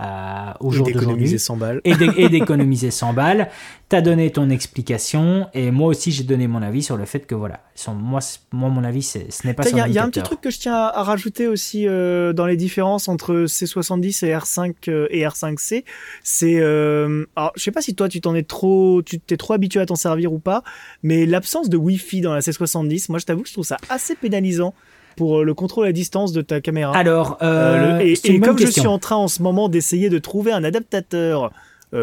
[0.60, 1.36] au jour d'aujourd'hui.
[1.84, 3.48] Et d'économiser 100 balles.
[3.90, 7.20] Tu as donné ton explication, et moi aussi, j'ai donné mon avis sur le fait
[7.20, 8.20] que, voilà, moi,
[8.52, 9.70] moi mon avis, ce n'est pas ça.
[9.70, 13.08] Il y, a un petit truc que je tiens à, rajouter aussi dans les différences
[13.08, 15.84] entre C70 et R5 et R5C,
[16.22, 19.54] c'est euh, alors je sais pas si toi tu t'en es trop tu t'es trop
[19.54, 20.62] habitué à t'en servir ou pas,
[21.02, 24.74] mais l'absence de Wi-Fi dans la C70, moi je t'avoue je trouve ça assez pénalisant
[25.16, 26.96] pour euh, le contrôle à distance de ta caméra.
[26.96, 30.64] Alors, euh, et, comme je suis en train en ce moment d'essayer de trouver un
[30.64, 31.52] adaptateur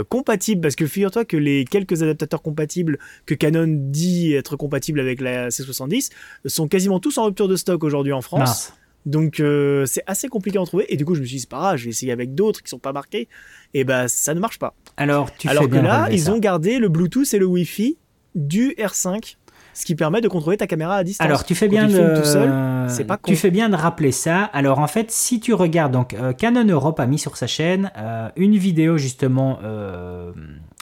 [0.10, 2.98] compatible, parce que figure-toi que les quelques adaptateurs compatibles
[3.28, 6.10] que Canon dit être compatibles avec la C70
[6.48, 8.74] sont quasiment tous en rupture de stock aujourd'hui en France.
[9.06, 10.92] Donc euh, c'est assez compliqué à en trouver.
[10.92, 12.64] Et du coup, je me suis dit, c'est pas grave, je vais essayer avec d'autres
[12.64, 13.28] qui sont pas marqués.
[13.74, 14.74] Et ben ça ne marche pas.
[14.98, 17.98] Alors, tu Alors que là, ils ont gardé le Bluetooth et le Wi-Fi
[18.34, 19.38] du R5
[19.76, 21.26] ce qui permet de contrôler ta caméra à distance.
[21.26, 22.52] Alors tu fais bien de tout seul,
[22.88, 24.44] c'est pas Tu fais bien de rappeler ça.
[24.46, 27.92] Alors en fait, si tu regardes donc euh, Canon Europe a mis sur sa chaîne
[27.98, 29.60] euh, une vidéo justement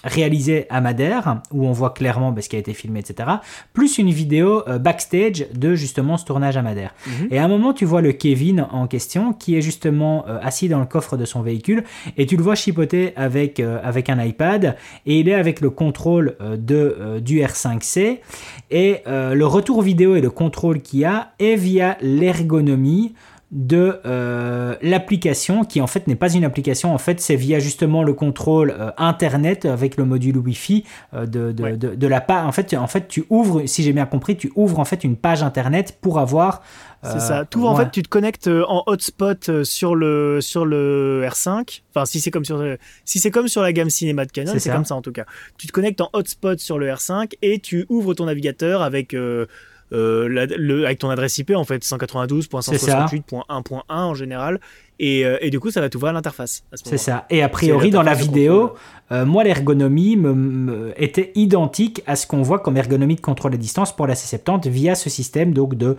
[0.03, 3.29] réalisé à Madère, où on voit clairement bah, ce qui a été filmé, etc.
[3.73, 6.93] Plus une vidéo euh, backstage de justement ce tournage à Madère.
[7.07, 7.27] Mhm.
[7.31, 10.67] Et à un moment, tu vois le Kevin en question qui est justement euh, assis
[10.67, 11.83] dans le coffre de son véhicule
[12.17, 14.75] et tu le vois chipoter avec, euh, avec un iPad
[15.05, 18.19] et il est avec le contrôle de, du R5C
[18.71, 23.13] et le retour vidéo et le contrôle qu'il y a est via l'ergonomie
[23.53, 28.01] de euh, l'application qui en fait n'est pas une application, en fait c'est via justement
[28.01, 32.47] le contrôle euh, internet avec le module Wi-Fi euh, de, de, de, la page.
[32.47, 35.15] En fait, en fait, tu ouvres, si j'ai bien compris, tu ouvres en fait une
[35.15, 36.63] page internet pour avoir.
[37.03, 37.45] c'est ça.
[37.45, 41.81] Tout en fait, tu te connectes en hotspot sur le sur le R5.
[41.93, 42.59] Enfin, si c'est comme sur
[43.05, 45.25] si c'est comme sur la gamme cinéma de Canon, c'est comme ça en tout cas.
[45.59, 49.15] Tu te connectes en hotspot sur le R5 et tu ouvres ton navigateur avec
[49.93, 54.59] euh, le, avec ton adresse IP en fait 192.168.1.1 en général.
[54.99, 57.25] Et, euh, et, du coup ça va t'ouvrir l'interface c'est ça.
[57.29, 58.73] Et a priori dans la vidéo
[59.11, 63.57] euh, moi l'ergonomie me, était identique à ce qu'on voit comme ergonomie de contrôle à
[63.57, 65.97] distance pour la C70 via ce système donc de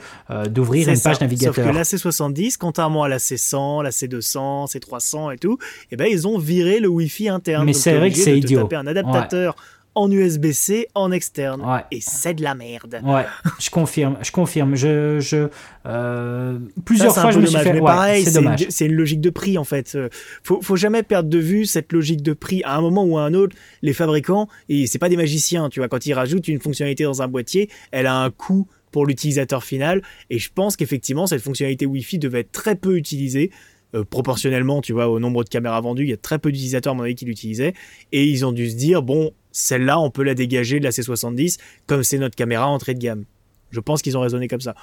[0.48, 5.34] d'ouvrir une page navigateur sauf que la C70 contrairement à la C100 la C200 C300
[5.34, 7.64] et tout et eh ben ils ont viré le Wi-Fi interne.
[7.64, 8.68] Mais c'est vrai que c'est idiot.
[8.72, 9.56] un adaptateur
[9.94, 11.62] en USB-C en externe.
[11.90, 13.00] Et c'est de la merde.
[13.04, 13.24] Ouais,
[13.60, 14.74] je confirme, je confirme.
[14.74, 15.48] Je, je
[15.86, 17.80] euh, plusieurs fois je me suis fait.
[17.80, 19.94] pareil, c'est une, logique de prix en fait.
[19.94, 20.08] Euh,
[20.42, 22.62] faut, faut jamais perdre de vue cette logique de prix.
[22.64, 25.80] À un moment ou à un autre, les fabricants, et c'est pas des magiciens, tu
[25.80, 29.64] vois, quand ils rajoutent une fonctionnalité dans un boîtier, elle a un coût pour l'utilisateur
[29.64, 30.02] final.
[30.30, 33.50] Et je pense qu'effectivement, cette fonctionnalité Wi-Fi devait être très peu utilisée.
[33.94, 36.92] Euh, proportionnellement, tu vois, au nombre de caméras vendues, il y a très peu d'utilisateurs,
[36.92, 37.74] à mon avis, qui l'utilisaient.
[38.12, 41.58] Et ils ont dû se dire, bon, celle-là, on peut la dégager de la C70,
[41.86, 43.24] comme c'est notre caméra entrée de gamme.
[43.70, 44.74] Je pense qu'ils ont raisonné comme ça.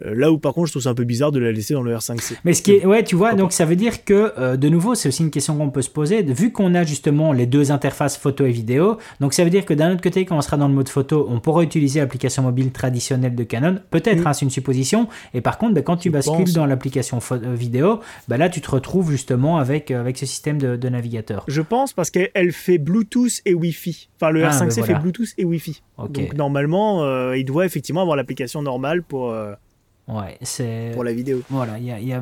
[0.00, 1.82] Euh, là où par contre je trouve ça un peu bizarre de la laisser dans
[1.82, 2.36] le R5C.
[2.44, 4.94] Mais ce qui est, ouais, tu vois, donc ça veut dire que euh, de nouveau,
[4.94, 6.22] c'est aussi une question qu'on peut se poser.
[6.22, 9.74] Vu qu'on a justement les deux interfaces photo et vidéo, donc ça veut dire que
[9.74, 12.72] d'un autre côté, quand on sera dans le mode photo, on pourra utiliser l'application mobile
[12.72, 13.80] traditionnelle de Canon.
[13.90, 15.08] Peut-être, hein, c'est une supposition.
[15.34, 18.70] Et par contre, ben, quand tu bascules dans l'application euh, vidéo, ben, là tu te
[18.70, 21.44] retrouves justement avec, avec ce système de, navigateur.
[21.48, 24.08] Je pense parce qu'elle fait Bluetooth et Wi-Fi.
[24.16, 25.82] Enfin, le ah, R5C ben fait Bluetooth et Wi-Fi.
[26.10, 29.34] Donc normalement, il doit effectivement avoir l'application normale pour.
[30.08, 30.90] Ouais, c'est.
[30.94, 31.42] Pour la vidéo.
[31.48, 32.20] Voilà, il y a, y, a,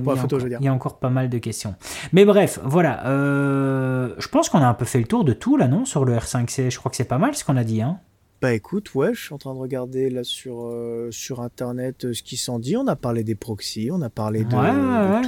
[0.60, 1.74] y a encore pas mal de questions.
[2.12, 3.06] Mais bref, voilà.
[3.06, 6.04] Euh, je pense qu'on a un peu fait le tour de tout là, non Sur
[6.04, 6.70] le R5C.
[6.70, 7.98] Je crois que c'est pas mal ce qu'on a dit, hein
[8.40, 12.14] bah écoute, ouais, je suis en train de regarder là sur, euh, sur internet euh,
[12.14, 12.74] ce qui s'en dit.
[12.74, 14.50] On a parlé des proxys, on a parlé de,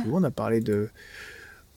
[0.03, 0.89] tout, on a parlé de,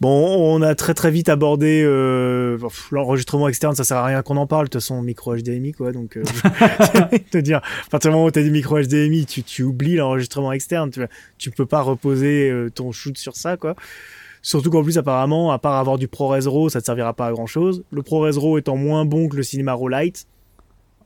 [0.02, 2.58] Bon, on a très très vite abordé euh,
[2.92, 4.66] l'enregistrement externe, ça sert à rien qu'on en parle.
[4.66, 5.94] De toute façon, micro HDMI quoi.
[5.94, 6.24] Donc, euh,
[7.32, 10.52] te dire, à partir du moment où t'as du micro HDMI, tu, tu oublies l'enregistrement
[10.52, 10.92] externe.
[10.92, 11.02] Tu,
[11.38, 13.76] tu peux pas reposer euh, ton shoot sur ça quoi.
[14.42, 17.32] Surtout qu'en plus, apparemment, à part avoir du ProRes RAW, ça te servira pas à
[17.32, 17.84] grand chose.
[17.90, 20.28] Le ProRes RAW étant moins bon que le Cinema RAW Lite,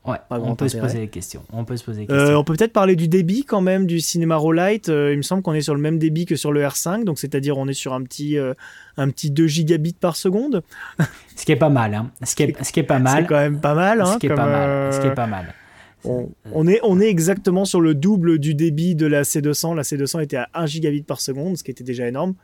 [0.06, 1.42] Ouais, on peut se poser des questions.
[1.52, 4.36] On peut se poser euh, on peut peut-être parler du débit quand même du cinéma
[4.36, 4.88] Rollight.
[4.88, 7.18] Euh, il me semble qu'on est sur le même débit que sur le R5, donc
[7.18, 8.54] c'est-à-dire on est sur un petit, euh,
[8.96, 10.62] un petit 2 gigabits par seconde.
[11.36, 12.10] ce qui est pas mal, hein.
[12.22, 13.22] Ce qui est, ce qui est pas mal.
[13.22, 14.92] C'est quand même pas mal, hein, Ce qui est pas mal.
[14.94, 15.54] Ce qui est pas mal.
[16.04, 19.76] On, est, on est exactement sur le double du débit de la C200.
[19.76, 22.34] La C200 était à 1 gigabit par seconde, ce qui était déjà énorme.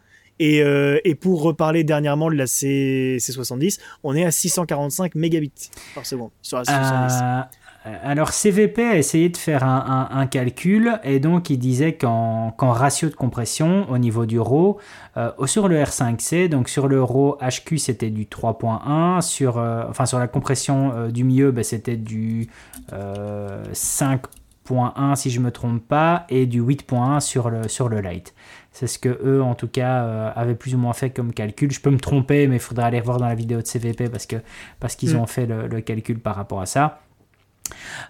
[0.41, 6.05] Euh, et, pour reparler dernièrement de la C, 70 on est à 645 mégabits par
[6.05, 7.47] seconde sur la C70.
[7.87, 13.09] Euh, alors CVP a essayé de faire un, calcul et donc il disait qu'en ratio
[13.09, 14.79] de compression au niveau du RAW,
[15.17, 19.59] euh, sur le R5C, donc sur le RAW HQ c'était du 3.1, sur,
[19.89, 22.49] enfin sur la compression du milieu ben, c'était du
[22.91, 28.35] 5.1 si je me trompe pas et du 8.1 sur le, sur le Light.
[28.79, 31.73] C'est ce que eux, en tout cas, euh, avaient plus ou moins fait comme calcul.
[31.73, 34.27] Je peux me tromper, mais il faudrait aller voir dans la vidéo de CVP parce
[34.27, 34.37] que
[34.81, 35.21] parce qu'ils mm.
[35.21, 37.01] ont fait le, calcul par rapport à ça.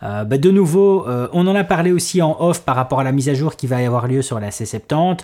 [0.03, 3.05] Euh, bah, de nouveau, euh, on en a parlé aussi en off par rapport à
[3.05, 5.21] la mise à jour qui va y avoir lieu sur la C70.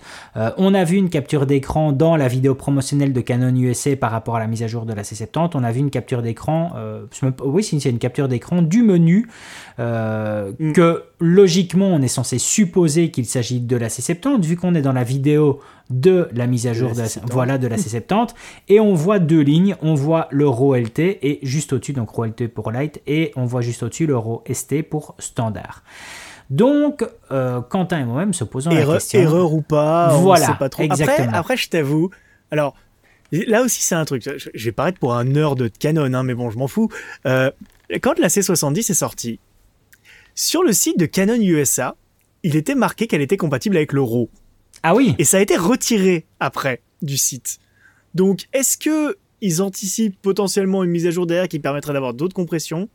[0.58, 4.36] on a vu une capture d'écran dans la vidéo promotionnelle de Canon USA par rapport
[4.36, 5.50] à la mise à jour de la C70.
[5.54, 6.70] On a vu une capture d'écran,
[7.44, 9.28] oui, c'est une capture d'écran du menu
[9.78, 10.72] mm.
[10.72, 14.92] que logiquement, on est censé supposer qu'il s'agit de la C70, vu qu'on est dans
[14.92, 18.30] la vidéo de la mise à jour de la, voilà, de la C70.
[18.68, 19.76] Et on voit deux lignes.
[19.82, 23.44] On voit le RAW LT et juste au-dessus, donc RAW LT pour Light, et on
[23.44, 25.82] voit juste au-dessus le RAW ST pour Standard.
[26.50, 29.20] Donc, euh, Quentin et moi-même se posant la question.
[29.20, 30.82] Erreur ou pas, voilà, sait pas trop.
[30.82, 31.32] Exactement.
[31.32, 32.10] Après, je t'avoue,
[32.50, 32.74] alors
[33.32, 36.34] là aussi c'est un truc, je vais paraître pour un nerd de Canon, hein, mais
[36.34, 36.90] bon, je m'en fous.
[37.24, 37.50] Euh,
[38.02, 39.40] quand la C70 est sortie,
[40.34, 41.96] sur le site de Canon USA,
[42.42, 44.28] il était marqué qu'elle était compatible avec le RAW.
[44.82, 45.14] Ah oui.
[45.18, 47.58] Et ça a été retiré après du site.
[48.14, 52.34] Donc, est-ce que ils anticipent potentiellement une mise à jour derrière qui permettrait d'avoir d'autres
[52.34, 52.88] compressions?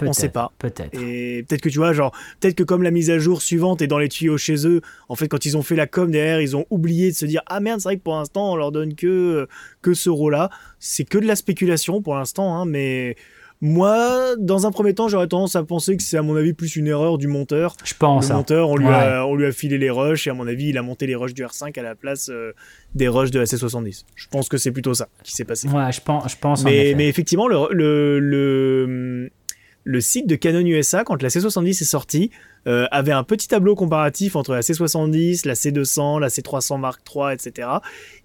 [0.00, 0.52] On ne sait pas.
[0.58, 0.94] Peut-être.
[0.94, 3.86] Et peut-être que tu vois, genre, peut-être que comme la mise à jour suivante est
[3.86, 6.56] dans les tuyaux chez eux, en fait, quand ils ont fait la com derrière, ils
[6.56, 8.94] ont oublié de se dire ah merde, c'est vrai que pour l'instant on leur donne
[8.94, 9.46] que
[9.80, 10.50] que ce RAW là.
[10.80, 13.16] C'est que de la spéculation pour l'instant, hein, mais
[13.64, 16.74] Moi, dans un premier temps, j'aurais tendance à penser que c'est à mon avis plus
[16.74, 17.76] une erreur du monteur.
[17.84, 18.26] Je pense.
[18.28, 18.36] Le hein.
[18.38, 18.92] monteur, on lui, Ouais.
[18.92, 21.14] a, on lui a filé les rushs et à mon avis, il a monté les
[21.14, 22.52] rushs du R5 à la place euh,
[22.96, 24.02] des rushs de la C70.
[24.16, 25.68] Je pense que c'est plutôt ça qui s'est passé.
[25.68, 29.30] Ouais, je pense, je pense en Mais, effectivement, le, le, le,
[29.84, 32.32] le site de Canon USA, quand la C70 est sortie,
[32.66, 37.32] euh, avait un petit tableau comparatif entre la C70, la C200, la C300 Mark III,
[37.32, 37.68] etc.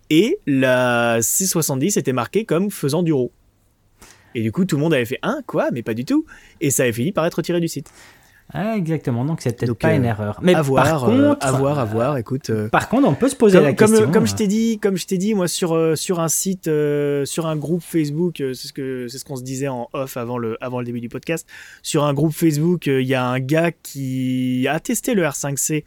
[0.10, 3.32] Et la C70 était marquée comme faisant du RAW.
[4.36, 6.26] Et du coup, tout le monde avait fait un quoi, mais pas du tout.
[6.62, 7.92] Et ça avait fini par être retiré du site.
[8.54, 10.40] Ouais, exactement, donc c'est peut-être pas euh, une erreur.
[10.42, 12.18] Mais à voir, par euh, contre, à voir, à voir.
[12.18, 14.10] Écoute, euh, Par contre, on peut se poser comme, la question.
[14.10, 16.70] comme je t'ai dit, comme je t'ai dit, moi sur euh, sur un site,
[17.26, 20.38] sur un groupe Facebook, c'est ce que c'est ce qu'on se disait en off avant
[20.38, 21.46] le avant le début du podcast.
[21.84, 25.84] Sur un groupe Facebook, il y a un gars qui a testé le R5C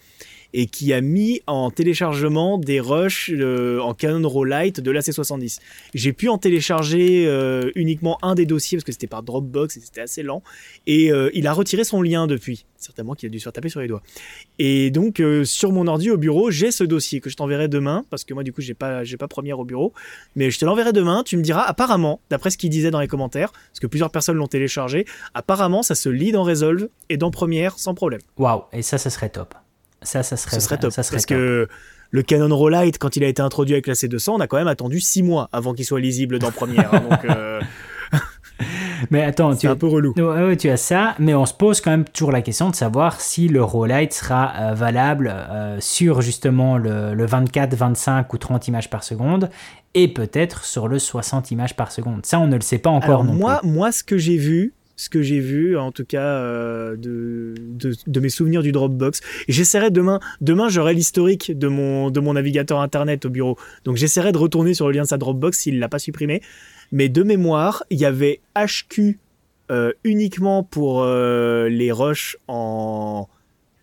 [0.53, 5.01] et qui a mis en téléchargement des rushs euh, en Canon RAW Lite de la
[5.01, 5.59] C70.
[5.95, 9.81] J'ai pu en télécharger euh, uniquement un des dossiers parce que c'était par Dropbox et
[9.81, 10.43] c'était assez lent.
[10.87, 12.67] Et euh, il a retiré son lien depuis.
[12.77, 14.03] Certainement qu'il a dû se faire taper sur les doigts.
[14.59, 18.25] Et donc sur mon ordi au bureau, j'ai ce dossier que je t'enverrai demain parce
[18.25, 19.93] que moi du coup j'ai pas j'ai pas première au bureau,
[20.35, 21.23] mais je te l'enverrai demain.
[21.23, 24.37] Tu me diras apparemment, d'après ce qu'il disait dans les commentaires, parce que plusieurs personnes
[24.37, 25.05] l'ont téléchargé,
[25.35, 28.21] apparemment ça se lit dans Resolve et dans Premiere sans problème.
[28.39, 29.55] Waouh, et ça, ça serait top.
[30.03, 31.37] Ça, ça serait, top Ça serait parce top.
[31.37, 31.69] que
[32.11, 34.57] le Canon RAW Lite quand il a été introduit avec la C200, on a quand
[34.59, 36.93] même attendu 6 mois avant qu'il soit lisible dans Premiere.
[36.93, 37.61] hein, donc euh,
[39.11, 40.13] Mais attends, c'est tu, un peu relou.
[40.17, 42.75] Ouais, ouais, tu as ça, mais on se pose quand même toujours la question de
[42.75, 48.39] savoir si le Rollight sera euh, valable euh, sur justement le, le 24, 25 ou
[48.39, 49.49] 30 images par seconde
[49.95, 52.27] et peut-être sur le 60 images par seconde.
[52.27, 53.71] Ça, on ne le sait pas encore Alors non moi, plus.
[53.71, 57.95] moi, ce que j'ai vu, ce que j'ai vu, en tout cas euh, de, de,
[58.07, 62.35] de mes souvenirs du Dropbox, et j'essaierai demain, demain j'aurai l'historique de mon, de mon
[62.35, 65.79] navigateur internet au bureau, donc j'essaierai de retourner sur le lien de sa Dropbox s'il
[65.79, 66.43] l'a pas supprimé,
[66.93, 69.19] mais de mémoire, il y avait HQ
[69.71, 73.27] euh, uniquement pour euh, les rushs en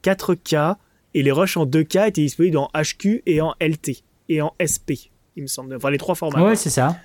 [0.03, 0.75] 4K,
[1.15, 5.09] et les rushs en 2K étaient disponibles en HQ et en LT, et en SP,
[5.35, 6.43] il me semble, enfin les trois formats.
[6.43, 6.95] Ouais, c'est ça.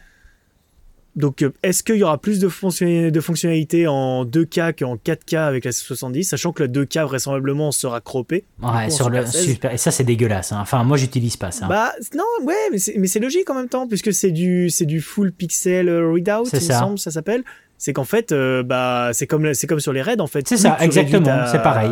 [1.14, 5.36] Donc, euh, est-ce qu'il y aura plus de, fonction- de fonctionnalités en 2K qu'en 4K
[5.36, 8.44] avec la C70, sachant que la 2K vraisemblablement sera croppée?
[8.62, 9.44] Ouais, sur le Super 16.
[9.46, 9.72] super.
[9.74, 10.52] Et ça, c'est dégueulasse.
[10.52, 10.58] hein.
[10.62, 11.66] Enfin, moi, j'utilise pas ça.
[11.66, 15.88] Bah non, ouais, mais c'est, logique en même temps, puisque c'est du, du full pixel
[15.90, 16.74] euh, readout, il ça.
[16.74, 17.44] me semble, ça s'appelle.
[17.76, 20.48] C'est qu'en fait, euh, bah, c'est comme, comme sur les raids en fait.
[20.48, 21.26] c'est ça, exactement.
[21.26, 21.90] ta- C'est pareil.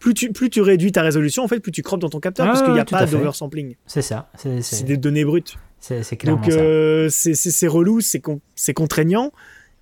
[0.00, 2.46] Plus tu, plus tu réduis ta résolution, en fait, plus tu croppes dans ton capteur,
[2.46, 3.76] Ah parce qu'il n'y a pas d'oversampling.
[3.86, 4.28] C'est ça.
[4.60, 5.56] C'est des données brutes.
[5.80, 9.32] C'est- Donc euh, c'est, relou, c'est, con- c'est contraignant,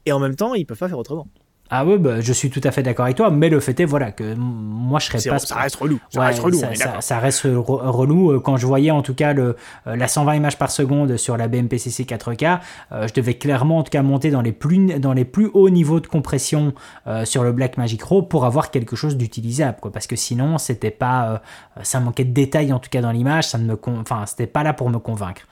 [0.07, 1.27] et en même temps, ils peuvent pas faire autrement.
[1.71, 3.85] Ah ouais, bah, je suis tout à fait d'accord avec toi, mais le fait est
[3.85, 5.39] voilà que moi je serais pas.
[5.39, 6.01] ça reste relou.
[6.09, 6.59] Ça Ouais, reste relou,
[7.03, 8.31] ça, reste re- relou.
[8.33, 9.55] Euh, Quand je voyais en tout cas le,
[9.87, 12.61] euh, la 120 images par seconde sur la BMPCC 4K,
[12.93, 15.69] euh, je devais clairement en tout cas monter dans les plus, dans les plus hauts
[15.69, 16.73] niveaux de compression
[17.07, 19.77] euh, sur le Blackmagic Raw pour avoir quelque chose d'utilisable.
[19.83, 19.93] quoi.
[19.93, 21.33] Parce que sinon, c'était pas,
[21.77, 24.47] euh, ça manquait de détails en tout cas dans l'image, ça ne me, enfin, c'était
[24.47, 25.43] pas là pour me convaincre.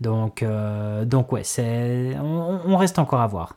[0.00, 3.56] Donc, euh, donc ouais, c'est, on, on reste encore à voir.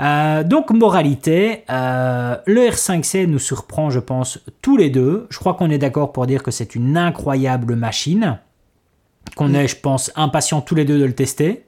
[0.00, 5.26] Euh, donc, moralité, euh, le R5C nous surprend, je pense, tous les deux.
[5.30, 8.38] Je crois qu'on est d'accord pour dire que c'est une incroyable machine,
[9.36, 11.65] qu'on est, je pense, impatients tous les deux de le tester.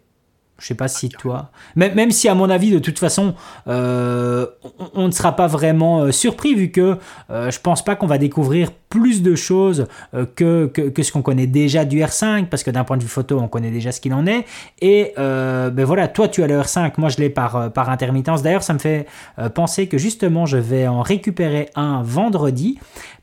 [0.59, 1.51] Je sais pas si toi.
[1.77, 3.35] Même, même si, à mon avis, de toute façon,
[3.69, 4.47] euh,
[4.81, 6.97] on, on ne sera pas vraiment euh, surpris, vu que
[7.31, 11.13] euh, je pense pas qu'on va découvrir plus de choses euh, que, que, que ce
[11.13, 13.93] qu'on connaît déjà du R5, parce que d'un point de vue photo, on connaît déjà
[13.93, 14.47] ce qu'il en est.
[14.81, 18.43] Et ben voilà, toi, tu as le R5, moi, je l'ai par, par intermittence.
[18.43, 19.07] D'ailleurs, ça me fait
[19.55, 22.79] penser que justement, je vais en récupérer un vendredi,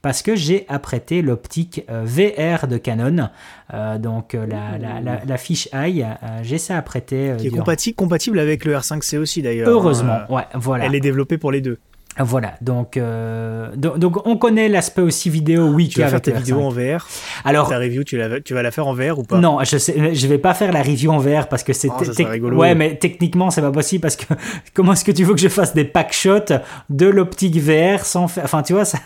[0.06, 3.30] parce que j'ai apprêté l'optique euh, VR de Canon.
[3.73, 6.06] Euh, donc, euh, la, la, la, la fiche Eye,
[6.44, 7.34] j'ai ça apprêté.
[7.40, 9.68] Qui est durant- compatible, compatible avec le R5C aussi d'ailleurs.
[9.68, 10.86] Heureusement, Euh, ouais, voilà.
[10.86, 11.80] Elle est développée pour les deux.
[12.17, 16.23] Voilà, donc, euh, donc, donc on connaît l'aspect aussi vidéo, oui, Tu vas faire avec
[16.23, 16.63] ta le vidéo R5.
[16.63, 17.07] en VR.
[17.43, 19.37] Alors, Ta review, tu, la- tu vas la faire en VR ou pas?
[19.37, 22.03] Non, je sais, je vais pas faire la review en VR parce que c'est Oh,
[22.03, 22.57] serait rigolo.
[22.57, 24.25] ouais, mais techniquement c'est pas possible parce que
[24.73, 26.53] comment est-ce que tu veux que je fasse des pack shots
[26.89, 28.97] de l'optique VR sans faire, enfin tu vois, ça,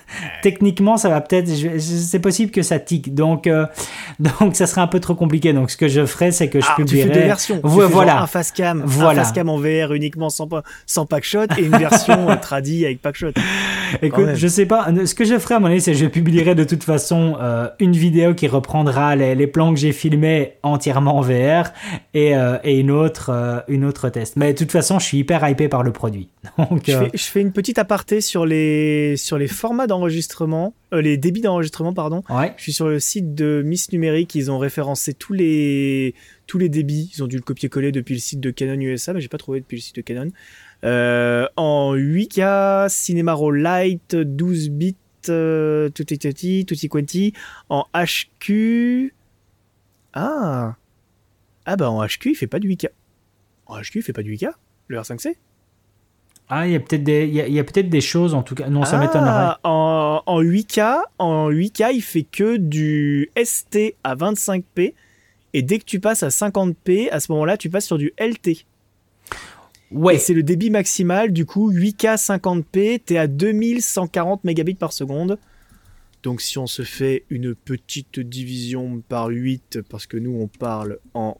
[0.43, 1.49] techniquement ça va peut-être,
[1.79, 3.65] c'est possible que ça tique, donc euh,
[4.19, 5.51] donc ça serait un peu trop compliqué.
[5.53, 7.07] Donc ce que je ferai, c'est que je Ah, tu publierai.
[7.13, 7.55] fais deux versions.
[7.63, 8.21] Tu fais voilà.
[8.21, 9.21] un face cam, Voilà.
[9.21, 10.47] un face cam en VR uniquement sans,
[10.85, 13.31] sans pack shot et une version euh, tradie avec pack shot.
[14.01, 14.35] Écoute, même.
[14.35, 14.87] je sais pas.
[15.05, 17.67] Ce que je ferai à mon avis, c'est que je publierai de toute façon euh,
[17.79, 21.71] une vidéo qui reprendra les, les plans que j'ai filmés entièrement en VR
[22.13, 24.35] et, euh, et une autre euh, une autre test.
[24.35, 26.29] Mais de toute façon, je suis hyper hypé par le produit.
[26.57, 31.01] Donc, Je fais, je fais une petite aparté sur les, sur les formats d'enregistrement, euh,
[31.01, 32.23] les débits d'enregistrement, pardon.
[32.29, 32.53] ouais.
[32.57, 36.13] Je suis sur le site de Miss Numérique, ils ont référencé tous les,
[36.47, 37.11] tous les débits.
[37.15, 39.59] Ils ont dû le copier-coller depuis le site de Canon USA, mais j'ai pas trouvé
[39.59, 40.29] depuis le site de Canon.
[40.85, 44.95] Euh, en en 8K, Cinema Raw Light, 12 bits,
[45.27, 47.33] euh, tutti tutti, tutti quanti,
[47.69, 49.13] en HQ.
[50.13, 50.75] Ah
[51.65, 52.89] Ah bah en HQ, il fait pas du 8K.
[53.65, 54.51] En HQ, il fait pas du 8K,
[54.87, 55.35] le R5C
[56.47, 58.33] Ah, il y a peut-être des, il y a, il y a peut-être des choses
[58.33, 58.69] en tout cas.
[58.69, 59.55] Non, ça Ah, m'étonnerait.
[59.63, 64.93] En, en 8K, en 8K, il fait que du ST à 25p.
[65.53, 68.65] Et dès que tu passes à 50p, à ce moment-là, tu passes sur du LT.
[69.91, 70.17] Ouais.
[70.19, 75.37] C'est le débit maximal, du coup, 8K 50p, t'es à 2140 mégabits par seconde.
[76.23, 80.99] Donc si on se fait une petite division par 8, parce que nous on parle
[81.13, 81.37] en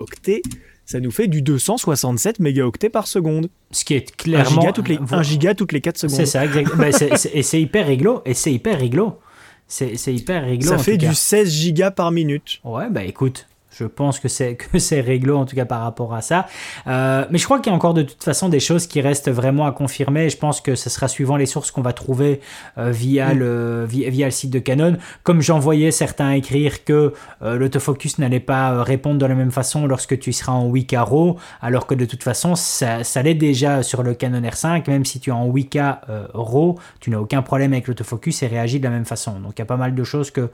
[0.00, 0.42] octets,
[0.84, 3.48] ça nous fait du 267 mégaoctets par seconde.
[3.70, 4.60] Ce qui est 1 clairement.
[4.60, 6.16] giga toutes les, Vo- 1 giga toutes les 4 secondes.
[6.16, 6.70] C'est ça, exact.
[6.98, 8.22] C'est- c'est- et c'est hyper réglo.
[8.26, 9.20] Et c'est hyper réglo.
[9.68, 10.68] C'est c'est hyper réglo.
[10.68, 11.08] Ça en fait tout cas.
[11.10, 12.58] du 16 gigas par minute.
[12.64, 16.14] Ouais, bah écoute, je pense que c'est que c'est réglo en tout cas par rapport
[16.14, 16.46] à ça.
[16.86, 19.30] Euh, mais je crois qu'il y a encore de toute façon des choses qui restent
[19.30, 20.28] vraiment à confirmer.
[20.28, 22.40] Je pense que ce sera suivant les sources qu'on va trouver
[22.78, 23.38] euh, via Mm.
[23.38, 24.96] le via, via le site de Canon.
[25.22, 27.12] Comme j'en voyais certains écrire que
[27.42, 31.36] euh, l'autofocus n'allait pas répondre de la même façon lorsque tu seras en 8K RAW,
[31.60, 34.88] alors que de toute façon ça, ça l'est déjà sur le Canon R5.
[34.90, 38.46] Même si tu es en 8K euh, RAW, tu n'as aucun problème avec l'autofocus et
[38.48, 39.38] réagit de la même façon.
[39.40, 40.50] Donc il y a pas mal de choses que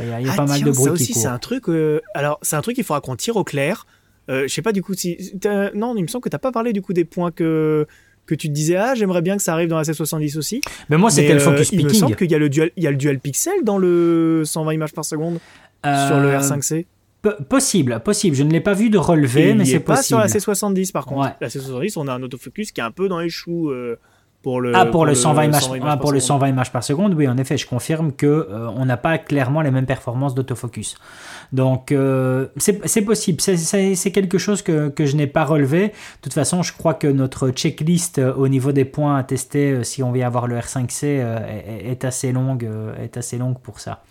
[0.00, 1.28] il y a, il y a Ah, pas mal de ça bruit aussi, qui c'est
[1.28, 1.64] un truc.
[2.14, 3.86] alors, c'est un truc qu'il faudra qu'on tire au clair.
[4.30, 5.18] Euh, je sais pas du coup si.
[5.74, 7.86] Non, il me semble que t'as pas parlé du coup des points que
[8.24, 10.60] que tu te disais ah j'aimerais bien que ça arrive dans la C70 aussi.
[10.88, 12.00] Mais moi c'était le euh, focus il me picking.
[12.00, 14.72] semble qu'il y a le dual, il y a le dual pixel dans le 120
[14.72, 15.38] images par seconde
[15.84, 16.86] sur le Euh, R5C.
[17.22, 18.34] P- possible, possible.
[18.34, 20.50] Je ne l'ai pas vu de relevé, Et mais c'est est pas sur possible.
[20.50, 21.20] la C70 par contre.
[21.26, 21.34] Ouais.
[21.40, 23.96] La C70, on a un autofocus qui est un peu dans les choux euh,
[24.42, 24.72] pour le.
[24.74, 26.40] Ah, pour, le 120 images, 120 ah, par pour le seconde.
[26.40, 29.60] 120 images par seconde, oui, en effet, je confirme que euh, on n'a pas clairement
[29.60, 30.96] les mêmes performances d'autofocus.
[31.52, 33.40] Donc, euh, c'est possible.
[33.40, 35.88] C'est- quelque chose que, je n'ai pas relevé.
[35.88, 35.92] De
[36.22, 39.82] toute façon, je crois que notre checklist euh, au niveau des points à tester euh,
[39.82, 42.68] si on vient avoir le R5C euh, est, est assez longue,
[43.00, 44.02] est assez longue pour ça.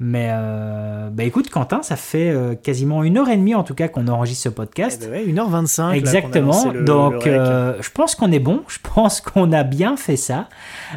[0.00, 3.74] Mais euh, bah écoute, Quentin, ça fait euh, quasiment une heure et demie en tout
[3.74, 5.08] cas qu'on enregistre ce Eh podcast.
[5.10, 5.34] ben ouais, 1h25.
[5.34, 6.70] là, qu'on a Exactement.
[6.72, 8.62] le- Donc, le euh, je pense qu'on est bon.
[8.68, 10.48] Je pense qu'on a bien fait ça.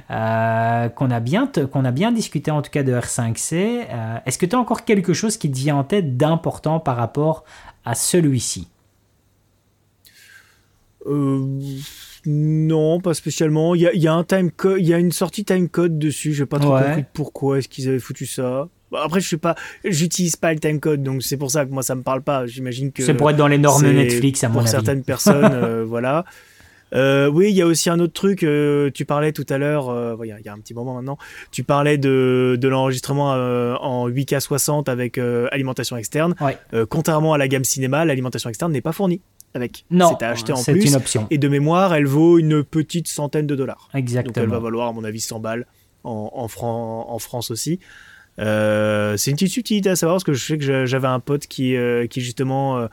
[0.07, 3.53] Qu'on a bien, qu'on a bien discuté en tout cas de R5C.
[3.90, 6.95] Euh, Est-ce que tu as encore quelque chose qui te vient en tête d'important par
[6.98, 7.44] rapport
[7.86, 8.68] à celui-ci?
[12.26, 13.73] Non, pas spécialement.
[13.73, 16.34] Il y a, y a un time co- il y a une sortie timecode dessus.
[16.34, 16.84] J'ai pas trop Ouais.
[16.84, 18.68] compris pourquoi est-ce qu'ils avaient foutu ça.
[18.91, 19.55] Bah, Après, je sais pas,
[19.85, 22.45] j'utilise pas le timecode, donc c'est pour ça que moi ça me parle pas.
[22.45, 24.69] J'imagine que C'est pour être dans les normes Netflix, à mon pour avis.
[24.72, 26.26] certaines personnes, euh, voilà.
[26.93, 28.43] Euh, oui, il y a aussi un autre truc.
[28.43, 30.93] euh, tu parlais tout à l'heure, il y, a- il y a un petit moment
[30.95, 31.18] maintenant.
[31.51, 36.35] Tu parlais de, de l'enregistrement en 8K 60 avec alimentation externe.
[36.41, 36.57] Ouais.
[36.89, 39.22] Contrairement à la gamme cinéma, l'alimentation externe n'est pas fournie
[39.53, 39.85] avec.
[39.89, 40.85] Non, c'est à acheter en c'est plus.
[40.89, 41.27] une option.
[41.30, 43.77] Et de mémoire, elle vaut une petite centaine de dollars.
[43.77, 44.47] Donc elle Exactement.
[44.47, 45.68] va valoir, à mon avis, 100 balles
[46.03, 47.80] en, en, Fran- en France aussi.
[48.41, 51.19] Euh, c'est une petite subtilité à savoir parce que je sais que j'a- j'avais un
[51.19, 52.88] pote qui, euh, justement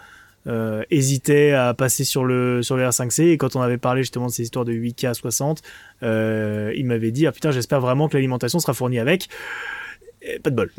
[0.47, 4.27] euh, hésitait à passer sur le, sur le R5C et quand on avait parlé justement
[4.27, 5.63] de ces histoires de 8K à 60,
[6.03, 9.29] euh, il m'avait dit ah putain j'espère vraiment que l'alimentation sera fournie avec.
[10.43, 10.71] Pas de bol.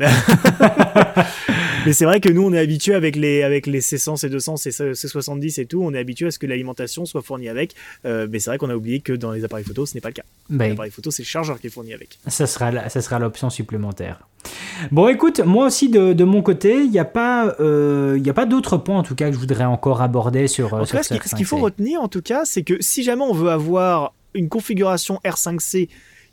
[1.86, 4.70] Mais c'est vrai que nous on est habitué avec les avec les C100, C200, C-
[4.70, 7.74] C70 et tout, on est habitué à ce que l'alimentation soit fournie avec.
[8.04, 10.08] Euh, mais c'est vrai qu'on a oublié que dans les appareils photo ce n'est pas
[10.08, 10.22] le cas.
[10.48, 12.18] Ben, L'appareil photo c'est le chargeur qui est fourni avec.
[12.26, 14.26] Ça sera, la- ça sera l'option supplémentaire.
[14.90, 18.30] Bon, écoute, moi aussi de, de mon côté, il n'y a pas, euh, il y
[18.30, 20.72] a pas d'autres points en tout cas que je voudrais encore aborder sur.
[20.74, 21.62] En tout cas, ce qui- ce ce qu'il faut R5C.
[21.62, 25.88] retenir en tout cas, c'est que si jamais on veut avoir une configuration R5C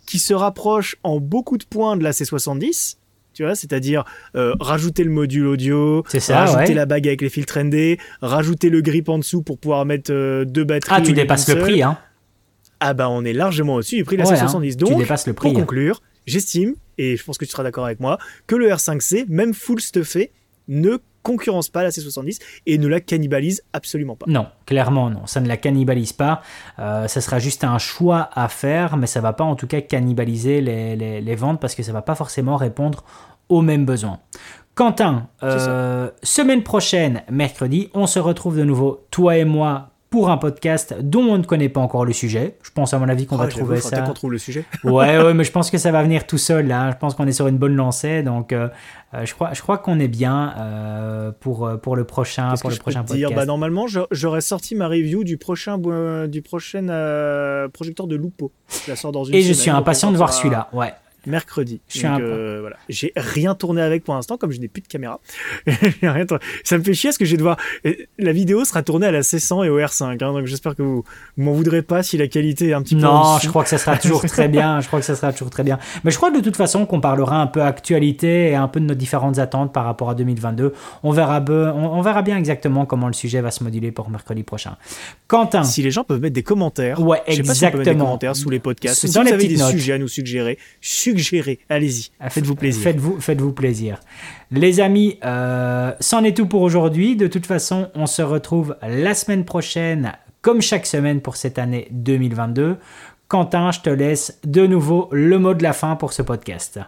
[0.06, 2.96] qui se rapproche en beaucoup de points de la C70,
[3.38, 4.04] tu vois, c'est-à-dire
[4.36, 6.74] euh, rajouter le module audio, ça, rajouter ouais.
[6.74, 10.44] la bague avec les filtres ND, rajouter le grip en dessous pour pouvoir mettre euh,
[10.44, 10.96] deux batteries.
[10.98, 12.00] Ah, tu dépasses le prix, hein
[12.80, 14.74] Ah bah on est largement au-dessus du prix de la Ouais, C70.
[14.74, 15.50] hein, Donc, tu dépasses le prix.
[15.52, 19.26] pour conclure, j'estime, et je pense que tu seras d'accord avec moi, que le R5C,
[19.30, 20.32] même full stuffé,
[20.68, 20.98] ne
[21.28, 24.26] concurrence pas la C70 et ne la cannibalise absolument pas.
[24.30, 26.42] Non, clairement non, ça ne la cannibalise pas.
[26.80, 29.82] Euh, ça sera juste un choix à faire, mais ça va pas en tout cas
[29.82, 33.04] cannibaliser les, les- les ventes parce que ça va pas forcément répondre
[33.50, 34.20] aux mêmes besoins.
[34.76, 40.38] Quentin, euh, semaine prochaine, mercredi, on se retrouve de nouveau, toi et moi, pour un
[40.38, 42.56] podcast dont on ne connaît pas encore le sujet.
[42.64, 44.02] Je pense à mon avis qu'on Oh, va trouver ça.
[44.02, 44.64] qu'on trouve le sujet.
[44.86, 46.92] Ouais, ouais, mais je pense que ça va venir tout seul là.
[46.92, 48.70] Je pense qu'on est sur une bonne lancée, donc euh,
[49.14, 52.68] euh, je crois, je crois qu'on est bien euh, pour pour le prochain, pour que
[52.68, 53.28] le je peux prochain dire?
[53.30, 53.36] Podcast.
[53.36, 56.88] bah, Normalement, j'aurais sorti ma review du prochain, euh, du prochain
[57.74, 58.52] projecteur de Lupo.
[58.86, 60.70] Je la sors dans une Et je suis impatient de voir celui-là.
[60.74, 60.94] Ouais.
[61.28, 61.82] Mercredi.
[61.96, 62.78] Donc, un- euh, voilà.
[62.90, 65.20] J'ai rien tourné avec pour l'instant, comme je n'ai plus de caméra.
[65.68, 66.26] J'ai.
[66.64, 67.58] Ça me fait chier parce que je vais devoir.
[67.84, 70.12] et La vidéo sera tournée à la C100 et au R5.
[70.12, 71.04] hein, donc j'espère que vous,
[71.38, 73.02] vous m'en voudrez pas si la qualité est un petit peu.
[73.02, 74.80] Non, je crois que ça sera toujours très bien.
[74.82, 75.78] Je crois que ça sera toujours très bien.
[76.04, 78.86] Mais je crois de toute façon qu'on parlera un peu actualité et un peu de
[78.86, 80.74] nos différentes attentes par rapport à 2022.
[81.04, 84.10] On verra, be- on, on verra bien exactement comment le sujet va se moduler pour
[84.10, 84.78] mercredi prochain.
[85.28, 87.02] Quentin, Si les gens peuvent mettre des commentaires.
[87.02, 89.06] Ouais, Je sais pas si on peut mettre des commentaires sous les podcasts.
[89.06, 89.72] Dans si les vous avez petites des notes.
[89.72, 91.17] sujets à nous suggérer, suggérez.
[91.70, 92.12] Allez-y.
[92.30, 92.84] Faites-vous plaisir.
[92.84, 94.00] Faites-vous faites-vous plaisir.
[94.52, 97.16] Les amis, euh, c'en est tout pour aujourd'hui.
[97.16, 101.88] De toute façon, on se retrouve la semaine prochaine, comme chaque semaine pour cette année
[101.92, 102.78] 2022.
[103.28, 106.80] Quentin, je te laisse de nouveau le mot de la fin pour ce podcast.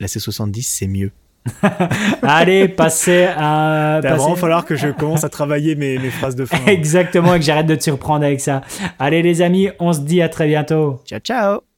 [0.00, 1.12] La C70, c'est mieux.
[2.22, 4.00] Allez, passez à.
[4.02, 6.58] Il va vraiment falloir que je commence à travailler mes, mes phrases de fin.
[6.66, 8.62] Exactement, et que j'arrête de te surprendre avec ça.
[8.98, 11.00] Allez les amis, on se dit à très bientôt.
[11.06, 11.73] ciao, ciao